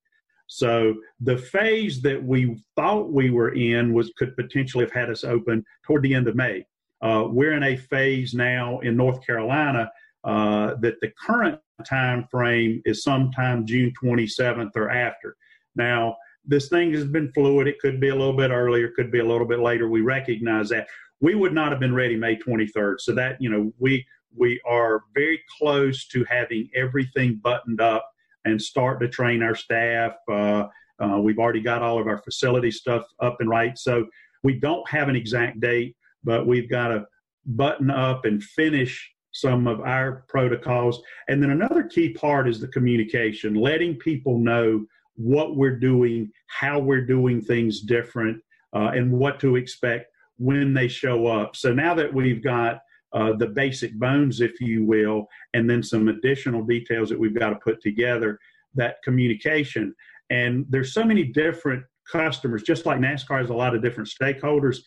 So 0.46 0.96
the 1.20 1.38
phase 1.38 2.02
that 2.02 2.22
we 2.22 2.62
thought 2.76 3.10
we 3.10 3.30
were 3.30 3.54
in 3.54 3.94
was 3.94 4.12
could 4.18 4.36
potentially 4.36 4.84
have 4.84 4.92
had 4.92 5.08
us 5.08 5.24
open 5.24 5.64
toward 5.86 6.02
the 6.02 6.14
end 6.14 6.28
of 6.28 6.36
May. 6.36 6.66
Uh, 7.00 7.24
we're 7.28 7.54
in 7.54 7.62
a 7.62 7.76
phase 7.76 8.34
now 8.34 8.78
in 8.80 8.94
North 8.94 9.26
Carolina 9.26 9.90
uh, 10.24 10.74
that 10.80 11.00
the 11.00 11.10
current 11.18 11.58
time 11.86 12.26
frame 12.30 12.82
is 12.84 13.02
sometime 13.02 13.66
June 13.66 13.92
27th 14.02 14.70
or 14.76 14.90
after. 14.90 15.36
Now, 15.74 16.16
this 16.44 16.68
thing 16.68 16.92
has 16.94 17.04
been 17.04 17.32
fluid. 17.32 17.68
It 17.68 17.78
could 17.78 18.00
be 18.00 18.08
a 18.08 18.14
little 18.14 18.36
bit 18.36 18.50
earlier, 18.50 18.88
could 18.88 19.12
be 19.12 19.20
a 19.20 19.24
little 19.24 19.46
bit 19.46 19.60
later. 19.60 19.88
We 19.88 20.00
recognize 20.00 20.68
that. 20.70 20.88
We 21.20 21.34
would 21.34 21.54
not 21.54 21.70
have 21.70 21.80
been 21.80 21.94
ready 21.94 22.16
May 22.16 22.36
23rd. 22.36 23.00
So 23.00 23.14
that, 23.14 23.40
you 23.40 23.48
know, 23.48 23.72
we 23.78 24.04
we 24.34 24.60
are 24.66 25.04
very 25.14 25.40
close 25.58 26.06
to 26.08 26.24
having 26.24 26.68
everything 26.74 27.38
buttoned 27.42 27.80
up 27.80 28.08
and 28.44 28.60
start 28.60 29.00
to 29.00 29.08
train 29.08 29.42
our 29.42 29.54
staff. 29.54 30.14
Uh, 30.28 30.64
uh, 31.02 31.18
we've 31.20 31.38
already 31.38 31.60
got 31.60 31.82
all 31.82 32.00
of 32.00 32.06
our 32.06 32.22
facility 32.22 32.70
stuff 32.70 33.04
up 33.20 33.36
and 33.40 33.48
right. 33.48 33.76
So 33.78 34.06
we 34.42 34.58
don't 34.58 34.88
have 34.88 35.08
an 35.08 35.16
exact 35.16 35.60
date, 35.60 35.96
but 36.24 36.46
we've 36.46 36.70
got 36.70 36.88
to 36.88 37.06
button 37.44 37.90
up 37.90 38.24
and 38.24 38.42
finish 38.42 39.12
some 39.32 39.66
of 39.66 39.80
our 39.80 40.24
protocols. 40.28 41.02
And 41.28 41.42
then 41.42 41.50
another 41.50 41.84
key 41.84 42.12
part 42.12 42.48
is 42.48 42.60
the 42.60 42.68
communication, 42.68 43.54
letting 43.54 43.96
people 43.96 44.38
know 44.38 44.84
what 45.16 45.56
we're 45.56 45.78
doing, 45.78 46.30
how 46.46 46.78
we're 46.78 47.06
doing 47.06 47.40
things 47.40 47.80
different, 47.80 48.42
uh, 48.74 48.90
and 48.94 49.12
what 49.12 49.38
to 49.40 49.56
expect 49.56 50.06
when 50.38 50.74
they 50.74 50.88
show 50.88 51.26
up. 51.26 51.54
So 51.56 51.72
now 51.72 51.94
that 51.94 52.12
we've 52.12 52.42
got 52.42 52.80
uh, 53.12 53.34
the 53.34 53.46
basic 53.46 53.94
bones, 53.94 54.40
if 54.40 54.60
you 54.60 54.84
will, 54.84 55.26
and 55.54 55.68
then 55.68 55.82
some 55.82 56.08
additional 56.08 56.62
details 56.62 57.08
that 57.10 57.18
we've 57.18 57.38
got 57.38 57.50
to 57.50 57.56
put 57.56 57.82
together, 57.82 58.38
that 58.74 58.96
communication. 59.04 59.94
And 60.30 60.64
there's 60.70 60.94
so 60.94 61.04
many 61.04 61.24
different 61.24 61.84
customers, 62.10 62.62
just 62.62 62.86
like 62.86 62.98
NASCAR 62.98 63.40
has 63.40 63.50
a 63.50 63.54
lot 63.54 63.74
of 63.74 63.82
different 63.82 64.08
stakeholders. 64.08 64.78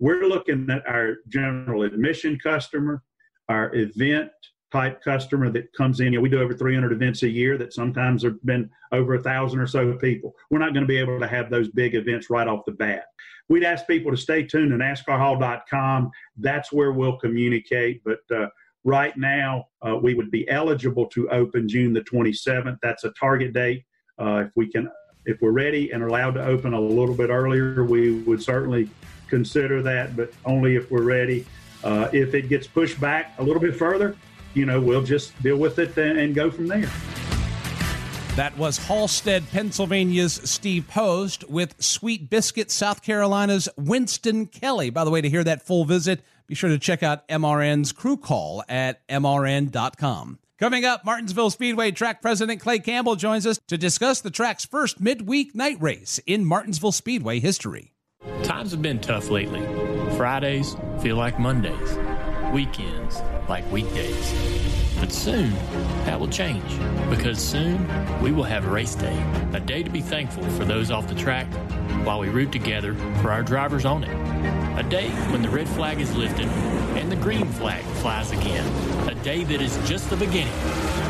We're 0.00 0.26
looking 0.26 0.68
at 0.70 0.86
our 0.88 1.16
general 1.28 1.82
admission 1.82 2.38
customer, 2.42 3.02
our 3.48 3.74
event 3.74 4.30
type 4.70 5.02
customer 5.02 5.50
that 5.50 5.72
comes 5.72 6.00
in. 6.00 6.12
You 6.12 6.18
know, 6.18 6.22
we 6.22 6.28
do 6.28 6.40
over 6.40 6.54
300 6.54 6.92
events 6.92 7.22
a 7.22 7.28
year 7.28 7.56
that 7.58 7.72
sometimes 7.72 8.22
have 8.22 8.42
been 8.44 8.70
over 8.92 9.14
a 9.14 9.22
thousand 9.22 9.60
or 9.60 9.66
so 9.66 9.94
people. 9.94 10.34
We're 10.50 10.58
not 10.58 10.72
going 10.72 10.82
to 10.82 10.88
be 10.88 10.98
able 10.98 11.18
to 11.20 11.26
have 11.26 11.50
those 11.50 11.68
big 11.68 11.94
events 11.94 12.30
right 12.30 12.46
off 12.46 12.64
the 12.66 12.72
bat. 12.72 13.04
We'd 13.48 13.64
ask 13.64 13.86
people 13.86 14.10
to 14.10 14.16
stay 14.16 14.42
tuned 14.42 14.70
to 14.70 14.76
NASCARHall.com. 14.76 16.10
That's 16.36 16.72
where 16.72 16.92
we'll 16.92 17.16
communicate. 17.16 18.02
But 18.04 18.20
uh, 18.34 18.48
right 18.84 19.16
now, 19.16 19.68
uh, 19.86 19.96
we 19.96 20.14
would 20.14 20.30
be 20.30 20.48
eligible 20.50 21.06
to 21.06 21.28
open 21.30 21.68
June 21.68 21.94
the 21.94 22.02
27th. 22.02 22.78
That's 22.82 23.04
a 23.04 23.10
target 23.18 23.54
date. 23.54 23.84
Uh, 24.18 24.44
if 24.46 24.50
we 24.54 24.70
can, 24.70 24.90
if 25.24 25.40
we're 25.40 25.52
ready 25.52 25.92
and 25.92 26.02
allowed 26.02 26.34
to 26.34 26.44
open 26.44 26.74
a 26.74 26.80
little 26.80 27.14
bit 27.14 27.30
earlier, 27.30 27.84
we 27.84 28.20
would 28.22 28.42
certainly 28.42 28.90
consider 29.28 29.82
that, 29.82 30.16
but 30.16 30.32
only 30.44 30.76
if 30.76 30.90
we're 30.90 31.02
ready. 31.02 31.46
Uh, 31.84 32.08
if 32.12 32.34
it 32.34 32.48
gets 32.48 32.66
pushed 32.66 33.00
back 33.00 33.34
a 33.38 33.42
little 33.42 33.62
bit 33.62 33.76
further, 33.76 34.16
you 34.54 34.66
know, 34.66 34.80
we'll 34.80 35.02
just 35.02 35.40
deal 35.42 35.56
with 35.56 35.78
it 35.78 35.96
and 35.96 36.34
go 36.34 36.50
from 36.50 36.66
there. 36.66 36.90
That 38.38 38.56
was 38.56 38.78
Halstead, 38.78 39.50
Pennsylvania's 39.50 40.34
Steve 40.44 40.86
Post 40.86 41.50
with 41.50 41.74
Sweet 41.82 42.30
Biscuit, 42.30 42.70
South 42.70 43.02
Carolina's 43.02 43.68
Winston 43.76 44.46
Kelley. 44.46 44.90
By 44.90 45.04
the 45.04 45.10
way, 45.10 45.20
to 45.20 45.28
hear 45.28 45.42
that 45.42 45.66
full 45.66 45.84
visit, 45.84 46.22
be 46.46 46.54
sure 46.54 46.70
to 46.70 46.78
check 46.78 47.02
out 47.02 47.26
MRN's 47.26 47.90
crew 47.90 48.16
call 48.16 48.62
at 48.68 49.04
MRN.com. 49.08 50.38
Coming 50.56 50.84
up, 50.84 51.04
Martinsville 51.04 51.50
Speedway 51.50 51.90
track 51.90 52.22
president 52.22 52.60
Clay 52.60 52.78
Campbell 52.78 53.16
joins 53.16 53.44
us 53.44 53.58
to 53.66 53.76
discuss 53.76 54.20
the 54.20 54.30
track's 54.30 54.64
first 54.64 55.00
midweek 55.00 55.56
night 55.56 55.80
race 55.80 56.20
in 56.24 56.44
Martinsville 56.44 56.92
Speedway 56.92 57.40
history. 57.40 57.92
Times 58.44 58.70
have 58.70 58.82
been 58.82 59.00
tough 59.00 59.30
lately. 59.30 59.64
Fridays 60.16 60.76
feel 61.00 61.16
like 61.16 61.40
Mondays, 61.40 61.98
weekends 62.52 63.20
like 63.48 63.70
weekdays. 63.72 64.34
But 65.00 65.12
soon, 65.12 65.52
that 66.04 66.18
will 66.18 66.28
change 66.28 66.64
because 67.08 67.38
soon 67.38 67.86
we 68.20 68.32
will 68.32 68.44
have 68.44 68.66
race 68.66 68.94
day, 68.94 69.16
a 69.52 69.60
day 69.60 69.82
to 69.82 69.90
be 69.90 70.00
thankful 70.00 70.42
for 70.50 70.64
those 70.64 70.90
off 70.90 71.08
the 71.08 71.14
track 71.14 71.46
while 72.04 72.18
we 72.18 72.28
root 72.28 72.52
together 72.52 72.94
for 73.22 73.30
our 73.30 73.42
drivers 73.42 73.84
on 73.84 74.04
it. 74.04 74.78
A 74.78 74.88
day 74.88 75.08
when 75.30 75.42
the 75.42 75.48
red 75.48 75.68
flag 75.68 76.00
is 76.00 76.14
lifted 76.16 76.46
and 76.96 77.10
the 77.10 77.16
green 77.16 77.46
flag 77.46 77.84
flies 78.00 78.32
again. 78.32 78.66
A 79.08 79.14
day 79.22 79.44
that 79.44 79.60
is 79.60 79.76
just 79.88 80.10
the 80.10 80.16
beginning. 80.16 80.52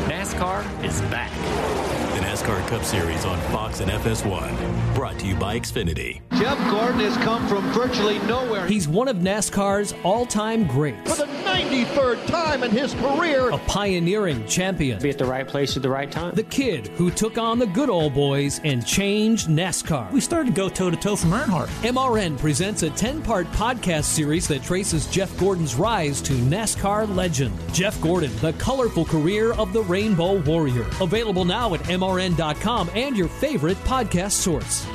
NASCAR 0.07 0.63
is 0.83 1.01
back. 1.03 1.98
And 2.41 2.49
as 2.49 2.59
NASCAR 2.59 2.67
Cup 2.67 2.83
Series 2.83 3.25
on 3.25 3.39
Fox 3.51 3.79
and 3.79 3.91
FS1. 3.91 4.95
Brought 4.95 5.19
to 5.19 5.27
you 5.27 5.35
by 5.35 5.59
Xfinity. 5.59 6.21
Jeff 6.37 6.57
Gordon 6.69 6.99
has 6.99 7.15
come 7.17 7.47
from 7.47 7.63
virtually 7.71 8.19
nowhere. 8.19 8.65
He's 8.67 8.87
one 8.87 9.07
of 9.07 9.17
NASCAR's 9.17 9.93
all 10.03 10.25
time 10.25 10.67
greats. 10.67 11.17
For 11.17 11.25
the 11.25 11.31
93rd 11.43 12.27
time 12.27 12.63
in 12.63 12.71
his 12.71 12.93
career, 12.93 13.49
a 13.49 13.57
pioneering 13.59 14.45
champion. 14.47 15.01
Be 15.01 15.09
at 15.09 15.17
the 15.17 15.25
right 15.25 15.47
place 15.47 15.75
at 15.75 15.83
the 15.83 15.89
right 15.89 16.11
time. 16.11 16.33
The 16.35 16.43
kid 16.43 16.87
who 16.89 17.11
took 17.11 17.37
on 17.37 17.59
the 17.59 17.65
good 17.67 17.89
old 17.89 18.13
boys 18.13 18.61
and 18.63 18.85
changed 18.85 19.47
NASCAR. 19.47 20.11
We 20.11 20.21
started 20.21 20.47
to 20.47 20.55
go 20.55 20.69
toe 20.69 20.89
to 20.89 20.97
toe 20.97 21.15
from 21.15 21.31
Earnhardt. 21.31 21.67
MRN 21.83 22.37
presents 22.37 22.83
a 22.83 22.89
10 22.89 23.21
part 23.21 23.47
podcast 23.47 24.05
series 24.05 24.47
that 24.47 24.63
traces 24.63 25.07
Jeff 25.07 25.37
Gordon's 25.39 25.75
rise 25.75 26.21
to 26.21 26.33
NASCAR 26.33 27.13
legend. 27.15 27.57
Jeff 27.73 27.99
Gordon, 28.01 28.35
the 28.37 28.53
colorful 28.53 29.05
career 29.05 29.53
of 29.53 29.73
the 29.73 29.83
Rainbow 29.83 30.39
Warrior. 30.41 30.85
Available 31.01 31.45
now 31.45 31.73
at 31.73 31.81
MRN.com 32.29 32.89
and 32.93 33.17
your 33.17 33.27
favorite 33.27 33.77
podcast 33.79 34.31
source. 34.31 34.85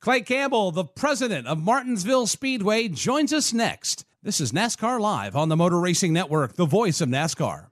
Clay 0.00 0.20
Campbell, 0.20 0.70
the 0.70 0.84
president 0.84 1.46
of 1.46 1.62
Martinsville 1.62 2.26
Speedway, 2.26 2.88
joins 2.88 3.32
us 3.32 3.52
next. 3.52 4.04
This 4.22 4.40
is 4.40 4.52
NASCAR 4.52 5.00
Live 5.00 5.34
on 5.34 5.48
the 5.48 5.56
Motor 5.56 5.80
Racing 5.80 6.12
Network, 6.12 6.54
the 6.54 6.66
voice 6.66 7.00
of 7.00 7.08
NASCAR. 7.08 7.66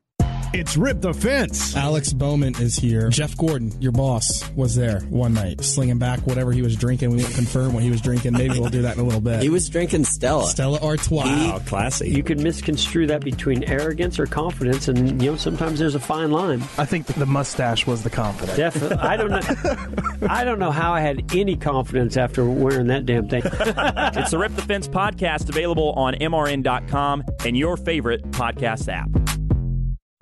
It's 0.53 0.77
Rip 0.77 1.01
the 1.01 1.13
Fence. 1.13 1.77
Alex 1.77 2.13
Bowman 2.13 2.55
is 2.61 2.77
here. 2.77 3.09
Jeff 3.09 3.37
Gordon, 3.37 3.73
your 3.81 3.93
boss, 3.93 4.49
was 4.53 4.75
there 4.77 5.01
one 5.03 5.35
night, 5.35 5.63
slinging 5.65 5.99
back 5.99 6.21
whatever 6.21 6.53
he 6.53 6.63
was 6.63 6.77
drinking. 6.77 7.11
We 7.11 7.23
won't 7.23 7.35
confirm 7.35 7.73
what 7.73 7.83
he 7.83 7.91
was 7.91 8.01
drinking. 8.01 8.35
Maybe 8.35 8.59
we'll 8.61 8.71
do 8.71 8.83
that 8.83 8.95
in 8.97 9.01
a 9.01 9.05
little 9.05 9.21
bit. 9.21 9.43
He 9.43 9.49
was 9.49 9.69
drinking 9.69 10.05
Stella. 10.05 10.47
Stella 10.47 10.79
Artois. 10.81 11.25
Wow, 11.25 11.61
classy. 11.67 12.11
You 12.11 12.23
can 12.23 12.43
misconstrue 12.43 13.07
that 13.09 13.23
between 13.25 13.65
arrogance 13.65 14.19
or 14.19 14.27
confidence, 14.27 14.87
and 14.89 15.21
you 15.21 15.33
know 15.33 15.37
sometimes 15.37 15.79
there's 15.79 15.95
a 15.97 16.01
fine 16.01 16.31
line. 16.31 16.63
I 16.79 16.85
think 16.85 17.07
the 17.07 17.27
mustache 17.27 17.87
was 17.87 18.03
the 18.03 18.11
confidence. 18.11 18.57
Definitely. 18.57 18.97
I 18.99 19.17
don't 19.17 19.31
know. 19.31 20.27
I 20.29 20.45
don't 20.45 20.59
know 20.59 20.71
how 20.71 20.93
I 20.93 21.01
had 21.01 21.35
any 21.35 21.57
confidence 21.57 22.17
after 22.17 22.45
wearing 22.49 22.87
that 22.89 23.07
damn 23.07 23.29
thing. 23.29 23.43
it's 23.45 24.31
the 24.31 24.39
Rip 24.39 24.55
the 24.55 24.63
Fence 24.63 24.89
podcast 24.89 25.49
available 25.49 25.93
on 25.93 26.15
MRN.com 26.15 27.25
and 27.45 27.57
your 27.57 27.77
favorite 27.77 28.23
podcast 28.31 28.89
app. 28.93 29.24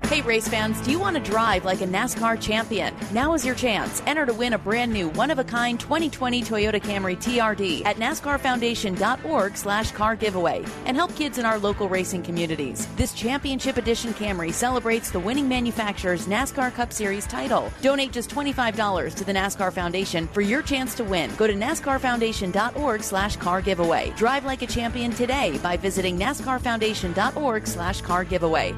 Hey, 0.06 0.20
race 0.20 0.46
fans, 0.46 0.78
do 0.82 0.90
you 0.90 0.98
want 0.98 1.16
to 1.16 1.22
drive 1.22 1.64
like 1.64 1.80
a 1.80 1.86
NASCAR 1.86 2.38
champion? 2.38 2.94
Now 3.12 3.32
is 3.32 3.46
your 3.46 3.54
chance. 3.54 4.02
Enter 4.06 4.26
to 4.26 4.34
win 4.34 4.52
a 4.52 4.58
brand 4.58 4.92
new 4.92 5.08
one 5.10 5.30
of 5.30 5.38
a 5.38 5.44
kind 5.44 5.80
2020 5.80 6.42
Toyota 6.42 6.82
Camry 6.82 7.16
TRD 7.16 7.86
at 7.86 7.96
NASCARFoundation.org 7.96 9.56
slash 9.56 9.90
car 9.92 10.14
giveaway 10.14 10.64
and 10.84 10.98
help 10.98 11.14
kids 11.16 11.38
in 11.38 11.46
our 11.46 11.58
local 11.58 11.88
racing 11.88 12.22
communities. 12.22 12.86
This 12.96 13.14
championship 13.14 13.78
edition 13.78 14.12
Camry 14.12 14.52
celebrates 14.52 15.10
the 15.10 15.20
winning 15.20 15.48
manufacturer's 15.48 16.26
NASCAR 16.26 16.74
Cup 16.74 16.92
Series 16.92 17.26
title. 17.26 17.72
Donate 17.80 18.12
just 18.12 18.28
$25 18.28 19.14
to 19.14 19.24
the 19.24 19.32
NASCAR 19.32 19.72
Foundation 19.72 20.28
for 20.28 20.42
your 20.42 20.60
chance 20.60 20.94
to 20.96 21.04
win. 21.04 21.34
Go 21.36 21.46
to 21.46 21.54
NASCARFoundation.org 21.54 23.02
slash 23.02 23.36
car 23.36 23.62
giveaway. 23.62 24.12
Drive 24.16 24.44
like 24.44 24.60
a 24.60 24.66
champion 24.66 25.10
today 25.12 25.56
by 25.62 25.78
visiting 25.78 26.18
NASCARFoundation.org 26.18 27.66
slash 27.66 28.02
car 28.02 28.24
giveaway. 28.24 28.74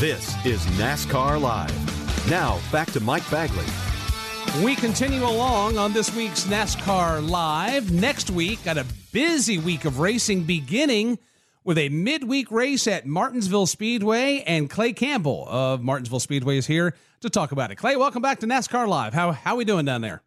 This 0.00 0.34
is 0.46 0.64
NASCAR 0.78 1.38
Live. 1.38 2.30
Now, 2.30 2.58
back 2.72 2.90
to 2.92 3.00
Mike 3.00 3.30
Bagley. 3.30 3.66
We 4.64 4.74
continue 4.74 5.22
along 5.22 5.76
on 5.76 5.92
this 5.92 6.16
week's 6.16 6.44
NASCAR 6.44 7.28
Live. 7.28 7.92
Next 7.92 8.30
week, 8.30 8.64
got 8.64 8.78
a 8.78 8.86
busy 9.12 9.58
week 9.58 9.84
of 9.84 9.98
racing 9.98 10.44
beginning 10.44 11.18
with 11.64 11.76
a 11.76 11.90
midweek 11.90 12.50
race 12.50 12.86
at 12.86 13.04
Martinsville 13.04 13.66
Speedway, 13.66 14.42
and 14.46 14.70
Clay 14.70 14.94
Campbell 14.94 15.46
of 15.46 15.82
Martinsville 15.82 16.18
Speedway 16.18 16.56
is 16.56 16.66
here 16.66 16.94
to 17.20 17.28
talk 17.28 17.52
about 17.52 17.70
it. 17.70 17.74
Clay, 17.74 17.96
welcome 17.96 18.22
back 18.22 18.40
to 18.40 18.46
NASCAR 18.46 18.88
Live. 18.88 19.12
How 19.12 19.32
how 19.32 19.56
we 19.56 19.66
doing 19.66 19.84
down 19.84 20.00
there? 20.00 20.22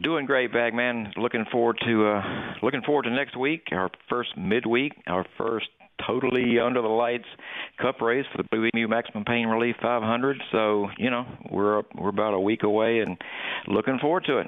Doing 0.00 0.24
great, 0.24 0.54
Bagman. 0.54 1.12
Looking 1.18 1.44
forward 1.52 1.78
to 1.84 2.06
uh, 2.06 2.22
looking 2.62 2.80
forward 2.80 3.02
to 3.02 3.10
next 3.10 3.36
week, 3.36 3.64
our 3.72 3.90
first 4.08 4.38
midweek, 4.38 4.94
our 5.06 5.26
first 5.36 5.68
totally 6.06 6.58
under 6.58 6.82
the 6.82 6.88
lights 6.88 7.26
cup 7.82 8.00
race 8.00 8.24
for 8.32 8.42
the 8.42 8.70
Blue 8.72 8.88
Maximum 8.88 9.24
Pain 9.24 9.48
Relief 9.48 9.76
500. 9.82 10.40
So 10.50 10.88
you 10.98 11.10
know 11.10 11.26
we're 11.50 11.82
we're 11.94 12.08
about 12.08 12.34
a 12.34 12.40
week 12.40 12.62
away 12.62 13.00
and 13.00 13.18
looking 13.66 13.98
forward 13.98 14.24
to 14.26 14.38
it. 14.38 14.46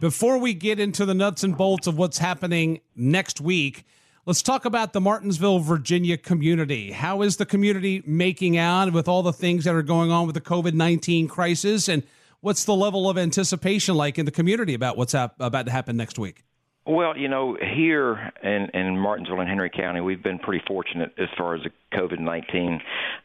Before 0.00 0.38
we 0.38 0.54
get 0.54 0.80
into 0.80 1.04
the 1.04 1.14
nuts 1.14 1.42
and 1.42 1.56
bolts 1.56 1.86
of 1.86 1.98
what's 1.98 2.18
happening 2.18 2.80
next 2.96 3.40
week, 3.40 3.84
let's 4.24 4.42
talk 4.42 4.64
about 4.64 4.92
the 4.94 5.00
Martinsville, 5.00 5.58
Virginia 5.58 6.16
community. 6.16 6.92
How 6.92 7.20
is 7.22 7.36
the 7.36 7.44
community 7.44 8.02
making 8.06 8.56
out 8.56 8.92
with 8.92 9.08
all 9.08 9.22
the 9.22 9.32
things 9.32 9.64
that 9.64 9.74
are 9.74 9.82
going 9.82 10.10
on 10.10 10.26
with 10.26 10.34
the 10.34 10.40
COVID 10.40 10.72
19 10.72 11.28
crisis 11.28 11.88
and 11.88 12.04
What's 12.42 12.64
the 12.64 12.74
level 12.74 13.08
of 13.08 13.18
anticipation 13.18 13.96
like 13.96 14.18
in 14.18 14.24
the 14.24 14.30
community 14.30 14.72
about 14.72 14.96
what's 14.96 15.12
hap- 15.12 15.34
about 15.38 15.66
to 15.66 15.72
happen 15.72 15.96
next 15.96 16.18
week? 16.18 16.42
Well, 16.90 17.16
you 17.16 17.28
know, 17.28 17.56
here 17.56 18.32
in, 18.42 18.66
in 18.74 18.98
Martinsville 18.98 19.38
and 19.38 19.48
Henry 19.48 19.70
County, 19.70 20.00
we've 20.00 20.24
been 20.24 20.40
pretty 20.40 20.64
fortunate 20.66 21.12
as 21.18 21.28
far 21.38 21.54
as 21.54 21.62
the 21.62 21.70
COVID 21.96 22.18
nineteen 22.18 22.80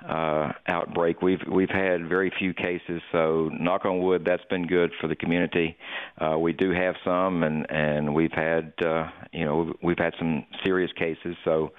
uh, 0.07 0.51
outbreak. 0.67 1.23
We've 1.23 1.39
we've 1.51 1.71
had 1.71 2.07
very 2.07 2.31
few 2.37 2.53
cases, 2.53 3.01
so 3.11 3.49
knock 3.59 3.85
on 3.85 4.03
wood, 4.03 4.23
that's 4.23 4.45
been 4.51 4.67
good 4.67 4.91
for 5.01 5.07
the 5.07 5.15
community. 5.15 5.75
Uh, 6.21 6.37
we 6.37 6.53
do 6.53 6.69
have 6.73 6.93
some, 7.03 7.41
and 7.41 7.65
and 7.71 8.13
we've 8.13 8.31
had 8.31 8.71
uh, 8.85 9.09
you 9.33 9.45
know 9.45 9.73
we've 9.81 9.97
had 9.97 10.13
some 10.19 10.45
serious 10.63 10.91
cases, 10.91 11.35
so 11.43 11.71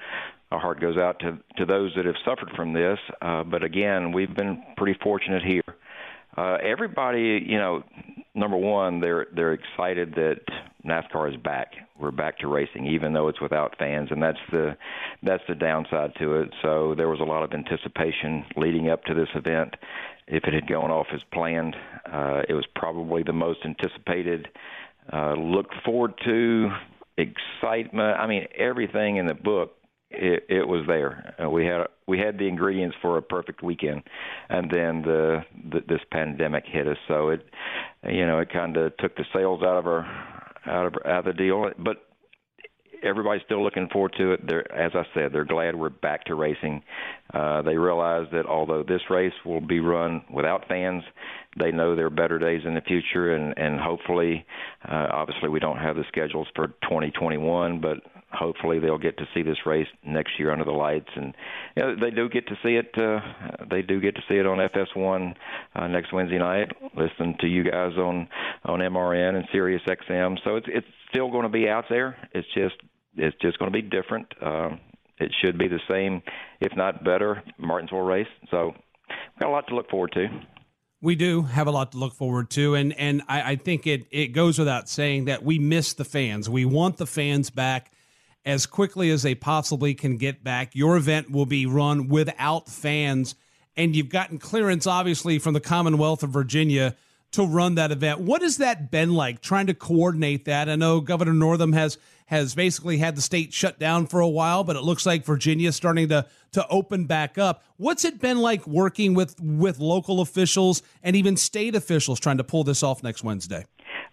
our 0.51 0.59
heart 0.59 0.80
goes 0.80 0.97
out 0.97 1.20
to 1.20 1.39
to 1.57 1.64
those 1.64 1.93
that 1.95 2.05
have 2.05 2.16
suffered 2.24 2.51
from 2.57 2.72
this. 2.72 2.99
Uh, 3.22 3.45
but 3.45 3.62
again, 3.62 4.11
we've 4.11 4.34
been 4.34 4.61
pretty 4.76 4.99
fortunate 5.05 5.45
here 5.45 5.62
uh, 6.37 6.59
everybody, 6.62 7.45
you 7.47 7.59
know, 7.59 7.82
number 8.34 8.57
one, 8.57 9.01
they're 9.01 9.26
they're 9.34 9.55
excited 9.55 10.14
that 10.14 10.41
NASCAR 10.84 11.34
is 11.34 11.41
back. 11.41 11.72
We're 11.99 12.11
back 12.11 12.39
to 12.39 12.49
racing, 12.49 12.87
even 12.87 13.12
though 13.12 13.28
it's 13.28 13.41
without 13.41 13.76
fans, 13.78 14.09
and 14.11 14.22
that's 14.22 14.39
the 14.53 14.76
that's 15.22 15.43
the 15.49 15.55
downside 15.55 16.12
to 16.20 16.37
it. 16.41 16.51
So 16.62 16.95
there 16.95 17.09
was 17.09 17.20
a 17.20 17.24
lot 17.24 17.43
of 17.43 17.53
anticipation 17.53 18.45
leading 18.57 18.91
up 18.91 19.05
to 19.05 19.14
this 19.14 19.28
event. 19.34 19.74
If 20.28 20.45
it 20.45 20.55
had 20.55 20.68
gone 20.68 20.91
off 20.91 21.07
as 21.12 21.20
planned, 21.32 21.74
uh, 22.12 22.43
it 22.49 22.53
was 22.53 22.66
probably 22.74 23.22
the 23.22 23.32
most 23.32 23.61
anticipated. 23.64 24.49
Uh, 25.12 25.34
looked 25.34 25.74
forward 25.84 26.14
to 26.24 26.70
excitement. 27.16 28.18
I 28.18 28.26
mean, 28.26 28.47
everything 28.57 29.16
in 29.16 29.26
the 29.26 29.34
book 29.34 29.76
it, 30.11 30.44
it 30.48 30.68
was 30.68 30.84
there. 30.86 31.34
Uh, 31.42 31.50
we 31.50 31.66
had 31.66 31.86
we 32.07 32.18
had 32.18 32.38
the 32.38 32.46
ingredients 32.46 32.96
for 33.02 33.18
a 33.18 33.22
perfect 33.22 33.62
weekend, 33.62 34.02
and 34.48 34.70
then 34.70 35.02
the, 35.02 35.40
the 35.70 35.80
this 35.88 36.00
pandemic 36.11 36.64
hit 36.66 36.86
us. 36.86 36.96
So 37.09 37.30
it, 37.30 37.44
you 38.04 38.26
know, 38.26 38.38
it 38.38 38.52
kind 38.52 38.76
of 38.76 38.96
took 38.98 39.16
the 39.16 39.24
sales 39.34 39.62
out 39.62 39.78
of 39.78 39.86
our 39.86 40.04
out 40.66 40.86
of 40.86 40.94
out 41.04 41.18
of 41.20 41.24
the 41.24 41.32
deal. 41.32 41.70
But 41.78 42.07
everybody's 43.02 43.42
still 43.44 43.62
looking 43.62 43.88
forward 43.92 44.14
to 44.18 44.32
it. 44.32 44.46
They're, 44.46 44.70
as 44.72 44.92
I 44.94 45.02
said, 45.14 45.32
they're 45.32 45.44
glad 45.44 45.74
we're 45.74 45.88
back 45.88 46.24
to 46.24 46.34
racing. 46.34 46.82
Uh, 47.32 47.62
they 47.62 47.76
realize 47.76 48.26
that 48.32 48.46
although 48.46 48.82
this 48.82 49.02
race 49.11 49.32
will 49.44 49.61
be 49.61 49.80
run 49.80 50.22
without 50.32 50.68
fans, 50.68 51.02
they 51.59 51.72
know 51.72 51.96
there 51.96 52.07
are 52.07 52.11
better 52.11 52.38
days 52.38 52.62
in 52.64 52.74
the 52.74 52.80
future, 52.82 53.34
and 53.34 53.57
and 53.57 53.80
hopefully, 53.80 54.44
uh, 54.88 55.09
obviously, 55.11 55.48
we 55.48 55.61
don't 55.61 55.78
have 55.78 55.96
the 55.96 56.04
schedules 56.09 56.46
for 56.54 56.68
2021, 56.82 57.80
but 57.80 57.98
hopefully 58.32 58.78
they'll 58.78 58.98
get 58.98 59.16
to 59.18 59.24
see 59.34 59.42
this 59.42 59.58
race 59.64 59.86
next 60.04 60.38
year 60.38 60.50
under 60.50 60.64
the 60.64 60.72
lights, 60.72 61.08
and 61.14 61.34
you 61.76 61.82
know, 61.82 61.96
they 62.00 62.10
do 62.10 62.28
get 62.28 62.46
to 62.48 62.56
see 62.62 62.76
it. 62.76 62.90
Uh, 62.96 63.20
they 63.70 63.82
do 63.82 64.00
get 64.00 64.14
to 64.16 64.22
see 64.28 64.36
it 64.36 64.46
on 64.46 64.58
FS1 64.58 65.34
uh, 65.74 65.86
next 65.88 66.12
Wednesday 66.12 66.38
night. 66.38 66.72
Listen 66.96 67.36
to 67.40 67.46
you 67.46 67.64
guys 67.64 67.92
on 67.96 68.28
on 68.64 68.80
MRN 68.80 69.36
and 69.36 69.44
Sirius 69.52 69.82
XM. 69.88 70.38
So 70.44 70.56
it's 70.56 70.66
it's 70.68 70.86
still 71.10 71.30
going 71.30 71.44
to 71.44 71.48
be 71.48 71.68
out 71.68 71.84
there. 71.88 72.16
It's 72.32 72.48
just 72.54 72.76
it's 73.16 73.36
just 73.40 73.58
going 73.58 73.72
to 73.72 73.76
be 73.76 73.82
different. 73.82 74.26
Um, 74.42 74.80
it 75.18 75.32
should 75.42 75.56
be 75.58 75.68
the 75.68 75.80
same, 75.88 76.22
if 76.60 76.76
not 76.76 77.04
better, 77.04 77.42
Martinsville 77.58 78.00
race. 78.00 78.26
So 78.50 78.74
we've 79.08 79.40
got 79.40 79.48
a 79.48 79.52
lot 79.52 79.66
to 79.68 79.74
look 79.74 79.88
forward 79.88 80.12
to. 80.12 80.28
We 81.00 81.14
do 81.14 81.42
have 81.42 81.66
a 81.66 81.70
lot 81.70 81.92
to 81.92 81.98
look 81.98 82.14
forward 82.14 82.50
to, 82.50 82.74
and 82.74 82.92
and 82.98 83.22
I, 83.28 83.52
I 83.52 83.56
think 83.56 83.86
it 83.86 84.06
it 84.10 84.28
goes 84.28 84.58
without 84.58 84.88
saying 84.88 85.26
that 85.26 85.42
we 85.42 85.58
miss 85.58 85.92
the 85.92 86.04
fans. 86.04 86.50
We 86.50 86.64
want 86.64 86.96
the 86.96 87.06
fans 87.06 87.50
back 87.50 87.92
as 88.47 88.64
quickly 88.64 89.11
as 89.11 89.22
they 89.22 89.34
possibly 89.34 89.92
can 89.92 90.16
get 90.16 90.44
back. 90.44 90.74
Your 90.74 90.97
event 90.97 91.30
will 91.30 91.47
be 91.47 91.66
run 91.66 92.09
without 92.09 92.68
fans, 92.68 93.34
and 93.76 93.94
you've 93.94 94.09
gotten 94.09 94.38
clearance, 94.38 94.86
obviously, 94.86 95.40
from 95.40 95.53
the 95.53 95.61
Commonwealth 95.61 96.22
of 96.22 96.30
Virginia 96.30 96.94
to 97.32 97.44
run 97.44 97.74
that 97.74 97.90
event. 97.90 98.20
What 98.20 98.42
has 98.42 98.59
that 98.59 98.90
been 98.90 99.12
like 99.12 99.42
trying 99.42 99.66
to 99.66 99.74
coordinate 99.74 100.44
that? 100.44 100.68
I 100.68 100.76
know 100.76 101.01
Governor 101.01 101.34
Northam 101.34 101.72
has 101.72 101.99
has 102.26 102.57
basically 102.57 102.99
had 102.99 103.14
the 103.14 103.22
state 103.22 103.53
shut 103.53 103.78
down 103.78 104.05
for 104.07 104.18
a 104.18 104.28
while, 104.28 104.64
but 104.64 104.74
it 104.74 104.82
looks 104.82 105.07
like 105.07 105.24
Virginia 105.24 105.68
is 105.68 105.76
starting 105.76 106.09
to 106.09 106.26
to 106.53 106.66
open 106.68 107.07
back 107.07 107.38
up. 107.38 107.64
What's 107.76 108.05
it 108.05 108.20
been 108.20 108.38
like 108.38 108.66
working 108.66 109.14
with 109.14 109.40
with 109.40 109.80
local 109.80 110.20
officials 110.20 110.82
and 111.03 111.16
even 111.16 111.36
state 111.36 111.74
officials 111.74 112.20
trying 112.20 112.38
to 112.38 112.44
pull 112.44 112.64
this 112.64 112.82
off 112.82 113.03
next 113.03 113.24
Wednesday? 113.24 113.64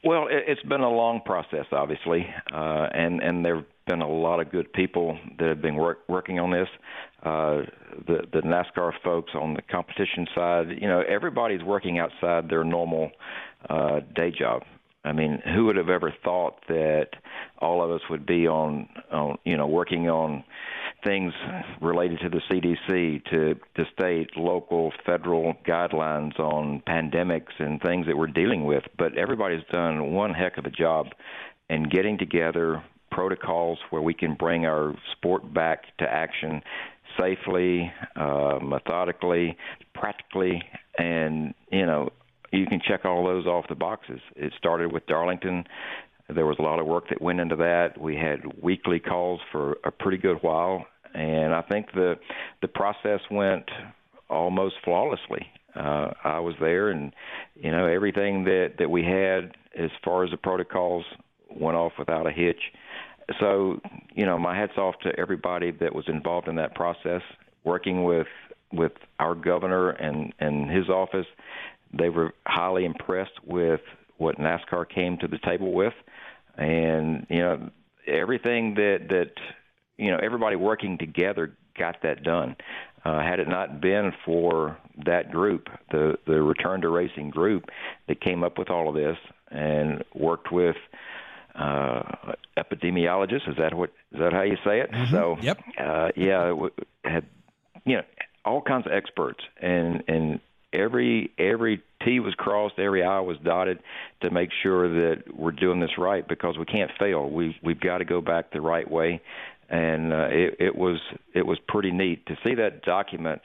Well, 0.03 0.27
it's 0.29 0.61
been 0.63 0.81
a 0.81 0.89
long 0.89 1.21
process, 1.25 1.65
obviously, 1.71 2.27
uh, 2.53 2.87
and 2.93 3.21
and 3.21 3.43
there 3.45 3.55
have 3.57 3.65
been 3.87 4.01
a 4.01 4.09
lot 4.09 4.39
of 4.41 4.51
good 4.51 4.71
people 4.73 5.17
that 5.39 5.47
have 5.47 5.61
been 5.61 5.75
work, 5.75 5.99
working 6.09 6.39
on 6.39 6.51
this. 6.51 6.67
uh, 7.23 7.61
the 8.07 8.21
the 8.33 8.41
NASCAR 8.41 8.91
folks 9.03 9.31
on 9.33 9.53
the 9.53 9.61
competition 9.63 10.27
side, 10.35 10.65
you 10.81 10.87
know, 10.87 11.01
everybody's 11.07 11.63
working 11.63 11.99
outside 11.99 12.49
their 12.49 12.63
normal 12.63 13.11
uh, 13.69 14.01
day 14.15 14.31
job. 14.31 14.63
I 15.05 15.11
mean, 15.13 15.41
who 15.53 15.65
would 15.65 15.75
have 15.77 15.89
ever 15.89 16.13
thought 16.23 16.55
that 16.67 17.07
all 17.59 17.83
of 17.83 17.91
us 17.91 18.01
would 18.09 18.25
be 18.25 18.47
on, 18.47 18.87
on 19.11 19.37
you 19.45 19.57
know, 19.57 19.67
working 19.67 20.09
on 20.09 20.43
things 21.03 21.33
related 21.81 22.19
to 22.19 22.29
the 22.29 22.41
CDC, 22.49 23.25
to 23.25 23.55
to 23.75 23.85
state, 23.97 24.35
local, 24.37 24.91
federal 25.05 25.55
guidelines 25.67 26.39
on 26.39 26.81
pandemics 26.87 27.53
and 27.59 27.81
things 27.81 28.07
that 28.07 28.17
we're 28.17 28.27
dealing 28.27 28.65
with. 28.65 28.83
But 28.97 29.17
everybody's 29.17 29.63
done 29.71 30.13
one 30.13 30.33
heck 30.33 30.57
of 30.57 30.65
a 30.65 30.71
job 30.71 31.07
in 31.69 31.83
getting 31.89 32.17
together 32.17 32.83
protocols 33.11 33.77
where 33.91 34.01
we 34.01 34.13
can 34.13 34.35
bring 34.35 34.65
our 34.65 34.95
sport 35.11 35.53
back 35.53 35.95
to 35.99 36.05
action 36.05 36.61
safely, 37.19 37.91
uh, 38.15 38.57
methodically, 38.61 39.55
practically, 39.93 40.61
and 40.97 41.53
you 41.71 41.85
know 41.85 42.09
you 42.51 42.65
can 42.67 42.79
check 42.87 43.05
all 43.05 43.25
those 43.25 43.45
off 43.45 43.65
the 43.67 43.75
boxes. 43.75 44.19
It 44.35 44.53
started 44.57 44.91
with 44.91 45.05
Darlington. 45.07 45.65
There 46.29 46.45
was 46.45 46.57
a 46.59 46.61
lot 46.61 46.79
of 46.79 46.85
work 46.85 47.09
that 47.09 47.21
went 47.21 47.39
into 47.39 47.55
that. 47.57 47.99
We 47.99 48.15
had 48.15 48.61
weekly 48.61 48.99
calls 48.99 49.41
for 49.51 49.77
a 49.83 49.91
pretty 49.91 50.17
good 50.17 50.37
while, 50.41 50.85
and 51.13 51.53
I 51.53 51.61
think 51.61 51.91
the 51.93 52.15
the 52.61 52.67
process 52.67 53.19
went 53.29 53.69
almost 54.29 54.75
flawlessly. 54.83 55.47
Uh, 55.75 56.11
I 56.23 56.39
was 56.39 56.55
there, 56.59 56.89
and 56.89 57.13
you 57.55 57.71
know 57.71 57.85
everything 57.85 58.45
that 58.45 58.75
that 58.79 58.89
we 58.89 59.03
had 59.03 59.55
as 59.77 59.89
far 60.03 60.23
as 60.23 60.31
the 60.31 60.37
protocols 60.37 61.05
went 61.49 61.75
off 61.75 61.93
without 61.99 62.27
a 62.27 62.31
hitch. 62.31 62.61
So 63.39 63.79
you 64.13 64.25
know, 64.25 64.37
my 64.37 64.57
hats 64.57 64.77
off 64.77 64.95
to 65.03 65.17
everybody 65.19 65.71
that 65.71 65.93
was 65.93 66.05
involved 66.07 66.47
in 66.47 66.55
that 66.55 66.75
process, 66.75 67.21
working 67.63 68.03
with 68.03 68.27
with 68.71 68.93
our 69.19 69.35
governor 69.35 69.89
and 69.89 70.33
and 70.39 70.69
his 70.69 70.89
office. 70.89 71.27
They 71.95 72.09
were 72.09 72.33
highly 72.47 72.85
impressed 72.85 73.39
with 73.45 73.81
what 74.23 74.37
NASCAR 74.39 74.89
came 74.89 75.17
to 75.19 75.27
the 75.27 75.37
table 75.37 75.71
with, 75.73 75.93
and 76.57 77.27
you 77.29 77.39
know 77.39 77.69
everything 78.07 78.75
that 78.75 79.07
that 79.09 79.31
you 79.97 80.09
know 80.11 80.17
everybody 80.21 80.55
working 80.55 80.97
together 80.97 81.55
got 81.77 82.01
that 82.03 82.23
done. 82.23 82.55
Uh, 83.05 83.19
had 83.19 83.39
it 83.39 83.49
not 83.49 83.81
been 83.81 84.13
for 84.25 84.77
that 85.05 85.31
group, 85.31 85.67
the 85.91 86.17
the 86.25 86.41
Return 86.41 86.81
to 86.81 86.89
Racing 86.89 87.29
group 87.29 87.65
that 88.07 88.21
came 88.21 88.43
up 88.43 88.57
with 88.57 88.69
all 88.69 88.89
of 88.89 88.95
this 88.95 89.17
and 89.51 90.03
worked 90.15 90.51
with 90.51 90.77
uh, 91.55 92.33
epidemiologists, 92.57 93.49
is 93.49 93.57
that 93.57 93.73
what 93.73 93.91
is 94.11 94.19
that 94.19 94.33
how 94.33 94.43
you 94.43 94.57
say 94.63 94.79
it? 94.79 94.91
Mm-hmm. 94.91 95.13
So 95.13 95.37
yep, 95.41 95.59
uh, 95.77 96.09
yeah, 96.15 96.53
had 97.03 97.25
you 97.85 97.97
know 97.97 98.03
all 98.45 98.61
kinds 98.61 98.85
of 98.85 98.91
experts 98.91 99.43
and 99.61 100.03
and 100.07 100.39
every 100.71 101.31
every 101.37 101.83
T 102.03 102.19
was 102.19 102.33
crossed, 102.35 102.79
every 102.79 103.03
I 103.03 103.19
was 103.19 103.37
dotted 103.43 103.79
to 104.21 104.29
make 104.29 104.49
sure 104.61 104.87
that 104.87 105.23
we're 105.35 105.51
doing 105.51 105.79
this 105.79 105.97
right 105.97 106.27
because 106.27 106.57
we 106.57 106.65
can't 106.65 106.91
fail. 106.99 107.29
We 107.29 107.57
we've 107.63 107.79
got 107.79 107.99
to 107.99 108.05
go 108.05 108.21
back 108.21 108.51
the 108.51 108.61
right 108.61 108.89
way, 108.89 109.21
and 109.69 110.13
uh, 110.13 110.27
it, 110.29 110.57
it 110.59 110.75
was 110.75 110.99
it 111.33 111.45
was 111.45 111.57
pretty 111.67 111.91
neat 111.91 112.25
to 112.27 112.37
see 112.43 112.55
that 112.55 112.83
document 112.83 113.41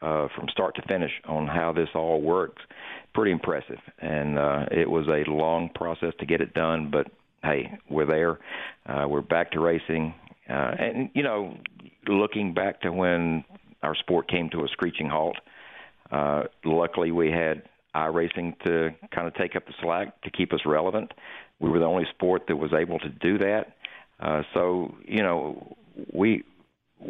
uh, 0.00 0.28
from 0.34 0.48
start 0.50 0.76
to 0.76 0.82
finish 0.82 1.12
on 1.26 1.46
how 1.46 1.72
this 1.72 1.88
all 1.94 2.20
works. 2.20 2.62
Pretty 3.14 3.32
impressive, 3.32 3.80
and 3.98 4.38
uh, 4.38 4.66
it 4.70 4.88
was 4.88 5.06
a 5.08 5.30
long 5.30 5.68
process 5.74 6.14
to 6.20 6.26
get 6.26 6.40
it 6.40 6.54
done, 6.54 6.90
but 6.90 7.08
hey, 7.42 7.78
we're 7.90 8.06
there. 8.06 8.38
Uh, 8.86 9.06
we're 9.06 9.20
back 9.20 9.50
to 9.52 9.60
racing, 9.60 10.14
uh, 10.48 10.74
and 10.78 11.10
you 11.14 11.22
know, 11.22 11.56
looking 12.08 12.54
back 12.54 12.80
to 12.82 12.90
when 12.90 13.44
our 13.82 13.94
sport 13.96 14.28
came 14.28 14.48
to 14.48 14.64
a 14.64 14.68
screeching 14.68 15.08
halt 15.08 15.36
uh, 16.12 16.42
luckily, 16.64 17.10
we 17.10 17.30
had 17.30 17.62
iRacing 17.94 18.58
to 18.64 18.90
kind 19.14 19.26
of 19.26 19.34
take 19.34 19.56
up 19.56 19.66
the 19.66 19.74
slack 19.82 20.20
to 20.22 20.30
keep 20.30 20.52
us 20.52 20.60
relevant. 20.64 21.12
We 21.60 21.70
were 21.70 21.78
the 21.78 21.84
only 21.84 22.06
sport 22.14 22.42
that 22.48 22.56
was 22.56 22.72
able 22.72 22.98
to 22.98 23.08
do 23.08 23.38
that. 23.38 23.74
Uh, 24.20 24.42
so 24.54 24.94
you 25.04 25.22
know, 25.22 25.76
we 26.12 26.44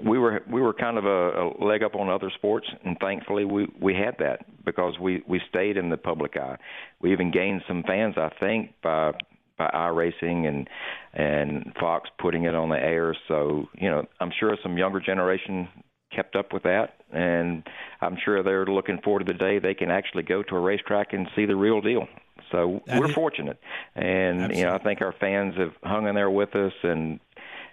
we 0.04 0.18
were 0.18 0.42
we 0.50 0.60
were 0.60 0.72
kind 0.72 0.98
of 0.98 1.04
a, 1.04 1.08
a 1.08 1.64
leg 1.64 1.82
up 1.82 1.94
on 1.94 2.08
other 2.08 2.30
sports, 2.34 2.66
and 2.84 2.96
thankfully 3.00 3.44
we 3.44 3.68
we 3.80 3.94
had 3.94 4.16
that 4.18 4.46
because 4.64 4.98
we 4.98 5.22
we 5.26 5.40
stayed 5.48 5.76
in 5.76 5.90
the 5.90 5.96
public 5.96 6.36
eye. 6.36 6.56
We 7.00 7.12
even 7.12 7.30
gained 7.30 7.62
some 7.68 7.82
fans, 7.82 8.14
I 8.16 8.30
think, 8.40 8.72
by 8.82 9.12
by 9.58 9.70
iRacing 9.74 10.48
and 10.48 10.68
and 11.12 11.72
Fox 11.78 12.08
putting 12.18 12.44
it 12.44 12.54
on 12.54 12.70
the 12.70 12.78
air. 12.78 13.14
So 13.28 13.68
you 13.78 13.90
know, 13.90 14.04
I'm 14.20 14.32
sure 14.38 14.56
some 14.62 14.78
younger 14.78 15.00
generation 15.00 15.68
kept 16.14 16.36
up 16.36 16.52
with 16.52 16.62
that, 16.64 16.94
and 17.12 17.62
I'm 18.00 18.16
sure 18.24 18.42
they're 18.42 18.66
looking 18.66 19.00
forward 19.00 19.26
to 19.26 19.32
the 19.32 19.38
day 19.38 19.58
they 19.58 19.74
can 19.74 19.90
actually 19.90 20.22
go 20.22 20.42
to 20.42 20.56
a 20.56 20.60
racetrack 20.60 21.12
and 21.12 21.28
see 21.34 21.46
the 21.46 21.56
real 21.56 21.80
deal. 21.80 22.08
So 22.50 22.82
that 22.86 22.98
we're 23.00 23.08
is, 23.08 23.14
fortunate, 23.14 23.58
and 23.94 24.42
absolutely. 24.42 24.58
you 24.58 24.64
know 24.66 24.74
I 24.74 24.78
think 24.78 25.00
our 25.00 25.14
fans 25.18 25.54
have 25.56 25.72
hung 25.82 26.06
in 26.06 26.14
there 26.14 26.30
with 26.30 26.54
us, 26.54 26.72
and 26.82 27.20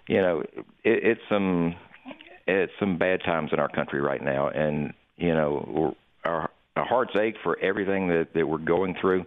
you 0.08 0.22
know 0.22 0.42
it, 0.84 1.04
it's 1.04 1.22
some 1.30 1.76
it's 2.48 2.74
some 2.80 2.98
bad 2.98 3.22
times 3.24 3.52
in 3.52 3.60
our 3.60 3.70
country 3.70 4.02
right 4.02 4.22
now, 4.22 4.48
and 4.48 4.94
you 5.18 5.34
know 5.34 5.96
our 6.24 6.50
our 6.76 6.86
hearts 6.86 7.16
ache 7.16 7.36
for 7.44 7.58
everything 7.60 8.08
that 8.10 8.28
that 8.34 8.48
we're 8.48 8.58
going 8.58 8.96
through. 9.00 9.26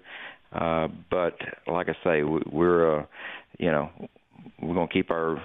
Uh, 0.53 0.89
but 1.11 1.39
like 1.67 1.89
I 1.89 1.97
say, 2.05 2.23
we, 2.23 2.41
we're 2.51 3.01
uh, 3.01 3.05
you 3.59 3.71
know 3.71 3.91
we're 4.61 4.75
going 4.75 4.89
to 4.89 4.93
keep 4.93 5.11
our 5.11 5.43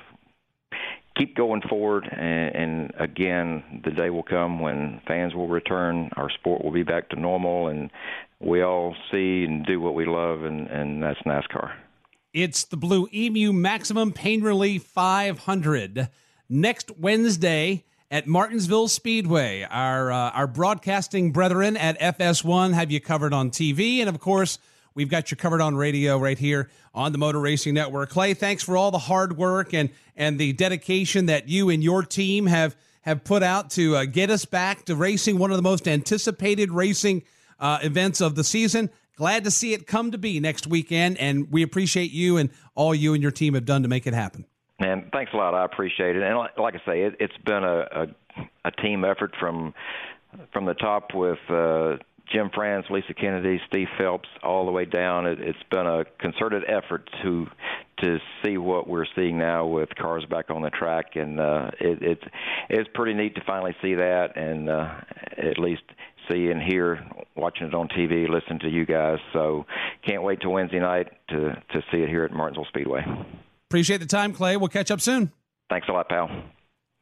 keep 1.18 1.36
going 1.36 1.62
forward. 1.62 2.08
And, 2.12 2.56
and 2.56 2.94
again, 3.00 3.82
the 3.84 3.92
day 3.92 4.10
will 4.10 4.24
come 4.24 4.60
when 4.60 5.02
fans 5.08 5.34
will 5.34 5.48
return, 5.48 6.10
our 6.16 6.30
sport 6.30 6.64
will 6.64 6.72
be 6.72 6.84
back 6.84 7.10
to 7.10 7.20
normal, 7.20 7.68
and 7.68 7.90
we 8.40 8.62
all 8.62 8.96
see 9.12 9.44
and 9.44 9.66
do 9.66 9.82
what 9.82 9.96
we 9.96 10.06
love, 10.06 10.44
and, 10.44 10.68
and 10.68 11.02
that's 11.02 11.20
NASCAR. 11.22 11.74
It's 12.34 12.66
the 12.66 12.78
Blue 12.78 13.08
Emu 13.14 13.52
Maximum 13.52 14.12
Pain 14.12 14.42
Relief 14.42 14.84
500 14.84 16.10
next 16.50 16.92
Wednesday 16.98 17.84
at 18.12 18.28
Martinsville 18.28 18.88
Speedway. 18.88 19.64
Our 19.64 20.12
uh, 20.12 20.32
our 20.32 20.48
broadcasting 20.48 21.32
brethren 21.32 21.76
at 21.76 22.00
FS1 22.00 22.74
have 22.74 22.92
you 22.92 23.02
covered 23.02 23.34
on 23.34 23.50
TV, 23.50 24.00
and 24.00 24.10
of 24.10 24.20
course 24.20 24.60
We've 24.98 25.08
got 25.08 25.30
you 25.30 25.38
covered 25.38 25.62
on 25.62 25.76
radio 25.76 26.18
right 26.18 26.40
here 26.40 26.72
on 26.92 27.12
the 27.12 27.20
Motor 27.20 27.40
Racing 27.40 27.76
Network. 27.76 28.10
Clay, 28.10 28.34
thanks 28.34 28.64
for 28.64 28.76
all 28.76 28.90
the 28.90 28.98
hard 28.98 29.38
work 29.38 29.72
and 29.72 29.92
and 30.16 30.40
the 30.40 30.54
dedication 30.54 31.28
that 31.28 31.48
you 31.48 31.70
and 31.70 31.84
your 31.84 32.02
team 32.02 32.48
have 32.48 32.76
have 33.02 33.24
put 33.24 33.44
out 33.44 33.70
to 33.70 33.96
uh, 33.96 34.06
get 34.06 34.32
us 34.32 34.44
back 34.46 34.86
to 34.86 34.96
racing, 34.96 35.38
one 35.38 35.52
of 35.52 35.58
the 35.58 35.62
most 35.62 35.88
anticipated 35.88 36.72
racing 36.72 37.22
uh, 37.60 37.78
events 37.84 38.22
of 38.22 38.34
the 38.34 38.44
season. 38.44 38.90
Glad 39.18 39.44
to 39.44 39.52
see 39.52 39.74
it 39.74 39.86
come 39.86 40.10
to 40.10 40.18
be 40.18 40.40
next 40.40 40.66
weekend, 40.66 41.20
and 41.20 41.52
we 41.52 41.62
appreciate 41.62 42.10
you 42.10 42.38
and 42.38 42.50
all 42.74 42.96
you 42.96 43.14
and 43.14 43.22
your 43.22 43.32
team 43.32 43.54
have 43.54 43.66
done 43.66 43.84
to 43.84 43.88
make 43.88 44.08
it 44.08 44.16
happen. 44.16 44.46
And 44.80 45.12
thanks 45.12 45.32
a 45.32 45.38
lot. 45.38 45.54
I 45.54 45.64
appreciate 45.64 46.16
it. 46.16 46.24
And 46.24 46.36
like, 46.58 46.74
I 46.74 46.82
say, 46.88 47.02
it, 47.04 47.22
has 47.22 47.30
been 47.46 47.64
a, 47.64 47.82
a, 47.92 48.08
a 48.66 48.72
team 48.72 49.06
effort 49.06 49.36
from 49.40 49.76
from 50.52 50.66
the 50.66 50.74
top 50.74 51.14
with 51.14 51.38
uh, 51.50 51.98
Jim 52.32 52.50
France, 52.54 52.86
Lesa 52.90 53.14
Kennedy, 53.14 53.60
Steve 53.68 53.88
Phelps, 53.98 54.30
all 54.44 54.66
the 54.66 54.72
way 54.72 54.86
down. 54.86 55.26
It, 55.26 55.40
it's 55.40 55.64
been 55.72 55.88
a 55.88 56.06
concerted 56.20 56.64
effort 56.68 57.10
to 57.24 57.48
to 58.04 58.20
see 58.44 58.58
what 58.58 58.88
we're 58.88 59.08
seeing 59.16 59.40
now 59.40 59.66
with 59.66 59.90
cars 59.96 60.24
back 60.30 60.52
on 60.52 60.62
the 60.62 60.70
track, 60.70 61.16
and 61.16 61.40
uh, 61.40 61.72
it, 61.80 62.00
it's 62.02 62.24
it's 62.70 62.90
pretty 62.94 63.14
neat 63.14 63.36
to 63.36 63.42
finally 63.46 63.76
see 63.82 63.96
that, 63.96 64.38
and 64.38 64.70
uh, 64.70 64.94
at 65.38 65.58
least 65.58 65.84
see 66.30 66.50
and 66.50 66.62
hear 66.62 67.06
watching 67.36 67.68
it 67.68 67.74
on 67.74 67.88
TV, 67.88 68.28
listen 68.28 68.60
to 68.60 68.70
you 68.70 68.86
guys. 68.86 69.20
So 69.34 69.66
can't 70.06 70.24
wait 70.24 70.42
till 70.42 70.52
Wednesday 70.52 70.80
night 70.80 71.08
to 71.30 71.54
to 71.72 71.82
see 71.92 72.00
it 72.00 72.10
here 72.10 72.24
at 72.24 72.32
Martinsville 72.32 72.68
Speedway. 72.70 73.06
Appreciate 73.70 73.98
the 73.98 74.06
time, 74.06 74.34
Clay. 74.34 74.58
We'll 74.58 74.70
catch 74.70 74.92
up 74.92 75.02
soon. 75.02 75.32
Thanks 75.70 75.88
a 75.90 75.92
lot, 75.92 76.08
pal. 76.08 76.30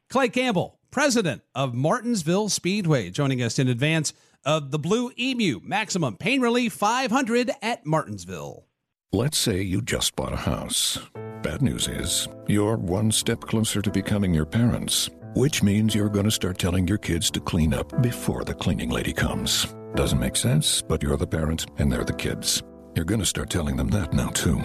Clay 0.10 0.30
Campbell, 0.30 0.80
president 0.92 1.42
of 1.54 1.74
Martinsville 1.74 2.50
Speedway, 2.50 3.10
joining 3.10 3.42
us 3.42 3.60
in 3.60 3.68
advance 3.68 4.14
of 4.46 4.72
the 4.72 4.80
Blue 4.80 5.12
Emu 5.18 5.60
Maximum 5.64 6.18
Pain 6.18 6.42
Relief 6.42 6.74
500 6.74 7.52
at 7.62 7.86
Martinsville. 7.86 8.68
Let's 9.12 9.38
say 9.38 9.62
you 9.62 9.82
just 9.82 10.16
bought 10.16 10.34
a 10.34 10.38
house. 10.38 11.00
Bad 11.42 11.62
news 11.62 11.88
is, 11.88 12.28
you're 12.48 12.78
one 12.78 13.12
step 13.12 13.42
closer 13.42 13.82
to 13.82 13.90
becoming 13.90 14.34
your 14.34 14.46
parents, 14.46 15.10
which 15.36 15.64
means 15.64 15.96
you're 15.96 16.10
going 16.10 16.26
to 16.26 16.32
start 16.32 16.58
telling 16.58 16.88
your 16.88 16.98
kids 16.98 17.32
to 17.32 17.40
clean 17.40 17.74
up 17.74 18.02
before 18.02 18.44
the 18.44 18.54
cleaning 18.54 18.90
lady 18.90 19.14
comes. 19.14 19.74
Doesn't 19.96 20.20
make 20.20 20.36
sense, 20.36 20.82
but 20.82 21.02
you're 21.02 21.18
the 21.18 21.28
parent 21.28 21.66
and 21.78 21.92
they're 21.92 22.04
the 22.04 22.14
kids. 22.14 22.62
You're 22.96 23.06
going 23.06 23.22
to 23.22 23.26
start 23.26 23.50
telling 23.50 23.78
them 23.78 23.90
that 23.90 24.14
now, 24.14 24.30
too. 24.30 24.62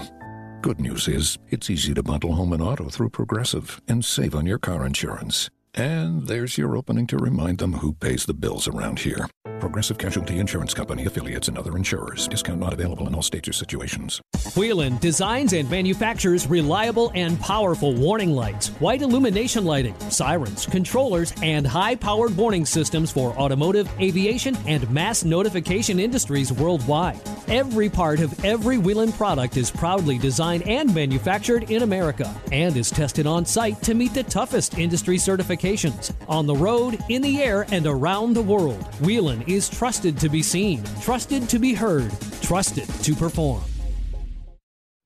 Good 0.62 0.80
news 0.80 1.06
is, 1.06 1.38
it's 1.48 1.70
easy 1.70 1.94
to 1.94 2.02
bundle 2.02 2.34
home 2.34 2.52
and 2.52 2.62
auto 2.62 2.88
through 2.88 3.10
Progressive 3.10 3.80
and 3.88 4.04
save 4.04 4.34
on 4.34 4.46
your 4.46 4.58
car 4.58 4.84
insurance. 4.84 5.48
And 5.74 6.26
there's 6.26 6.58
your 6.58 6.76
opening 6.76 7.06
to 7.08 7.16
remind 7.16 7.58
them 7.58 7.74
who 7.74 7.92
pays 7.92 8.26
the 8.26 8.34
bills 8.34 8.66
around 8.66 8.98
here. 8.98 9.28
Progressive 9.60 9.98
Casualty 9.98 10.38
Insurance 10.38 10.74
Company 10.74 11.04
affiliates 11.04 11.46
and 11.46 11.56
other 11.56 11.76
insurers. 11.76 12.26
Discount 12.26 12.58
not 12.58 12.72
available 12.72 13.06
in 13.06 13.14
all 13.14 13.22
states 13.22 13.48
or 13.48 13.52
situations. 13.52 14.20
Whelen 14.56 14.98
designs 14.98 15.52
and 15.52 15.70
manufactures 15.70 16.46
reliable 16.46 17.12
and 17.14 17.38
powerful 17.40 17.94
warning 17.94 18.32
lights, 18.32 18.68
white 18.80 19.02
illumination 19.02 19.64
lighting, 19.64 19.94
sirens, 20.10 20.66
controllers, 20.66 21.32
and 21.42 21.66
high 21.66 21.94
powered 21.94 22.36
warning 22.36 22.64
systems 22.64 23.12
for 23.12 23.30
automotive, 23.34 23.88
aviation, 24.00 24.56
and 24.66 24.90
mass 24.90 25.24
notification 25.24 26.00
industries 26.00 26.52
worldwide. 26.52 27.20
Every 27.48 27.90
part 27.90 28.20
of 28.20 28.44
every 28.44 28.78
Whelen 28.78 29.12
product 29.12 29.56
is 29.56 29.70
proudly 29.70 30.18
designed 30.18 30.66
and 30.66 30.92
manufactured 30.94 31.70
in 31.70 31.82
America 31.82 32.34
and 32.50 32.76
is 32.76 32.90
tested 32.90 33.26
on 33.26 33.44
site 33.44 33.82
to 33.82 33.94
meet 33.94 34.14
the 34.14 34.22
toughest 34.22 34.78
industry 34.78 35.16
certifications 35.16 35.59
on 36.28 36.46
the 36.46 36.54
road, 36.54 36.98
in 37.08 37.22
the 37.22 37.42
air, 37.42 37.66
and 37.70 37.86
around 37.86 38.34
the 38.34 38.42
world. 38.42 38.82
Whelen 39.00 39.42
is 39.42 39.68
trusted 39.68 40.16
to 40.18 40.28
be 40.28 40.42
seen, 40.42 40.82
trusted 41.02 41.48
to 41.48 41.58
be 41.58 41.74
heard, 41.74 42.10
trusted 42.40 42.88
to 43.04 43.14
perform. 43.14 43.62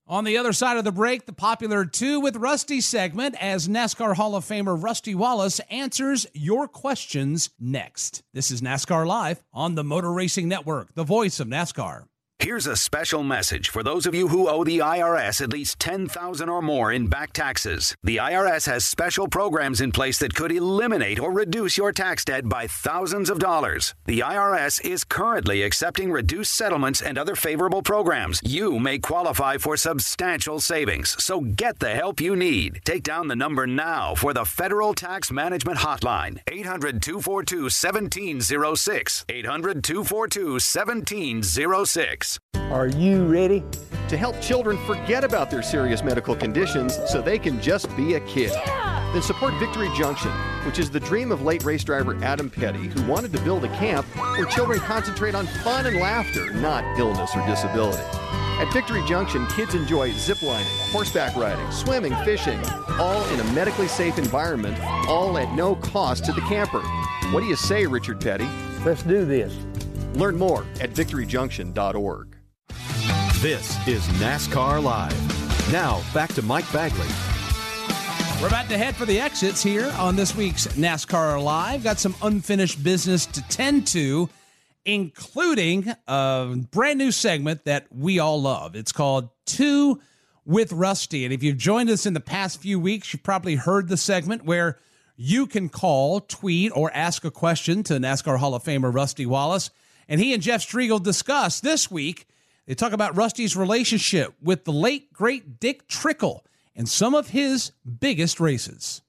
On 0.07 0.25
the 0.25 0.37
other 0.37 0.53
side 0.53 0.77
of 0.77 0.85
the 0.85 0.93
break, 0.93 1.25
the 1.25 1.33
popular 1.33 1.87
Two 1.87 2.21
with 2.21 2.37
Rusty 2.37 2.81
segment 2.83 3.35
as 3.41 3.69
NASCAR 3.69 4.17
Hall 4.17 4.37
of 4.37 4.45
Famer 4.45 4.81
Rusty 4.81 5.15
Wallace 5.15 5.61
answers 5.71 6.27
your 6.35 6.69
questions 6.69 7.51
next. 7.59 8.23
This 8.35 8.51
is 8.51 8.61
NASCAR 8.61 9.07
Live 9.07 9.43
on 9.53 9.75
the 9.75 9.83
Motor 9.83 10.13
Racing 10.13 10.47
Network, 10.47 10.95
the 10.95 11.05
voice 11.05 11.41
of 11.41 11.49
NASCAR. 11.49 12.05
Here's 12.45 12.67
a 12.67 12.77
special 12.77 13.23
message 13.23 13.71
for 13.71 13.83
those 13.83 14.05
of 14.05 14.15
you 14.15 14.29
who 14.29 14.51
owe 14.51 14.65
the 14.65 14.81
IRS 14.81 15.41
at 15.41 15.49
least 15.49 15.79
10,000 15.79 16.47
or 16.51 16.61
more 16.61 16.93
in 16.93 17.07
back 17.07 17.33
taxes. 17.33 17.97
The 18.05 18.19
IRS 18.19 18.67
has 18.67 18.85
special 18.85 19.29
programs 19.29 19.81
in 19.81 19.93
place 19.93 20.19
that 20.19 20.35
could 20.35 20.53
eliminate 20.53 21.19
or 21.19 21.33
reduce 21.33 21.79
your 21.79 21.91
tax 21.91 22.23
debt 22.23 22.47
by 22.47 22.67
thousands 22.67 23.31
of 23.31 23.39
dollars. 23.39 23.95
The 24.05 24.21
IRS 24.21 24.85
is 24.85 25.05
currently 25.05 25.63
accepting 25.63 26.13
reduced 26.13 26.53
settlements 26.53 27.01
and 27.01 27.17
other 27.17 27.35
favorable 27.35 27.81
programs. 27.81 28.43
You 28.45 28.79
may 28.79 28.99
qualify 28.99 29.57
for 29.57 29.79
substantial 29.79 30.61
savings, 30.61 31.17
so 31.25 31.41
get 31.41 31.79
the 31.79 31.95
help 31.95 32.21
you 32.21 32.37
need. 32.37 32.83
Take 32.85 33.05
down 33.05 33.29
the 33.29 33.37
number 33.37 33.67
now 33.67 34.15
for 34.15 34.35
the 34.35 34.45
Federal 34.45 34.93
Tax 34.93 35.33
Management 35.33 35.79
Hotline 35.79 36.45
800-242 36.45 37.71
1706. 40.61 42.34
800-242 42.55 42.65
1706. 42.65 42.73
Are 42.73 42.87
you 42.87 43.27
ready? 43.27 43.63
To 44.09 44.17
help 44.17 44.41
children 44.41 44.77
forget 44.87 45.25
about 45.25 45.51
their 45.51 45.63
serious 45.63 46.03
medical 46.03 46.37
conditions 46.37 46.99
so 47.07 47.23
they 47.23 47.39
can 47.39 47.61
just 47.61 47.95
be 47.97 48.15
a 48.15 48.21
kid. 48.21 48.53
Yeah! 48.53 49.11
Then 49.13 49.23
support 49.23 49.55
Victory 49.61 49.89
Junction, 49.97 50.31
which 50.67 50.79
is 50.79 50.91
the 50.91 50.99
dream 51.01 51.31
of 51.31 51.43
late 51.43 51.65
race 51.65 51.85
driver 51.85 52.17
Adam 52.23 52.51
Petty, 52.51 52.89
who 52.89 53.03
wanted 53.11 53.33
to 53.33 53.41
build 53.43 53.65
a 53.65 53.69
camp 53.79 54.05
where 54.17 54.45
children 54.47 54.81
concentrate 54.81 55.35
on 55.35 55.47
fun 55.47 55.87
and 55.87 55.99
laughter, 55.99 56.53
not 56.55 56.99
illness 56.99 57.31
or 57.35 57.47
disability. 57.47 58.03
At 58.59 58.73
Victory 58.73 59.05
Junction, 59.07 59.47
kids 59.49 59.75
enjoy 59.75 60.11
ziplining, 60.13 60.67
horseback 60.91 61.37
riding, 61.37 61.71
swimming, 61.71 62.15
fishing, 62.25 62.61
all 62.99 63.25
in 63.29 63.41
a 63.41 63.45
medically 63.53 63.89
safe 63.89 64.19
environment, 64.19 64.79
all 65.09 65.39
at 65.39 65.53
no 65.55 65.77
cost 65.77 66.25
to 66.27 66.33
the 66.33 66.41
camper. 66.43 66.83
What 67.33 67.41
do 67.41 67.47
you 67.47 67.57
say, 67.57 67.87
Richard 67.87 68.21
Petty? 68.21 68.49
Let's 68.85 69.03
do 69.03 69.25
this. 69.25 69.55
Learn 70.15 70.37
more 70.37 70.65
at 70.81 70.91
victoryjunction.org. 70.91 72.37
This 73.41 73.87
is 73.87 74.07
NASCAR 74.19 74.83
Live. 74.83 75.73
Now, 75.73 76.03
back 76.15 76.33
to 76.35 76.43
Mike 76.43 76.71
Bagley. 76.73 77.09
We're 78.41 78.49
about 78.49 78.69
to 78.69 78.79
head 78.79 78.97
for 78.97 79.07
the 79.07 79.21
exits 79.21 79.63
here 79.63 79.93
on 79.99 80.17
this 80.17 80.35
week's 80.35 80.67
NASCAR 80.69 81.43
Live. 81.43 81.85
Got 81.85 81.99
some 81.99 82.15
unfinished 82.23 82.83
business 82.83 83.27
to 83.27 83.43
tend 83.49 83.87
to, 83.89 84.29
including 84.85 85.93
a 86.07 86.57
brand 86.71 86.99
new 86.99 87.11
segment 87.11 87.65
that 87.65 87.87
we 87.91 88.19
all 88.19 88.41
love. 88.41 88.77
It's 88.77 88.93
called 88.93 89.31
Two 89.47 90.01
with 90.45 90.73
Rusty. 90.73 91.25
And 91.25 91.35
if 91.35 91.43
you've 91.43 91.59
joined 91.59 91.91
us 91.91 92.07
in 92.07 92.15
the 92.15 92.21
past 92.21 92.61
few 92.61 92.79
weeks, 92.79 93.13
you've 93.13 93.23
probably 93.23 93.57
heard 93.57 93.89
the 93.89 93.97
segment 93.97 94.45
where 94.45 94.79
you 95.17 95.47
can 95.47 95.69
call, 95.69 96.21
tweet, 96.21 96.73
or 96.75 96.91
ask 96.93 97.25
a 97.25 97.31
question 97.31 97.83
to 97.85 97.95
NASCAR 97.95 98.39
Hall 98.39 98.55
of 98.55 98.63
Famer 98.63 98.95
Rusty 98.95 99.27
Wallace. 99.27 99.71
And 100.09 100.21
he 100.21 100.35
and 100.35 100.43
Jeff 100.43 100.63
Striegle 100.63 101.03
discuss 101.03 101.61
this 101.61 101.91
week. 101.91 102.27
They 102.67 102.75
talk 102.75 102.93
about 102.93 103.17
Rusty's 103.17 103.57
relationship 103.57 104.35
with 104.43 104.65
the 104.65 104.73
late, 104.73 105.13
great 105.13 105.61
Dick 105.61 105.87
Trickle 105.87 106.45
and 106.75 106.89
some 106.89 107.15
of 107.15 107.29
his 107.29 107.73
biggest 108.01 108.41
races. 108.41 109.03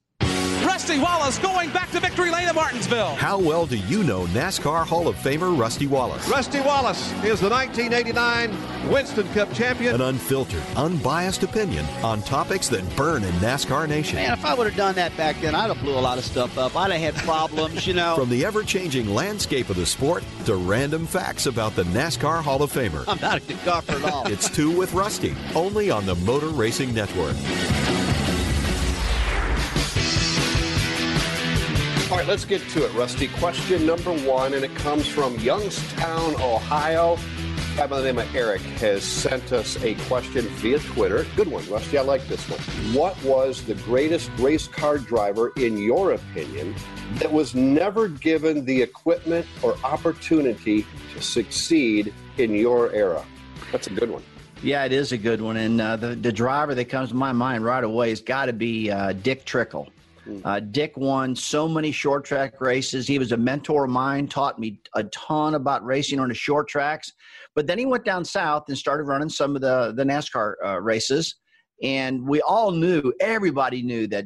Rusty 0.76 1.00
Wallace 1.00 1.38
going 1.38 1.70
back 1.70 1.90
to 1.92 2.02
victory 2.02 2.30
lane 2.30 2.50
at 2.50 2.54
Martinsville. 2.54 3.16
How 3.16 3.40
well 3.40 3.66
do 3.66 3.78
you 3.78 4.04
know 4.04 4.26
NASCAR 4.26 4.86
Hall 4.86 5.08
of 5.08 5.16
Famer 5.16 5.58
Rusty 5.58 5.88
Wallace? 5.88 6.28
Rusty 6.28 6.60
Wallace 6.60 7.14
is 7.24 7.40
the 7.40 7.50
1989 7.50 8.92
Winston 8.92 9.26
Cup 9.30 9.54
champion. 9.54 9.96
An 9.96 10.02
unfiltered, 10.02 10.62
unbiased 10.76 11.44
opinion 11.44 11.86
on 12.04 12.22
topics 12.24 12.68
that 12.68 12.84
burn 12.98 13.24
in 13.24 13.32
NASCAR 13.36 13.88
Nation. 13.88 14.18
Man, 14.18 14.34
if 14.34 14.44
I 14.44 14.54
would 14.54 14.68
have 14.68 14.76
done 14.76 14.96
that 14.96 15.16
back 15.16 15.40
then, 15.40 15.56
I'd 15.56 15.70
have 15.74 15.80
blew 15.80 15.94
a 15.94 16.02
lot 16.02 16.18
of 16.18 16.26
stuff 16.26 16.58
up. 16.58 16.76
I'd 16.76 16.92
have 16.92 17.16
had 17.16 17.24
problems, 17.24 17.88
you 17.88 17.94
know. 17.94 18.16
From 18.20 18.30
the 18.30 18.44
ever-changing 18.44 19.08
landscape 19.08 19.70
of 19.70 19.78
the 19.78 19.86
sport 19.86 20.26
to 20.44 20.56
random 20.58 21.08
facts 21.08 21.46
about 21.46 21.74
the 21.78 21.84
NASCAR 21.84 22.42
Hall 22.42 22.62
of 22.62 22.74
Famer. 22.74 23.06
I'm 23.08 23.22
not 23.22 23.38
a 23.38 23.40
good 23.40 23.64
golfer 23.64 23.94
at 23.94 24.04
all. 24.12 24.28
it's 24.28 24.50
Two 24.50 24.72
with 24.78 24.92
Rusty, 24.94 25.34
only 25.56 25.90
on 25.90 26.06
the 26.06 26.16
Motor 26.16 26.50
Racing 26.50 26.94
Network. 26.94 27.38
All 32.12 32.18
right, 32.18 32.28
let's 32.28 32.46
get 32.46 32.62
to 32.70 32.86
it, 32.86 32.94
Rusty. 32.94 33.28
Question 33.30 33.84
number 33.84 34.14
one, 34.14 34.54
and 34.54 34.64
it 34.64 34.74
comes 34.76 35.08
from 35.08 35.40
Youngstown, 35.40 36.36
Ohio. 36.36 37.18
A 37.74 37.78
guy 37.78 37.88
by 37.88 38.00
the 38.00 38.06
name 38.06 38.20
of 38.20 38.36
Eric 38.36 38.62
has 38.62 39.04
sent 39.04 39.52
us 39.52 39.82
a 39.84 39.96
question 40.08 40.46
via 40.46 40.78
Twitter. 40.78 41.26
Good 41.36 41.48
one, 41.48 41.68
Rusty. 41.68 41.98
I 41.98 42.04
like 42.04 42.26
this 42.28 42.48
one. 42.48 42.60
What 42.96 43.22
was 43.24 43.64
the 43.64 43.74
greatest 43.74 44.30
race 44.38 44.68
car 44.68 45.00
driver, 45.00 45.52
in 45.58 45.80
your 45.80 46.12
opinion, 46.12 46.76
that 47.16 47.34
was 47.34 47.56
never 47.56 48.08
given 48.08 48.66
the 48.66 48.84
equipment 48.84 49.48
or 49.64 49.76
opportunity 49.84 50.86
to 51.16 51.22
succeed 51.24 52.14
in 52.38 52.54
your 52.54 52.92
era? 52.92 53.26
That's 53.72 53.88
a 53.88 53.94
good 53.94 54.12
one. 54.12 54.22
Yeah, 54.62 54.86
it 54.86 54.92
is 54.92 55.12
a 55.12 55.18
good 55.18 55.42
one. 55.42 55.58
And 55.58 55.82
uh, 55.82 55.96
the, 55.96 56.16
the 56.16 56.32
driver 56.32 56.76
that 56.76 56.86
comes 56.86 57.10
to 57.10 57.16
my 57.16 57.32
mind 57.32 57.66
right 57.66 57.84
away 57.84 58.10
has 58.10 58.22
got 58.22 58.46
to 58.46 58.54
be 58.54 58.92
uh, 58.92 59.14
Dick 59.14 59.44
Trickle. 59.46 59.90
Uh, 60.44 60.60
Dick 60.60 60.98
won 60.98 61.36
so 61.36 61.68
many 61.68 61.92
short 61.92 62.26
track 62.26 62.60
races. 62.60 63.08
He 63.08 63.20
was 63.20 63.32
a 63.32 63.38
mentor 63.38 63.86
of 63.86 63.92
mine, 63.92 64.28
taught 64.28 64.60
me 64.60 64.80
a 64.96 65.04
ton 65.06 65.56
about 65.56 65.86
racing 65.86 66.20
on 66.20 66.30
the 66.30 66.36
short 66.36 66.68
tracks. 66.68 67.12
But 67.56 67.68
then 67.68 67.78
he 67.78 67.86
went 67.86 68.06
down 68.06 68.26
south 68.26 68.66
and 68.68 68.78
started 68.78 69.04
running 69.04 69.30
some 69.30 69.56
of 69.56 69.62
the, 69.62 69.94
the 69.96 70.04
NASCAR 70.04 70.54
uh, 70.66 70.82
races. 70.82 71.36
And 71.84 72.28
we 72.28 72.42
all 72.42 72.72
knew, 72.72 73.14
everybody 73.20 73.82
knew 73.82 74.08
that 74.08 74.26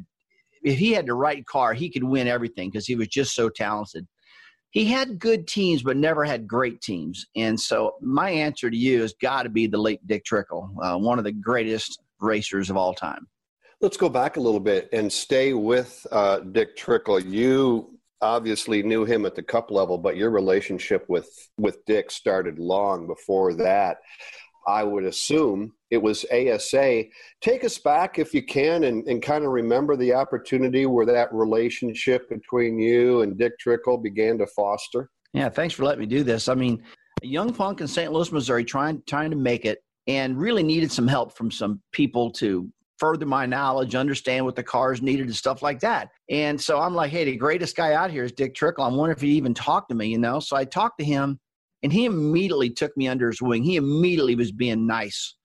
if 0.64 0.78
he 0.78 0.92
had 0.92 1.06
the 1.06 1.14
right 1.14 1.46
car, 1.46 1.74
he 1.74 1.90
could 1.90 2.04
win 2.04 2.28
everything 2.28 2.70
because 2.70 2.86
he 2.86 2.96
was 2.96 3.08
just 3.08 3.34
so 3.34 3.50
talented. 3.50 4.08
He 4.72 4.86
had 4.86 5.18
good 5.18 5.48
teams, 5.48 5.82
but 5.82 5.98
never 5.98 6.24
had 6.24 6.48
great 6.48 6.80
teams. 6.82 7.26
And 7.36 7.60
so 7.60 7.96
my 8.02 8.30
answer 8.30 8.70
to 8.70 8.78
you 8.78 9.02
has 9.02 9.16
got 9.20 9.44
to 9.44 9.50
be 9.50 9.66
the 9.66 9.80
late 9.80 10.06
Dick 10.06 10.26
Trickle, 10.26 10.70
uh, 10.82 10.98
one 10.98 11.18
of 11.18 11.26
the 11.26 11.32
greatest 11.32 12.00
racers 12.20 12.70
of 12.70 12.78
all 12.78 12.94
time. 12.94 13.28
Let's 13.82 13.98
go 13.98 14.10
back 14.10 14.36
a 14.36 14.42
little 14.42 14.60
bit 14.60 14.90
and 14.92 15.12
stay 15.12 15.54
with 15.54 16.06
uh, 16.12 16.40
Dick 16.40 16.76
Trickle. 16.76 17.20
You 17.22 17.98
obviously 18.22 18.84
knew 18.84 19.06
him 19.06 19.26
at 19.26 19.36
the 19.36 19.44
cup 19.44 19.72
level, 19.72 19.98
but 19.98 20.18
your 20.18 20.32
relationship 20.32 21.06
with 21.08 21.30
with 21.58 21.86
Dick 21.86 22.12
started 22.12 22.60
long 22.60 23.08
before 23.08 23.54
that. 23.54 23.98
I 24.68 24.84
would 24.84 25.06
assume 25.06 25.72
it 25.90 25.98
was 25.98 26.26
ASA. 26.26 27.06
Take 27.42 27.64
us 27.64 27.78
back 27.78 28.20
if 28.20 28.34
you 28.34 28.44
can 28.44 28.84
and, 28.84 29.08
and 29.08 29.22
kind 29.22 29.46
of 29.46 29.52
remember 29.52 29.96
the 29.96 30.14
opportunity 30.14 30.86
where 30.86 31.06
that 31.06 31.34
relationship 31.34 32.30
between 32.30 32.78
you 32.78 33.22
and 33.22 33.38
Dick 33.38 33.58
Trickle 33.60 33.98
began 33.98 34.38
to 34.40 34.48
foster. 34.48 35.10
Yeah, 35.34 35.50
thanks 35.50 35.74
for 35.74 35.86
letting 35.86 36.02
me 36.02 36.06
do 36.06 36.24
this. 36.24 36.50
I 36.50 36.54
mean, 36.54 36.84
a 37.24 37.28
young 37.28 37.54
punk 37.54 37.82
in 37.82 37.88
St. 37.88 38.12
Louis, 38.12 38.32
Missouri, 38.32 38.66
trying 38.66 39.02
trying 39.08 39.30
to 39.30 39.38
make 39.38 39.66
it 39.66 39.80
and 40.08 40.38
really 40.38 40.64
needed 40.64 40.92
some 40.92 41.08
help 41.08 41.38
from 41.38 41.50
some 41.50 41.82
people 41.92 42.32
to 42.32 42.70
further 43.00 43.26
my 43.26 43.46
knowledge, 43.46 43.96
understand 43.96 44.46
what 44.46 44.56
the 44.56 44.64
cars 44.64 45.02
needed 45.02 45.28
and 45.28 45.36
stuff 45.36 45.62
like 45.62 45.80
that. 45.80 46.10
And 46.30 46.60
so 46.60 46.80
I'm 46.80 46.94
like, 46.94 47.12
hey, 47.12 47.26
the 47.26 47.38
greatest 47.38 47.76
guy 47.76 47.94
out 47.94 48.12
here 48.12 48.26
is 48.26 48.32
Dick 48.32 48.54
Trickle. 48.54 48.84
I 48.84 48.90
wonder 48.90 49.14
if 49.14 49.22
he 49.22 49.30
even 49.30 49.54
talked 49.54 49.90
to 49.90 49.96
me, 49.96 50.08
you 50.08 50.18
know? 50.18 50.40
So 50.40 50.56
I 50.56 50.66
talked 50.66 51.00
to 51.00 51.06
him 51.06 51.40
and 51.82 51.94
he 51.94 52.06
immediately 52.06 52.70
took 52.70 52.96
me 52.98 53.08
under 53.08 53.30
his 53.30 53.42
wing. 53.42 53.64
He 53.64 53.78
immediately 53.78 54.36
was 54.36 54.52
being 54.52 54.86
nice. 54.86 55.36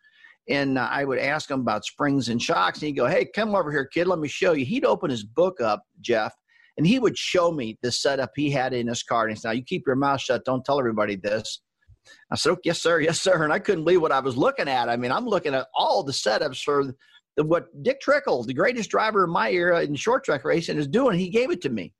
And 0.48 0.76
uh, 0.76 0.88
I 0.90 1.04
would 1.04 1.18
ask 1.18 1.50
him 1.50 1.60
about 1.60 1.84
springs 1.84 2.28
and 2.28 2.42
shocks. 2.42 2.80
And 2.80 2.88
he'd 2.88 2.96
go, 2.96 3.06
hey, 3.06 3.24
come 3.24 3.54
over 3.54 3.70
here, 3.70 3.86
kid. 3.86 4.06
Let 4.06 4.18
me 4.18 4.28
show 4.28 4.52
you. 4.52 4.66
He'd 4.66 4.84
open 4.84 5.10
his 5.10 5.24
book 5.24 5.60
up, 5.60 5.84
Jeff, 6.00 6.34
and 6.76 6.86
he 6.86 6.98
would 6.98 7.16
show 7.16 7.50
me 7.52 7.78
the 7.82 7.92
setup 7.92 8.32
he 8.36 8.50
had 8.50 8.74
in 8.74 8.88
his 8.88 9.02
car. 9.02 9.22
And 9.22 9.30
he 9.30 9.40
said, 9.40 9.48
now 9.48 9.54
you 9.54 9.62
keep 9.62 9.86
your 9.86 9.96
mouth 9.96 10.20
shut. 10.20 10.44
Don't 10.44 10.64
tell 10.64 10.78
everybody 10.78 11.16
this. 11.16 11.62
I 12.30 12.36
said, 12.36 12.50
oh, 12.50 12.58
yes, 12.64 12.82
sir. 12.82 13.00
Yes, 13.00 13.22
sir. 13.22 13.44
And 13.44 13.52
I 13.52 13.58
couldn't 13.58 13.84
believe 13.84 14.02
what 14.02 14.12
I 14.12 14.20
was 14.20 14.36
looking 14.36 14.68
at. 14.68 14.90
I 14.90 14.96
mean, 14.96 15.12
I'm 15.12 15.24
looking 15.24 15.54
at 15.54 15.68
all 15.74 16.02
the 16.02 16.12
setups 16.12 16.62
for 16.62 16.92
what 17.36 17.66
Dick 17.82 18.00
Trickle, 18.00 18.44
the 18.44 18.54
greatest 18.54 18.90
driver 18.90 19.24
in 19.24 19.30
my 19.30 19.50
era 19.50 19.82
in 19.82 19.94
short 19.94 20.24
track 20.24 20.44
racing, 20.44 20.78
is 20.78 20.86
doing. 20.86 21.18
He 21.18 21.28
gave 21.30 21.50
it 21.50 21.60
to 21.62 21.70
me. 21.70 21.92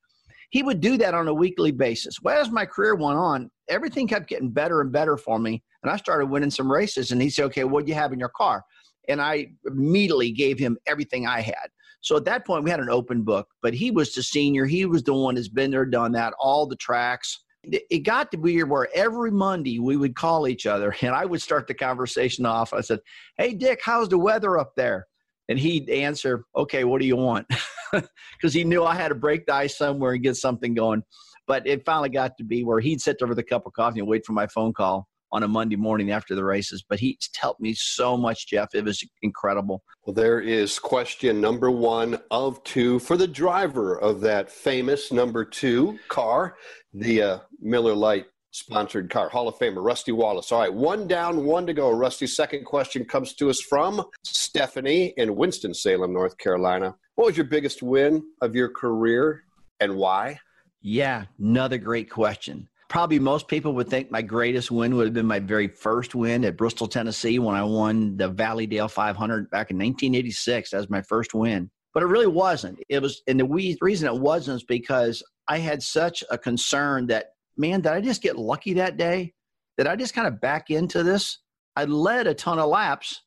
he 0.51 0.63
would 0.63 0.79
do 0.79 0.97
that 0.97 1.13
on 1.13 1.27
a 1.27 1.33
weekly 1.33 1.71
basis. 1.71 2.21
Well, 2.21 2.39
as 2.39 2.49
my 2.49 2.65
career 2.65 2.95
went 2.95 3.17
on, 3.17 3.49
everything 3.67 4.07
kept 4.07 4.29
getting 4.29 4.51
better 4.51 4.81
and 4.81 4.91
better 4.91 5.17
for 5.17 5.39
me. 5.39 5.61
And 5.83 5.91
I 5.91 5.97
started 5.97 6.27
winning 6.27 6.51
some 6.51 6.71
races. 6.71 7.11
And 7.11 7.21
he 7.21 7.29
said, 7.29 7.45
Okay, 7.45 7.63
what 7.63 7.85
do 7.85 7.89
you 7.89 7.95
have 7.95 8.13
in 8.13 8.19
your 8.19 8.29
car? 8.29 8.63
And 9.07 9.21
I 9.21 9.47
immediately 9.65 10.31
gave 10.31 10.57
him 10.57 10.77
everything 10.87 11.27
I 11.27 11.41
had. 11.41 11.67
So 12.01 12.15
at 12.15 12.25
that 12.25 12.45
point, 12.45 12.63
we 12.63 12.69
had 12.69 12.79
an 12.79 12.89
open 12.89 13.23
book, 13.23 13.47
but 13.61 13.73
he 13.73 13.89
was 13.91 14.13
the 14.13 14.21
senior. 14.21 14.65
He 14.65 14.85
was 14.85 15.03
the 15.03 15.13
one 15.13 15.35
that's 15.35 15.47
been 15.49 15.71
there, 15.71 15.85
done 15.85 16.11
that, 16.11 16.33
all 16.39 16.67
the 16.67 16.75
tracks. 16.75 17.43
It 17.63 18.03
got 18.03 18.29
to 18.31 18.37
be 18.37 18.63
where 18.63 18.87
every 18.93 19.31
Monday 19.31 19.79
we 19.79 19.97
would 19.97 20.15
call 20.15 20.47
each 20.47 20.67
other 20.67 20.95
and 21.01 21.15
I 21.15 21.25
would 21.25 21.41
start 21.41 21.65
the 21.65 21.73
conversation 21.73 22.45
off. 22.45 22.73
I 22.73 22.81
said, 22.81 22.99
Hey, 23.39 23.55
Dick, 23.55 23.79
how's 23.83 24.07
the 24.07 24.19
weather 24.19 24.59
up 24.59 24.73
there? 24.75 25.07
And 25.49 25.59
he'd 25.59 25.89
answer, 25.89 26.45
Okay, 26.55 26.83
what 26.83 27.01
do 27.01 27.07
you 27.07 27.15
want? 27.15 27.47
Because 27.91 28.53
he 28.53 28.65
knew 28.65 28.83
I 28.83 28.93
had 28.93 29.07
to 29.09 29.15
break 29.15 29.45
the 29.45 29.53
ice 29.53 29.77
somewhere 29.77 30.11
and 30.13 30.21
get 30.21 30.35
something 30.35 30.73
going. 30.73 31.01
But 31.47 31.65
it 31.65 31.85
finally 31.85 32.09
got 32.09 32.35
to 32.37 32.43
be 32.43 32.65
where 32.65 32.81
he'd 32.81 32.99
sit 32.99 33.21
over 33.21 33.31
a 33.31 33.43
cup 33.43 33.65
of 33.65 33.71
coffee 33.71 33.99
and 33.99 34.07
wait 34.07 34.25
for 34.25 34.33
my 34.33 34.47
phone 34.47 34.73
call 34.73 35.07
on 35.31 35.43
a 35.43 35.47
Monday 35.47 35.75
morning 35.75 36.11
after 36.11 36.35
the 36.35 36.43
races. 36.43 36.83
But 36.87 36.99
he's 36.99 37.29
helped 37.35 37.61
me 37.61 37.73
so 37.73 38.17
much, 38.17 38.47
Jeff. 38.47 38.69
It 38.73 38.85
was 38.85 39.03
incredible. 39.21 39.83
Well, 40.05 40.13
there 40.13 40.39
is 40.39 40.79
question 40.79 41.41
number 41.41 41.69
one 41.71 42.19
of 42.31 42.63
two 42.63 42.99
for 42.99 43.17
the 43.17 43.27
driver 43.27 43.99
of 43.99 44.21
that 44.21 44.49
famous 44.49 45.11
number 45.11 45.45
two 45.45 45.99
car, 46.09 46.57
the 46.93 47.21
uh, 47.21 47.39
Miller 47.59 47.93
Lite 47.93 48.27
sponsored 48.55 49.09
car, 49.09 49.29
Hall 49.29 49.47
of 49.47 49.55
Famer 49.55 49.83
Rusty 49.83 50.11
Wallace. 50.11 50.51
All 50.51 50.61
right, 50.61 50.73
one 50.73 51.07
down, 51.07 51.45
one 51.45 51.67
to 51.67 51.73
go. 51.73 51.91
Rusty, 51.91 52.27
second 52.27 52.65
question 52.65 53.05
comes 53.05 53.33
to 53.33 53.49
us 53.49 53.61
from 53.61 54.03
Stephanie 54.23 55.13
in 55.17 55.35
Winston-Salem, 55.35 56.13
North 56.13 56.37
Carolina. 56.37 56.95
What 57.15 57.27
was 57.27 57.37
your 57.37 57.45
biggest 57.45 57.83
win 57.83 58.23
of 58.41 58.55
your 58.55 58.69
career 58.69 59.43
and 59.79 59.95
why? 59.95 60.39
Yeah, 60.81 61.25
another 61.39 61.77
great 61.77 62.09
question 62.09 62.69
probably 62.87 63.19
most 63.19 63.47
people 63.47 63.73
would 63.73 63.89
think 63.89 64.09
my 64.11 64.21
greatest 64.21 64.71
win 64.71 64.95
would 64.95 65.05
have 65.05 65.13
been 65.13 65.25
my 65.25 65.39
very 65.39 65.67
first 65.67 66.15
win 66.15 66.45
at 66.45 66.55
Bristol, 66.55 66.87
Tennessee, 66.87 67.39
when 67.39 67.55
I 67.55 67.63
won 67.63 68.15
the 68.15 68.29
Valleydale 68.29 68.87
500 68.87 69.49
back 69.49 69.71
in 69.71 69.77
1986. 69.77 70.69
That 70.69 70.77
was 70.77 70.89
my 70.89 71.01
first 71.01 71.33
win. 71.33 71.69
But 71.93 72.03
it 72.03 72.07
really 72.07 72.27
wasn't. 72.27 72.79
It 72.89 73.01
was, 73.01 73.21
and 73.27 73.39
the 73.39 73.75
reason 73.81 74.07
it 74.07 74.21
wasn't 74.21 74.61
is 74.61 74.63
because 74.63 75.23
I 75.47 75.57
had 75.57 75.81
such 75.81 76.23
a 76.29 76.37
concern 76.37 77.07
that, 77.07 77.27
man, 77.57 77.81
did 77.81 77.91
I 77.91 78.01
just 78.01 78.21
get 78.21 78.37
lucky 78.37 78.73
that 78.73 78.97
day? 78.97 79.33
Did 79.77 79.87
I 79.87 79.95
just 79.95 80.13
kind 80.13 80.27
of 80.27 80.41
back 80.41 80.69
into 80.69 81.03
this? 81.03 81.39
I 81.75 81.85
led 81.85 82.27
a 82.27 82.33
ton 82.33 82.59
of 82.59 82.69
laps 82.69 83.21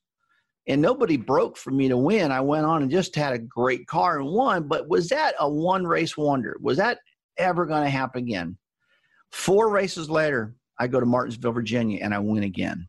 and 0.67 0.81
nobody 0.81 1.17
broke 1.17 1.57
for 1.57 1.71
me 1.71 1.87
to 1.89 1.97
win. 1.97 2.31
I 2.31 2.41
went 2.41 2.65
on 2.65 2.83
and 2.83 2.91
just 2.91 3.15
had 3.15 3.33
a 3.33 3.39
great 3.39 3.87
car 3.87 4.19
and 4.19 4.29
won. 4.29 4.67
But 4.67 4.87
was 4.87 5.09
that 5.09 5.35
a 5.39 5.49
one 5.49 5.85
race 5.85 6.15
wonder? 6.15 6.57
Was 6.61 6.77
that 6.77 6.99
ever 7.37 7.65
going 7.65 7.83
to 7.83 7.89
happen 7.89 8.23
again? 8.23 8.57
Four 9.31 9.69
races 9.69 10.09
later, 10.09 10.55
I 10.79 10.87
go 10.87 10.99
to 10.99 11.05
Martinsville, 11.05 11.51
Virginia, 11.51 11.99
and 12.03 12.13
I 12.13 12.19
win 12.19 12.43
again. 12.43 12.87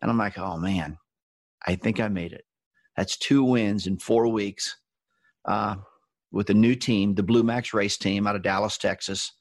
And 0.00 0.10
I'm 0.10 0.18
like, 0.18 0.36
oh 0.36 0.56
man, 0.58 0.98
I 1.66 1.76
think 1.76 2.00
I 2.00 2.08
made 2.08 2.32
it. 2.32 2.44
That's 2.96 3.16
two 3.16 3.44
wins 3.44 3.86
in 3.86 3.98
four 3.98 4.28
weeks 4.28 4.76
uh, 5.44 5.76
with 6.32 6.50
a 6.50 6.54
new 6.54 6.74
team, 6.74 7.14
the 7.14 7.22
Blue 7.22 7.42
Max 7.42 7.72
race 7.72 7.96
team 7.96 8.26
out 8.26 8.36
of 8.36 8.42
Dallas, 8.42 8.78
Texas. 8.78 9.32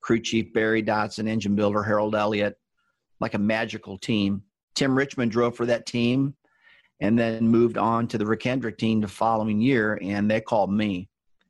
Crew 0.00 0.20
chief 0.20 0.52
Barry 0.52 0.82
Dodson, 0.82 1.28
engine 1.28 1.54
builder 1.54 1.82
Harold 1.82 2.14
Elliott, 2.14 2.56
like 3.20 3.34
a 3.34 3.38
magical 3.38 3.98
team. 3.98 4.42
Tim 4.74 4.96
Richmond 4.96 5.30
drove 5.30 5.56
for 5.56 5.66
that 5.66 5.86
team 5.86 6.34
and 7.00 7.18
then 7.18 7.48
moved 7.48 7.78
on 7.78 8.06
to 8.08 8.18
the 8.18 8.26
Rick 8.26 8.42
Hendrick 8.42 8.78
team 8.78 9.00
the 9.00 9.08
following 9.08 9.60
year, 9.60 9.98
and 10.02 10.30
they 10.30 10.40
called 10.40 10.72
me. 10.72 11.08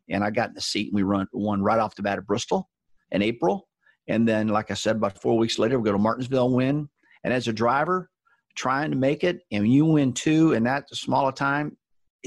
And 0.09 0.25
I 0.25 0.31
got 0.31 0.51
in 0.51 0.55
the 0.55 0.61
seat, 0.61 0.89
and 0.89 0.95
we 0.95 1.03
run, 1.03 1.27
won 1.33 1.63
right 1.63 1.79
off 1.79 1.95
the 1.95 2.03
bat 2.03 2.19
at 2.19 2.27
Bristol 2.27 2.69
in 3.11 3.23
April. 3.23 3.69
And 4.09 4.27
then, 4.27 4.49
like 4.49 4.71
I 4.71 4.75
said, 4.75 4.97
about 4.97 5.21
four 5.21 5.39
weeks 5.39 5.59
later, 5.59 5.79
we 5.79 5.85
go 5.85 5.93
to 5.93 5.99
Martinsville, 5.99 6.51
win. 6.51 6.89
And 7.23 7.33
as 7.33 7.49
a 7.49 7.53
driver, 7.53 8.11
trying 8.57 8.91
to 8.91 8.97
make 8.97 9.25
it, 9.25 9.43
and 9.53 9.71
you 9.71 9.85
win 9.85 10.13
two 10.13 10.53
in 10.53 10.65
that 10.65 10.89
smaller 10.95 11.33
time, 11.33 11.77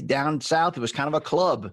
down 0.06 0.40
south, 0.40 0.76
it 0.76 0.80
was 0.80 0.92
kind 0.92 1.08
of 1.08 1.14
a 1.14 1.20
club. 1.20 1.70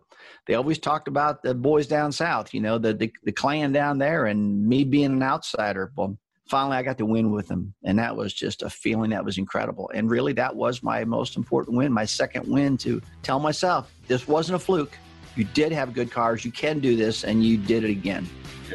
They 0.47 0.55
always 0.55 0.79
talked 0.79 1.07
about 1.07 1.43
the 1.43 1.53
boys 1.53 1.87
down 1.87 2.11
south, 2.11 2.53
you 2.53 2.61
know, 2.61 2.77
the, 2.77 2.93
the, 2.93 3.13
the 3.23 3.31
clan 3.31 3.71
down 3.71 3.97
there, 3.97 4.25
and 4.25 4.67
me 4.67 4.83
being 4.83 5.11
an 5.11 5.23
outsider. 5.23 5.91
Well, 5.95 6.17
finally, 6.49 6.77
I 6.77 6.83
got 6.83 6.97
to 6.97 7.05
win 7.05 7.31
with 7.31 7.47
them, 7.47 7.73
and 7.83 7.97
that 7.99 8.15
was 8.15 8.33
just 8.33 8.61
a 8.61 8.69
feeling 8.69 9.11
that 9.11 9.23
was 9.23 9.37
incredible. 9.37 9.89
And 9.93 10.09
really, 10.09 10.33
that 10.33 10.55
was 10.55 10.83
my 10.83 11.05
most 11.05 11.37
important 11.37 11.77
win, 11.77 11.91
my 11.91 12.05
second 12.05 12.47
win 12.47 12.77
to 12.79 13.01
tell 13.23 13.39
myself 13.39 13.91
this 14.07 14.27
wasn't 14.27 14.57
a 14.57 14.59
fluke. 14.59 14.97
You 15.35 15.45
did 15.45 15.71
have 15.71 15.93
good 15.93 16.11
cars. 16.11 16.43
You 16.43 16.51
can 16.51 16.79
do 16.79 16.95
this, 16.95 17.23
and 17.23 17.43
you 17.43 17.57
did 17.57 17.83
it 17.83 17.89
again. 17.89 18.27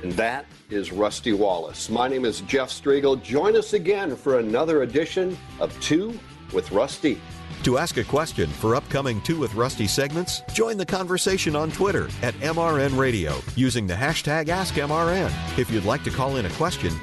And 0.02 0.12
that 0.12 0.46
is 0.70 0.92
Rusty 0.92 1.32
Wallace. 1.32 1.90
My 1.90 2.08
name 2.08 2.24
is 2.24 2.40
Jeff 2.42 2.70
Striegle. 2.70 3.22
Join 3.22 3.56
us 3.56 3.72
again 3.72 4.16
for 4.16 4.38
another 4.38 4.82
edition 4.82 5.36
of 5.60 5.78
Two 5.80 6.18
with 6.52 6.70
Rusty. 6.72 7.20
To 7.66 7.78
ask 7.78 7.96
a 7.96 8.04
question 8.04 8.48
for 8.48 8.76
upcoming 8.76 9.20
Two 9.22 9.40
with 9.40 9.52
Rusty 9.56 9.88
segments, 9.88 10.42
join 10.52 10.76
the 10.76 10.86
conversation 10.86 11.56
on 11.56 11.72
Twitter 11.72 12.04
at 12.22 12.32
MRN 12.34 12.96
Radio 12.96 13.40
using 13.56 13.88
the 13.88 13.94
hashtag 13.94 14.46
AskMRN. 14.46 15.58
If 15.58 15.68
you'd 15.68 15.84
like 15.84 16.04
to 16.04 16.10
call 16.10 16.36
in 16.36 16.46
a 16.46 16.50
question, 16.50 16.94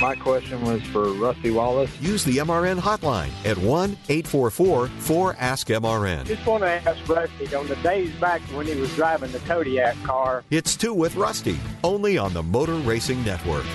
my 0.00 0.14
question 0.14 0.64
was 0.64 0.82
for 0.82 1.12
Rusty 1.14 1.50
Wallace. 1.50 1.90
Use 2.00 2.22
the 2.22 2.36
MRN 2.36 2.78
hotline 2.78 3.32
at 3.44 3.58
1 3.58 3.96
844 4.08 4.86
4 4.86 5.36
Ask 5.40 5.66
MRN. 5.66 6.26
Just 6.26 6.46
want 6.46 6.62
to 6.62 6.68
ask 6.68 7.08
Rusty 7.08 7.52
on 7.52 7.66
the 7.66 7.74
days 7.76 8.14
back 8.20 8.40
when 8.52 8.68
he 8.68 8.76
was 8.76 8.94
driving 8.94 9.32
the 9.32 9.40
Kodiak 9.40 10.00
car. 10.04 10.44
It's 10.50 10.76
Two 10.76 10.94
with 10.94 11.16
Rusty, 11.16 11.58
only 11.82 12.18
on 12.18 12.32
the 12.32 12.42
Motor 12.44 12.74
Racing 12.74 13.24
Network. 13.24 13.66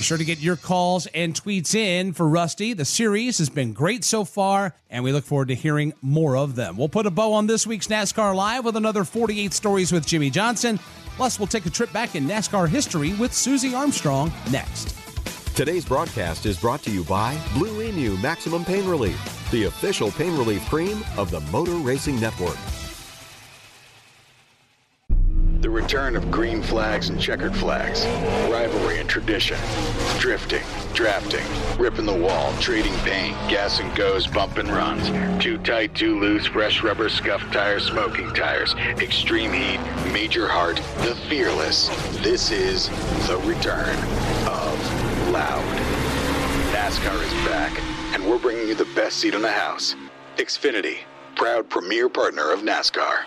Be 0.00 0.04
sure 0.04 0.16
to 0.16 0.24
get 0.24 0.38
your 0.38 0.56
calls 0.56 1.06
and 1.08 1.34
tweets 1.34 1.74
in 1.74 2.14
for 2.14 2.26
Rusty. 2.26 2.72
The 2.72 2.86
series 2.86 3.36
has 3.36 3.50
been 3.50 3.74
great 3.74 4.02
so 4.02 4.24
far, 4.24 4.74
and 4.88 5.04
we 5.04 5.12
look 5.12 5.26
forward 5.26 5.48
to 5.48 5.54
hearing 5.54 5.92
more 6.00 6.38
of 6.38 6.54
them. 6.54 6.78
We'll 6.78 6.88
put 6.88 7.04
a 7.04 7.10
bow 7.10 7.34
on 7.34 7.46
this 7.46 7.66
week's 7.66 7.88
NASCAR 7.88 8.34
Live 8.34 8.64
with 8.64 8.76
another 8.76 9.04
48 9.04 9.52
stories 9.52 9.92
with 9.92 10.06
Jimmie 10.06 10.30
Johnson. 10.30 10.78
Plus, 11.16 11.38
we'll 11.38 11.48
take 11.48 11.66
a 11.66 11.70
trip 11.70 11.92
back 11.92 12.14
in 12.14 12.26
NASCAR 12.26 12.66
history 12.66 13.12
with 13.12 13.34
Susie 13.34 13.74
Armstrong 13.74 14.32
next. 14.50 14.96
Today's 15.54 15.84
broadcast 15.84 16.46
is 16.46 16.58
brought 16.58 16.82
to 16.84 16.90
you 16.90 17.04
by 17.04 17.38
Blue 17.52 17.82
Emu 17.82 18.16
Maximum 18.22 18.64
Pain 18.64 18.88
Relief, 18.88 19.50
the 19.50 19.64
official 19.64 20.10
pain 20.12 20.32
relief 20.38 20.66
cream 20.70 21.04
of 21.18 21.30
the 21.30 21.40
Motor 21.52 21.74
Racing 21.74 22.18
Network. 22.18 22.56
The 25.60 25.68
return 25.68 26.16
of 26.16 26.30
green 26.30 26.62
flags 26.62 27.10
and 27.10 27.20
checkered 27.20 27.54
flags, 27.54 28.06
rivalry 28.50 28.98
and 28.98 29.06
tradition, 29.06 29.58
drifting, 30.18 30.62
drafting, 30.94 31.44
ripping 31.78 32.06
the 32.06 32.14
wall, 32.14 32.54
trading 32.60 32.94
paint, 33.00 33.36
gas 33.50 33.78
and 33.78 33.94
goes, 33.94 34.26
bump 34.26 34.56
and 34.56 34.70
runs, 34.70 35.10
too 35.42 35.58
tight, 35.58 35.94
too 35.94 36.18
loose, 36.18 36.46
fresh 36.46 36.82
rubber, 36.82 37.10
scuffed 37.10 37.52
tires, 37.52 37.84
smoking 37.84 38.32
tires, 38.32 38.74
extreme 39.02 39.52
heat, 39.52 39.80
major 40.14 40.48
heart, 40.48 40.76
the 41.02 41.14
fearless. 41.28 41.88
This 42.22 42.50
is 42.50 42.88
the 43.28 43.36
return 43.44 43.98
of 44.48 45.30
Loud. 45.30 45.62
NASCAR 46.72 47.22
is 47.22 47.46
back, 47.46 47.78
and 48.14 48.26
we're 48.26 48.38
bringing 48.38 48.66
you 48.66 48.74
the 48.74 48.88
best 48.96 49.18
seat 49.18 49.34
in 49.34 49.42
the 49.42 49.52
house. 49.52 49.94
Xfinity, 50.38 51.00
proud 51.36 51.68
premier 51.68 52.08
partner 52.08 52.50
of 52.50 52.60
NASCAR. 52.60 53.24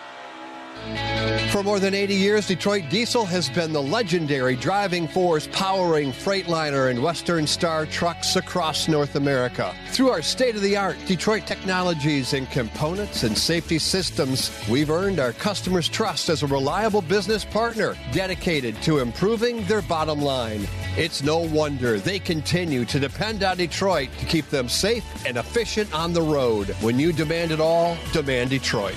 For 1.51 1.61
more 1.61 1.79
than 1.79 1.93
80 1.93 2.15
years, 2.15 2.47
Detroit 2.47 2.85
Diesel 2.89 3.25
has 3.25 3.47
been 3.47 3.73
the 3.73 3.81
legendary 3.81 4.55
driving 4.55 5.07
force 5.07 5.47
powering 5.51 6.11
Freightliner 6.11 6.89
and 6.89 7.01
Western 7.01 7.45
Star 7.45 7.85
trucks 7.85 8.35
across 8.35 8.87
North 8.87 9.15
America. 9.15 9.73
Through 9.91 10.09
our 10.09 10.23
state 10.23 10.55
of 10.55 10.61
the 10.61 10.75
art 10.75 10.97
Detroit 11.05 11.45
technologies 11.45 12.33
and 12.33 12.49
components 12.49 13.23
and 13.23 13.37
safety 13.37 13.77
systems, 13.77 14.51
we've 14.67 14.89
earned 14.89 15.19
our 15.19 15.31
customers' 15.33 15.87
trust 15.87 16.29
as 16.29 16.41
a 16.41 16.47
reliable 16.47 17.03
business 17.03 17.45
partner 17.45 17.95
dedicated 18.11 18.81
to 18.81 18.97
improving 18.97 19.63
their 19.65 19.83
bottom 19.83 20.21
line. 20.21 20.67
It's 20.97 21.21
no 21.21 21.39
wonder 21.39 21.99
they 21.99 22.19
continue 22.19 22.83
to 22.85 22.99
depend 22.99 23.43
on 23.43 23.57
Detroit 23.57 24.09
to 24.19 24.25
keep 24.25 24.49
them 24.49 24.67
safe 24.67 25.05
and 25.25 25.37
efficient 25.37 25.93
on 25.93 26.13
the 26.13 26.21
road. 26.21 26.69
When 26.81 26.99
you 26.99 27.13
demand 27.13 27.51
it 27.51 27.59
all, 27.59 27.95
demand 28.11 28.49
Detroit. 28.49 28.95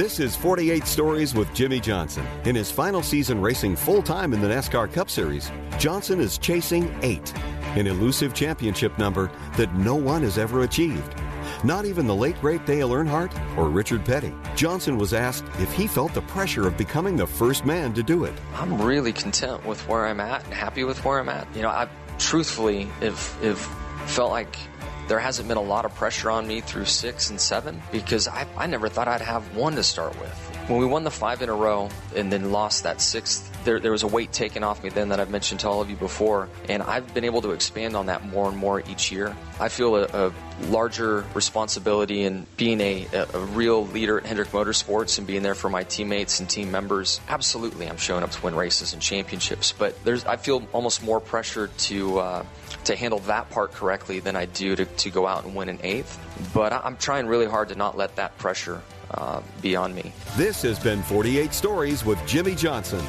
This 0.00 0.18
is 0.18 0.34
48 0.34 0.86
Stories 0.86 1.34
with 1.34 1.52
Jimmie 1.52 1.78
Johnson. 1.78 2.26
In 2.46 2.54
his 2.54 2.70
final 2.70 3.02
season 3.02 3.38
racing 3.38 3.76
full 3.76 4.00
time 4.00 4.32
in 4.32 4.40
the 4.40 4.48
NASCAR 4.48 4.90
Cup 4.90 5.10
Series, 5.10 5.52
Johnson 5.78 6.20
is 6.20 6.38
chasing 6.38 6.90
eight, 7.02 7.36
an 7.76 7.86
elusive 7.86 8.32
championship 8.32 8.96
number 8.96 9.30
that 9.58 9.74
no 9.74 9.94
one 9.94 10.22
has 10.22 10.38
ever 10.38 10.62
achieved. 10.62 11.14
Not 11.64 11.84
even 11.84 12.06
the 12.06 12.14
late 12.14 12.40
great 12.40 12.64
Dale 12.64 12.88
Earnhardt 12.88 13.58
or 13.58 13.68
Richard 13.68 14.02
Petty. 14.02 14.32
Johnson 14.56 14.96
was 14.96 15.12
asked 15.12 15.44
if 15.58 15.70
he 15.74 15.86
felt 15.86 16.14
the 16.14 16.22
pressure 16.22 16.66
of 16.66 16.78
becoming 16.78 17.16
the 17.16 17.26
first 17.26 17.66
man 17.66 17.92
to 17.92 18.02
do 18.02 18.24
it. 18.24 18.32
I'm 18.54 18.80
really 18.80 19.12
content 19.12 19.66
with 19.66 19.86
where 19.86 20.06
I'm 20.06 20.20
at 20.20 20.42
and 20.46 20.54
happy 20.54 20.82
with 20.82 21.04
where 21.04 21.20
I'm 21.20 21.28
at. 21.28 21.46
You 21.54 21.60
know, 21.60 21.68
I 21.68 21.90
truthfully 22.18 22.84
have, 23.02 23.38
have 23.42 23.58
felt 24.06 24.30
like 24.30 24.56
there 25.10 25.18
hasn't 25.18 25.48
been 25.48 25.56
a 25.56 25.60
lot 25.62 25.84
of 25.84 25.92
pressure 25.96 26.30
on 26.30 26.46
me 26.46 26.60
through 26.60 26.84
six 26.84 27.30
and 27.30 27.40
seven 27.40 27.82
because 27.90 28.28
I, 28.28 28.46
I 28.56 28.68
never 28.68 28.88
thought 28.88 29.08
I'd 29.08 29.20
have 29.20 29.56
one 29.56 29.74
to 29.74 29.82
start 29.82 30.16
with. 30.20 30.32
When 30.68 30.78
we 30.78 30.86
won 30.86 31.02
the 31.02 31.10
five 31.10 31.42
in 31.42 31.48
a 31.48 31.54
row 31.54 31.88
and 32.14 32.32
then 32.32 32.52
lost 32.52 32.84
that 32.84 33.00
sixth, 33.00 33.50
there, 33.64 33.80
there 33.80 33.90
was 33.90 34.04
a 34.04 34.06
weight 34.06 34.30
taken 34.30 34.62
off 34.62 34.84
me 34.84 34.88
then 34.90 35.08
that 35.08 35.18
I've 35.18 35.28
mentioned 35.28 35.60
to 35.60 35.68
all 35.68 35.80
of 35.80 35.90
you 35.90 35.96
before, 35.96 36.48
and 36.68 36.80
I've 36.80 37.12
been 37.12 37.24
able 37.24 37.42
to 37.42 37.50
expand 37.50 37.96
on 37.96 38.06
that 38.06 38.24
more 38.24 38.48
and 38.48 38.56
more 38.56 38.80
each 38.88 39.10
year. 39.10 39.36
I 39.58 39.68
feel 39.68 39.96
a, 39.96 40.28
a 40.28 40.32
larger 40.68 41.24
responsibility 41.34 42.22
in 42.22 42.46
being 42.56 42.80
a, 42.80 43.06
a, 43.12 43.40
real 43.40 43.86
leader 43.88 44.18
at 44.18 44.26
Hendrick 44.26 44.50
Motorsports 44.50 45.18
and 45.18 45.26
being 45.26 45.42
there 45.42 45.56
for 45.56 45.68
my 45.68 45.82
teammates 45.82 46.38
and 46.38 46.48
team 46.48 46.70
members. 46.70 47.20
Absolutely, 47.28 47.88
I'm 47.88 47.96
showing 47.96 48.22
up 48.22 48.30
to 48.30 48.42
win 48.42 48.54
races 48.54 48.92
and 48.92 49.02
championships, 49.02 49.72
but 49.72 50.02
there's 50.04 50.24
I 50.24 50.36
feel 50.36 50.62
almost 50.72 51.02
more 51.02 51.18
pressure 51.18 51.66
to 51.66 52.18
uh, 52.20 52.44
to 52.84 52.96
handle 52.96 53.20
that 53.20 53.50
part 53.50 53.72
correctly 53.72 54.20
than 54.20 54.36
I 54.36 54.46
do 54.46 54.76
to, 54.76 54.84
to 54.84 55.10
go 55.10 55.26
out 55.26 55.44
and 55.44 55.54
win 55.54 55.68
an 55.68 55.78
eighth. 55.82 56.18
But 56.54 56.72
I'm 56.72 56.96
trying 56.96 57.26
really 57.26 57.46
hard 57.46 57.68
to 57.68 57.74
not 57.74 57.96
let 57.96 58.16
that 58.16 58.36
pressure 58.38 58.82
uh, 59.12 59.40
be 59.60 59.76
on 59.76 59.94
me. 59.94 60.12
This 60.36 60.62
has 60.62 60.78
been 60.78 61.02
48 61.02 61.52
Stories 61.52 62.04
with 62.04 62.24
Jimmie 62.26 62.54
Johnson. 62.54 63.04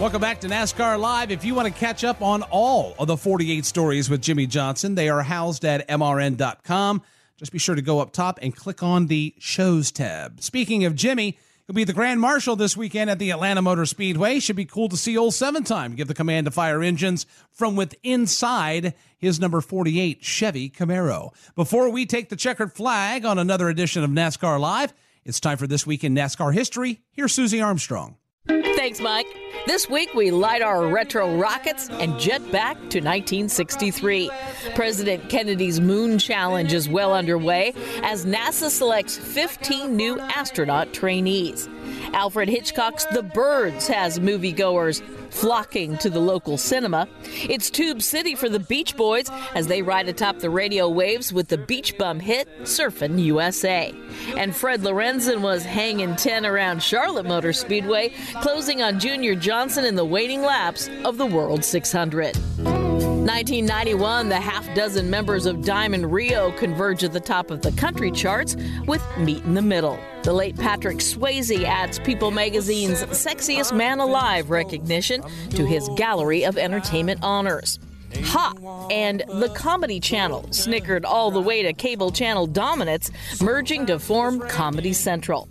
Welcome 0.00 0.20
back 0.22 0.40
to 0.40 0.48
NASCAR 0.48 0.98
Live. 0.98 1.30
If 1.30 1.44
you 1.44 1.54
want 1.54 1.68
to 1.68 1.74
catch 1.74 2.04
up 2.04 2.22
on 2.22 2.42
all 2.44 2.94
of 2.98 3.06
the 3.06 3.18
48 3.18 3.66
stories 3.66 4.08
with 4.08 4.22
Jimmie 4.22 4.46
Johnson, 4.46 4.94
they 4.94 5.10
are 5.10 5.22
housed 5.22 5.64
at 5.64 5.86
MRN.com. 5.88 7.02
Just 7.36 7.52
be 7.52 7.58
sure 7.58 7.74
to 7.74 7.82
go 7.82 8.00
up 8.00 8.12
top 8.12 8.38
and 8.40 8.56
click 8.56 8.82
on 8.82 9.08
the 9.08 9.34
shows 9.38 9.92
tab. 9.92 10.40
Speaking 10.40 10.86
of 10.86 10.94
Jimmie, 10.94 11.38
he'll 11.66 11.74
be 11.74 11.84
the 11.84 11.92
Grand 11.92 12.18
Marshal 12.18 12.56
this 12.56 12.76
weekend 12.76 13.10
at 13.10 13.18
the 13.18 13.30
Atlanta 13.30 13.60
Motor 13.60 13.84
Speedway. 13.84 14.40
Should 14.40 14.56
be 14.56 14.64
cool 14.64 14.88
to 14.88 14.96
see 14.96 15.18
old 15.18 15.34
seven 15.34 15.64
time 15.64 15.94
give 15.94 16.08
the 16.08 16.14
command 16.14 16.46
to 16.46 16.50
fire 16.50 16.82
engines 16.82 17.26
from 17.50 17.76
within 17.76 17.98
inside 18.02 18.94
his 19.20 19.38
number 19.38 19.60
48 19.60 20.24
Chevy 20.24 20.70
Camaro. 20.70 21.34
Before 21.54 21.90
we 21.90 22.06
take 22.06 22.28
the 22.30 22.36
checkered 22.36 22.72
flag 22.72 23.24
on 23.24 23.38
another 23.38 23.68
edition 23.68 24.02
of 24.02 24.10
NASCAR 24.10 24.58
Live, 24.58 24.94
it's 25.24 25.40
time 25.40 25.58
for 25.58 25.66
this 25.66 25.86
week 25.86 26.02
in 26.02 26.14
NASCAR 26.14 26.54
history. 26.54 27.00
Here's 27.12 27.34
Susie 27.34 27.60
Armstrong. 27.60 28.16
Thanks, 28.46 29.00
Mike. 29.00 29.26
This 29.66 29.90
week 29.90 30.14
we 30.14 30.30
light 30.30 30.62
our 30.62 30.88
retro 30.88 31.36
rockets 31.36 31.90
and 31.90 32.18
jet 32.18 32.40
back 32.50 32.76
to 32.76 33.00
1963. 33.00 34.30
President 34.74 35.28
Kennedy's 35.28 35.80
Moon 35.80 36.18
Challenge 36.18 36.72
is 36.72 36.88
well 36.88 37.12
underway 37.14 37.74
as 38.02 38.24
NASA 38.24 38.70
selects 38.70 39.18
15 39.18 39.94
new 39.94 40.18
astronaut 40.18 40.94
trainees. 40.94 41.68
Alfred 42.14 42.48
Hitchcock's 42.48 43.04
The 43.12 43.22
Birds 43.22 43.86
has 43.86 44.18
moviegoers 44.18 45.02
flocking 45.30 45.96
to 45.98 46.10
the 46.10 46.20
local 46.20 46.58
cinema. 46.58 47.08
It's 47.24 47.70
Tube 47.70 48.02
City 48.02 48.34
for 48.34 48.48
the 48.48 48.60
Beach 48.60 48.96
Boys 48.96 49.30
as 49.54 49.66
they 49.66 49.82
ride 49.82 50.08
atop 50.08 50.38
the 50.38 50.50
radio 50.50 50.88
waves 50.88 51.32
with 51.32 51.48
the 51.48 51.58
beach 51.58 51.96
bum 51.96 52.20
hit 52.20 52.48
Surfin' 52.62 53.22
USA. 53.22 53.94
And 54.36 54.54
Fred 54.54 54.80
Lorenzen 54.82 55.40
was 55.40 55.64
hanging 55.64 56.16
10 56.16 56.44
around 56.44 56.82
Charlotte 56.82 57.26
Motor 57.26 57.52
Speedway, 57.52 58.12
closing 58.42 58.82
on 58.82 58.98
Junior 58.98 59.34
Johnson 59.34 59.84
in 59.84 59.96
the 59.96 60.04
waiting 60.04 60.42
laps 60.42 60.88
of 61.04 61.16
the 61.16 61.26
World 61.26 61.64
600. 61.64 62.79
1991, 63.20 64.30
the 64.30 64.36
half 64.36 64.74
dozen 64.74 65.10
members 65.10 65.44
of 65.44 65.62
Diamond 65.62 66.10
Rio 66.10 66.52
converge 66.52 67.04
at 67.04 67.12
the 67.12 67.20
top 67.20 67.50
of 67.50 67.60
the 67.60 67.70
country 67.72 68.10
charts 68.10 68.56
with 68.86 69.02
Meet 69.18 69.44
in 69.44 69.52
the 69.52 69.60
Middle. 69.60 69.98
The 70.22 70.32
late 70.32 70.56
Patrick 70.56 70.98
Swayze 70.98 71.62
adds 71.64 71.98
People 71.98 72.30
magazine's 72.30 73.02
Sexiest 73.04 73.76
Man 73.76 74.00
Alive 74.00 74.48
recognition 74.48 75.22
to 75.50 75.66
his 75.66 75.90
gallery 75.96 76.46
of 76.46 76.56
entertainment 76.56 77.20
honors. 77.22 77.78
Ha! 78.16 78.54
And 78.90 79.22
the 79.28 79.50
Comedy 79.50 80.00
Channel, 80.00 80.46
snickered 80.50 81.04
all 81.04 81.30
the 81.30 81.42
way 81.42 81.62
to 81.62 81.74
cable 81.74 82.10
channel 82.10 82.46
dominance, 82.46 83.10
merging 83.42 83.84
to 83.86 83.98
form 83.98 84.40
Comedy 84.48 84.94
Central. 84.94 85.46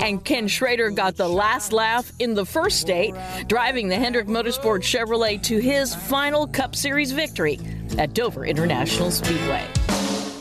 And 0.00 0.24
Ken 0.24 0.48
Schrader 0.48 0.90
got 0.90 1.16
the 1.16 1.28
last 1.28 1.72
laugh 1.72 2.12
in 2.18 2.34
the 2.34 2.44
first 2.44 2.80
state, 2.80 3.14
driving 3.46 3.88
the 3.88 3.96
Hendrick 3.96 4.26
Motorsport 4.26 4.82
Chevrolet 4.82 5.42
to 5.44 5.58
his 5.58 5.94
final 5.94 6.46
Cup 6.46 6.76
Series 6.76 7.12
victory 7.12 7.58
at 7.98 8.12
Dover 8.14 8.44
International 8.44 9.10
Speedway. 9.10 9.64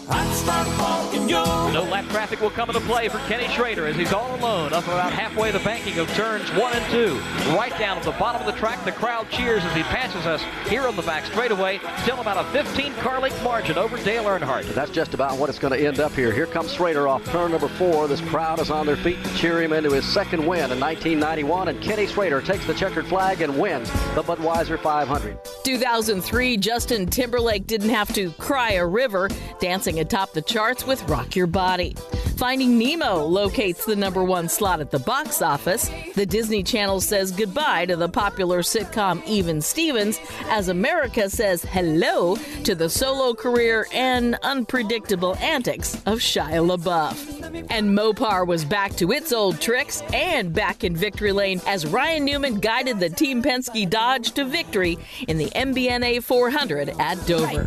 No 0.08 1.88
lap 1.90 2.06
traffic 2.10 2.40
will 2.40 2.52
come 2.52 2.70
into 2.70 2.82
play 2.82 3.10
for 3.10 3.18
Kenny 3.28 3.48
Schrader 3.54 3.88
as 3.88 3.96
he's 3.96 4.14
all 4.14 4.36
alone 4.36 4.72
up 4.72 4.84
about 4.84 5.12
halfway 5.12 5.52
the 5.52 5.60
banking 5.60 5.98
of 5.98 6.08
turns 6.14 6.48
one 6.52 6.74
and 6.74 6.86
two. 6.92 7.20
Right 7.56 7.76
down 7.80 7.98
at 7.98 8.04
the 8.04 8.12
bottom 8.12 8.40
of 8.40 8.46
the 8.46 8.58
track, 8.60 8.84
the 8.86 8.92
crowd 8.92 9.28
cheers 9.32 9.64
as 9.64 9.76
he 9.76 9.82
passes 9.84 10.26
us 10.26 10.44
here 10.70 10.88
on 10.88 10.96
the 10.96 11.02
back 11.02 11.26
straightaway. 11.26 11.80
Still 12.04 12.22
about 12.22 12.38
a 12.38 12.44
15 12.52 12.94
car 12.96 13.20
length 13.20 13.42
margin 13.44 13.78
over 13.78 13.98
Dale 14.04 14.26
Earnhardt. 14.26 14.74
That's 14.76 14.92
just 14.92 15.16
about 15.16 15.40
what 15.40 15.50
it's 15.50 15.60
going 15.60 15.74
to 15.74 15.88
end 15.88 16.00
up 16.00 16.12
here. 16.12 16.32
Here 16.32 16.46
comes 16.46 16.72
Schrader 16.72 17.08
off 17.08 17.26
turn 17.26 17.52
number 17.52 17.68
four. 17.68 18.08
This 18.08 18.22
crowd 18.22 18.60
is 18.60 18.70
on 18.70 18.86
their 18.86 18.98
feet 18.98 19.24
to 19.24 19.36
cheer 19.36 19.62
him 19.62 19.74
into 19.74 19.92
his 19.92 20.06
second 20.06 20.46
win 20.46 20.72
in 20.72 20.80
1991, 20.80 21.70
and 21.70 21.82
Kenny 21.82 22.06
Schrader 22.06 22.42
takes 22.42 22.66
the 22.68 22.76
checkered 22.76 23.08
flag 23.08 23.42
and 23.42 23.60
wins 23.60 23.92
the 24.14 24.22
Budweiser 24.24 24.80
500. 24.80 25.38
2003, 25.64 26.58
Justin 26.58 27.08
Timberlake 27.08 27.66
didn't 27.66 27.90
have 27.90 28.14
to 28.14 28.30
cry 28.34 28.74
a 28.74 28.86
river, 28.86 29.30
dancing 29.60 29.95
atop 30.00 30.34
the 30.34 30.42
charts 30.42 30.86
with 30.86 31.02
Rock 31.10 31.36
Your 31.36 31.48
Body. 31.48 31.96
Finding 32.38 32.78
Nemo 32.78 33.24
locates 33.24 33.86
the 33.86 33.96
number 33.96 34.22
one 34.22 34.50
slot 34.50 34.82
at 34.82 34.92
the 34.92 35.00
box 35.00 35.42
office. 35.42 35.90
The 36.16 36.26
Disney 36.26 36.64
Channel 36.64 37.00
says 37.00 37.32
goodbye 37.32 37.86
to 37.86 37.96
the 37.96 38.10
popular 38.10 38.62
sitcom 38.62 39.26
Even 39.26 39.62
Stevens 39.62 40.20
as 40.50 40.68
America 40.68 41.30
says 41.30 41.64
hello 41.64 42.36
to 42.66 42.76
the 42.76 42.90
solo 42.90 43.34
career 43.34 43.88
and 43.94 44.36
unpredictable 44.44 45.38
antics 45.38 45.96
of 46.06 46.20
Shia 46.20 46.78
LaBeouf. 46.78 47.66
And 47.70 47.98
Mopar 47.98 48.46
was 48.46 48.66
back 48.66 48.96
to 48.98 49.14
its 49.14 49.32
old 49.32 49.62
tricks 49.62 50.02
and 50.14 50.52
back 50.52 50.84
in 50.84 50.94
victory 50.96 51.32
lane 51.32 51.62
as 51.66 51.88
Ryan 51.88 52.26
Newman 52.26 52.60
guided 52.60 53.00
the 53.00 53.10
Team 53.10 53.42
Penske 53.42 53.90
Dodge 53.90 54.32
to 54.34 54.44
victory 54.44 54.98
in 55.30 55.38
the 55.38 55.48
MBNA 55.52 56.22
400 56.24 56.90
at 57.00 57.26
Dover. 57.26 57.66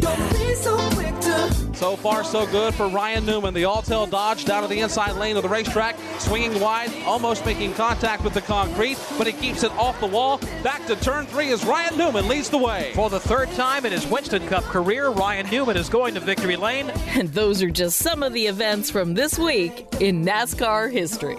So 1.78 1.94
far, 1.94 2.24
so 2.24 2.44
good 2.46 2.74
for 2.74 2.88
Ryan 2.88 3.24
Newman. 3.24 3.54
The 3.54 3.62
Alltel 3.62 4.10
Dodge 4.10 4.44
down 4.58 4.68
to 4.68 4.74
the 4.74 4.80
inside 4.80 5.12
lane 5.12 5.36
of 5.36 5.44
the 5.44 5.48
racetrack, 5.48 5.96
swinging 6.18 6.58
wide, 6.58 6.90
almost 7.04 7.46
making 7.46 7.72
contact 7.74 8.24
with 8.24 8.34
the 8.34 8.40
concrete, 8.40 8.98
but 9.16 9.24
he 9.24 9.32
keeps 9.32 9.62
it 9.62 9.70
off 9.72 10.00
the 10.00 10.06
wall. 10.06 10.40
Back 10.64 10.84
to 10.86 10.96
turn 10.96 11.26
three 11.26 11.52
as 11.52 11.64
Ryan 11.64 11.96
Newman 11.96 12.26
leads 12.26 12.50
the 12.50 12.58
way. 12.58 12.90
For 12.96 13.08
the 13.08 13.20
third 13.20 13.48
time 13.52 13.86
in 13.86 13.92
his 13.92 14.04
Winston 14.04 14.44
Cup 14.48 14.64
career, 14.64 15.10
Ryan 15.10 15.48
Newman 15.48 15.76
is 15.76 15.88
going 15.88 16.14
to 16.14 16.20
victory 16.20 16.56
lane. 16.56 16.90
And 17.10 17.28
those 17.28 17.62
are 17.62 17.70
just 17.70 17.98
some 17.98 18.24
of 18.24 18.32
the 18.32 18.46
events 18.46 18.90
from 18.90 19.14
this 19.14 19.38
week 19.38 19.86
in 20.00 20.24
NASCAR 20.24 20.90
history. 20.90 21.36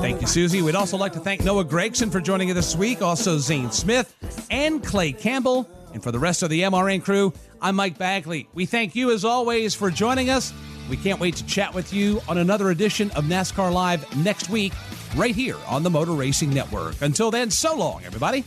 Thank 0.00 0.20
you, 0.20 0.28
Susie. 0.28 0.62
We'd 0.62 0.76
also 0.76 0.96
like 0.96 1.14
to 1.14 1.20
thank 1.20 1.42
Noah 1.42 1.64
Gragson 1.64 2.12
for 2.12 2.20
joining 2.20 2.50
us 2.50 2.54
this 2.54 2.76
week, 2.76 3.02
also 3.02 3.38
Zane 3.38 3.72
Smith 3.72 4.46
and 4.48 4.84
Clay 4.84 5.10
Campbell. 5.12 5.68
And 5.92 6.00
for 6.00 6.12
the 6.12 6.20
rest 6.20 6.44
of 6.44 6.50
the 6.50 6.60
MRN 6.62 7.02
crew, 7.02 7.32
I'm 7.60 7.74
Mike 7.74 7.98
Bagley. 7.98 8.48
We 8.54 8.66
thank 8.66 8.94
you 8.94 9.10
as 9.10 9.24
always 9.24 9.74
for 9.74 9.90
joining 9.90 10.30
us. 10.30 10.52
We 10.90 10.96
can't 10.96 11.20
wait 11.20 11.36
to 11.36 11.46
chat 11.46 11.72
with 11.72 11.92
you 11.92 12.20
on 12.28 12.38
another 12.38 12.70
edition 12.70 13.12
of 13.12 13.24
NASCAR 13.24 13.72
Live 13.72 14.16
next 14.16 14.50
week, 14.50 14.72
right 15.14 15.34
here 15.34 15.56
on 15.68 15.84
the 15.84 15.90
Motor 15.90 16.12
Racing 16.12 16.50
Network. 16.50 17.00
Until 17.00 17.30
then, 17.30 17.48
so 17.48 17.76
long, 17.76 18.02
everybody. 18.04 18.42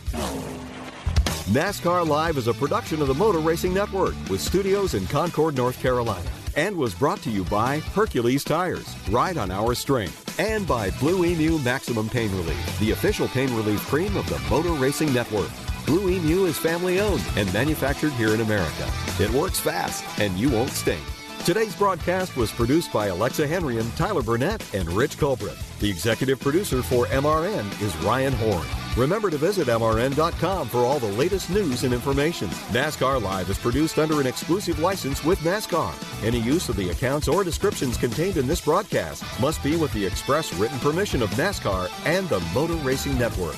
NASCAR 1.54 2.06
Live 2.06 2.36
is 2.36 2.48
a 2.48 2.54
production 2.54 3.02
of 3.02 3.08
the 3.08 3.14
Motor 3.14 3.40
Racing 3.40 3.74
Network 3.74 4.14
with 4.30 4.42
studios 4.42 4.94
in 4.94 5.08
Concord, 5.08 5.56
North 5.56 5.80
Carolina, 5.82 6.30
and 6.58 6.76
was 6.76 6.94
brought 6.94 7.22
to 7.22 7.30
you 7.30 7.46
by 7.46 7.80
Hercules 7.80 8.44
Tires, 8.44 8.94
ride 9.10 9.38
on 9.38 9.50
our 9.50 9.74
strength, 9.74 10.38
and 10.38 10.68
by 10.68 10.90
Blue 11.00 11.24
Emu 11.24 11.60
Maximum 11.60 12.10
Pain 12.10 12.30
Relief, 12.32 12.80
the 12.80 12.92
official 12.92 13.30
pain 13.30 13.56
relief 13.56 13.80
cream 13.88 14.18
of 14.18 14.28
the 14.28 14.40
Motor 14.50 14.74
Racing 14.74 15.14
Network. 15.14 15.50
Blue 15.86 16.10
Emu 16.10 16.46
is 16.46 16.58
family 16.58 17.00
owned 17.00 17.24
and 17.38 17.52
manufactured 17.54 18.12
here 18.14 18.34
in 18.34 18.42
America. 18.42 18.92
It 19.18 19.30
works 19.30 19.62
fast 19.62 20.04
and 20.20 20.38
you 20.38 20.50
won't 20.50 20.72
stink. 20.72 21.04
Today's 21.46 21.76
broadcast 21.76 22.38
was 22.38 22.54
produced 22.54 22.94
by 22.94 23.08
Alexa 23.08 23.46
Henry 23.46 23.78
and 23.78 23.94
Tyler 23.98 24.22
Burnett 24.22 24.64
and 24.74 24.90
Rich 24.90 25.18
Culbreth. 25.18 25.78
The 25.80 25.90
executive 25.90 26.40
producer 26.40 26.82
for 26.82 27.06
MRN 27.08 27.82
is 27.82 27.94
Ryan 27.98 28.32
Horn. 28.32 28.66
Remember 28.96 29.30
to 29.30 29.38
visit 29.38 29.68
MRN.com 29.68 30.70
for 30.70 30.78
all 30.78 31.00
the 31.00 31.12
latest 31.12 31.50
news 31.50 31.84
and 31.84 31.94
information. 31.94 32.48
NASCAR 32.72 33.22
Live 33.22 33.50
is 33.50 33.58
produced 33.58 34.00
under 34.00 34.22
an 34.22 34.28
exclusive 34.28 34.80
license 34.80 35.26
with 35.26 35.38
NASCAR. 35.40 35.94
Any 36.24 36.40
use 36.40 36.70
of 36.70 36.78
the 36.78 36.92
accounts 36.92 37.28
or 37.28 37.44
descriptions 37.44 37.98
contained 37.98 38.38
in 38.38 38.48
this 38.48 38.62
broadcast 38.62 39.26
must 39.42 39.62
be 39.62 39.76
with 39.76 39.92
the 39.92 40.06
express 40.06 40.54
written 40.54 40.80
permission 40.80 41.22
of 41.22 41.30
NASCAR 41.32 41.90
and 42.06 42.30
the 42.30 42.40
Motor 42.54 42.76
Racing 42.76 43.18
Network. 43.18 43.58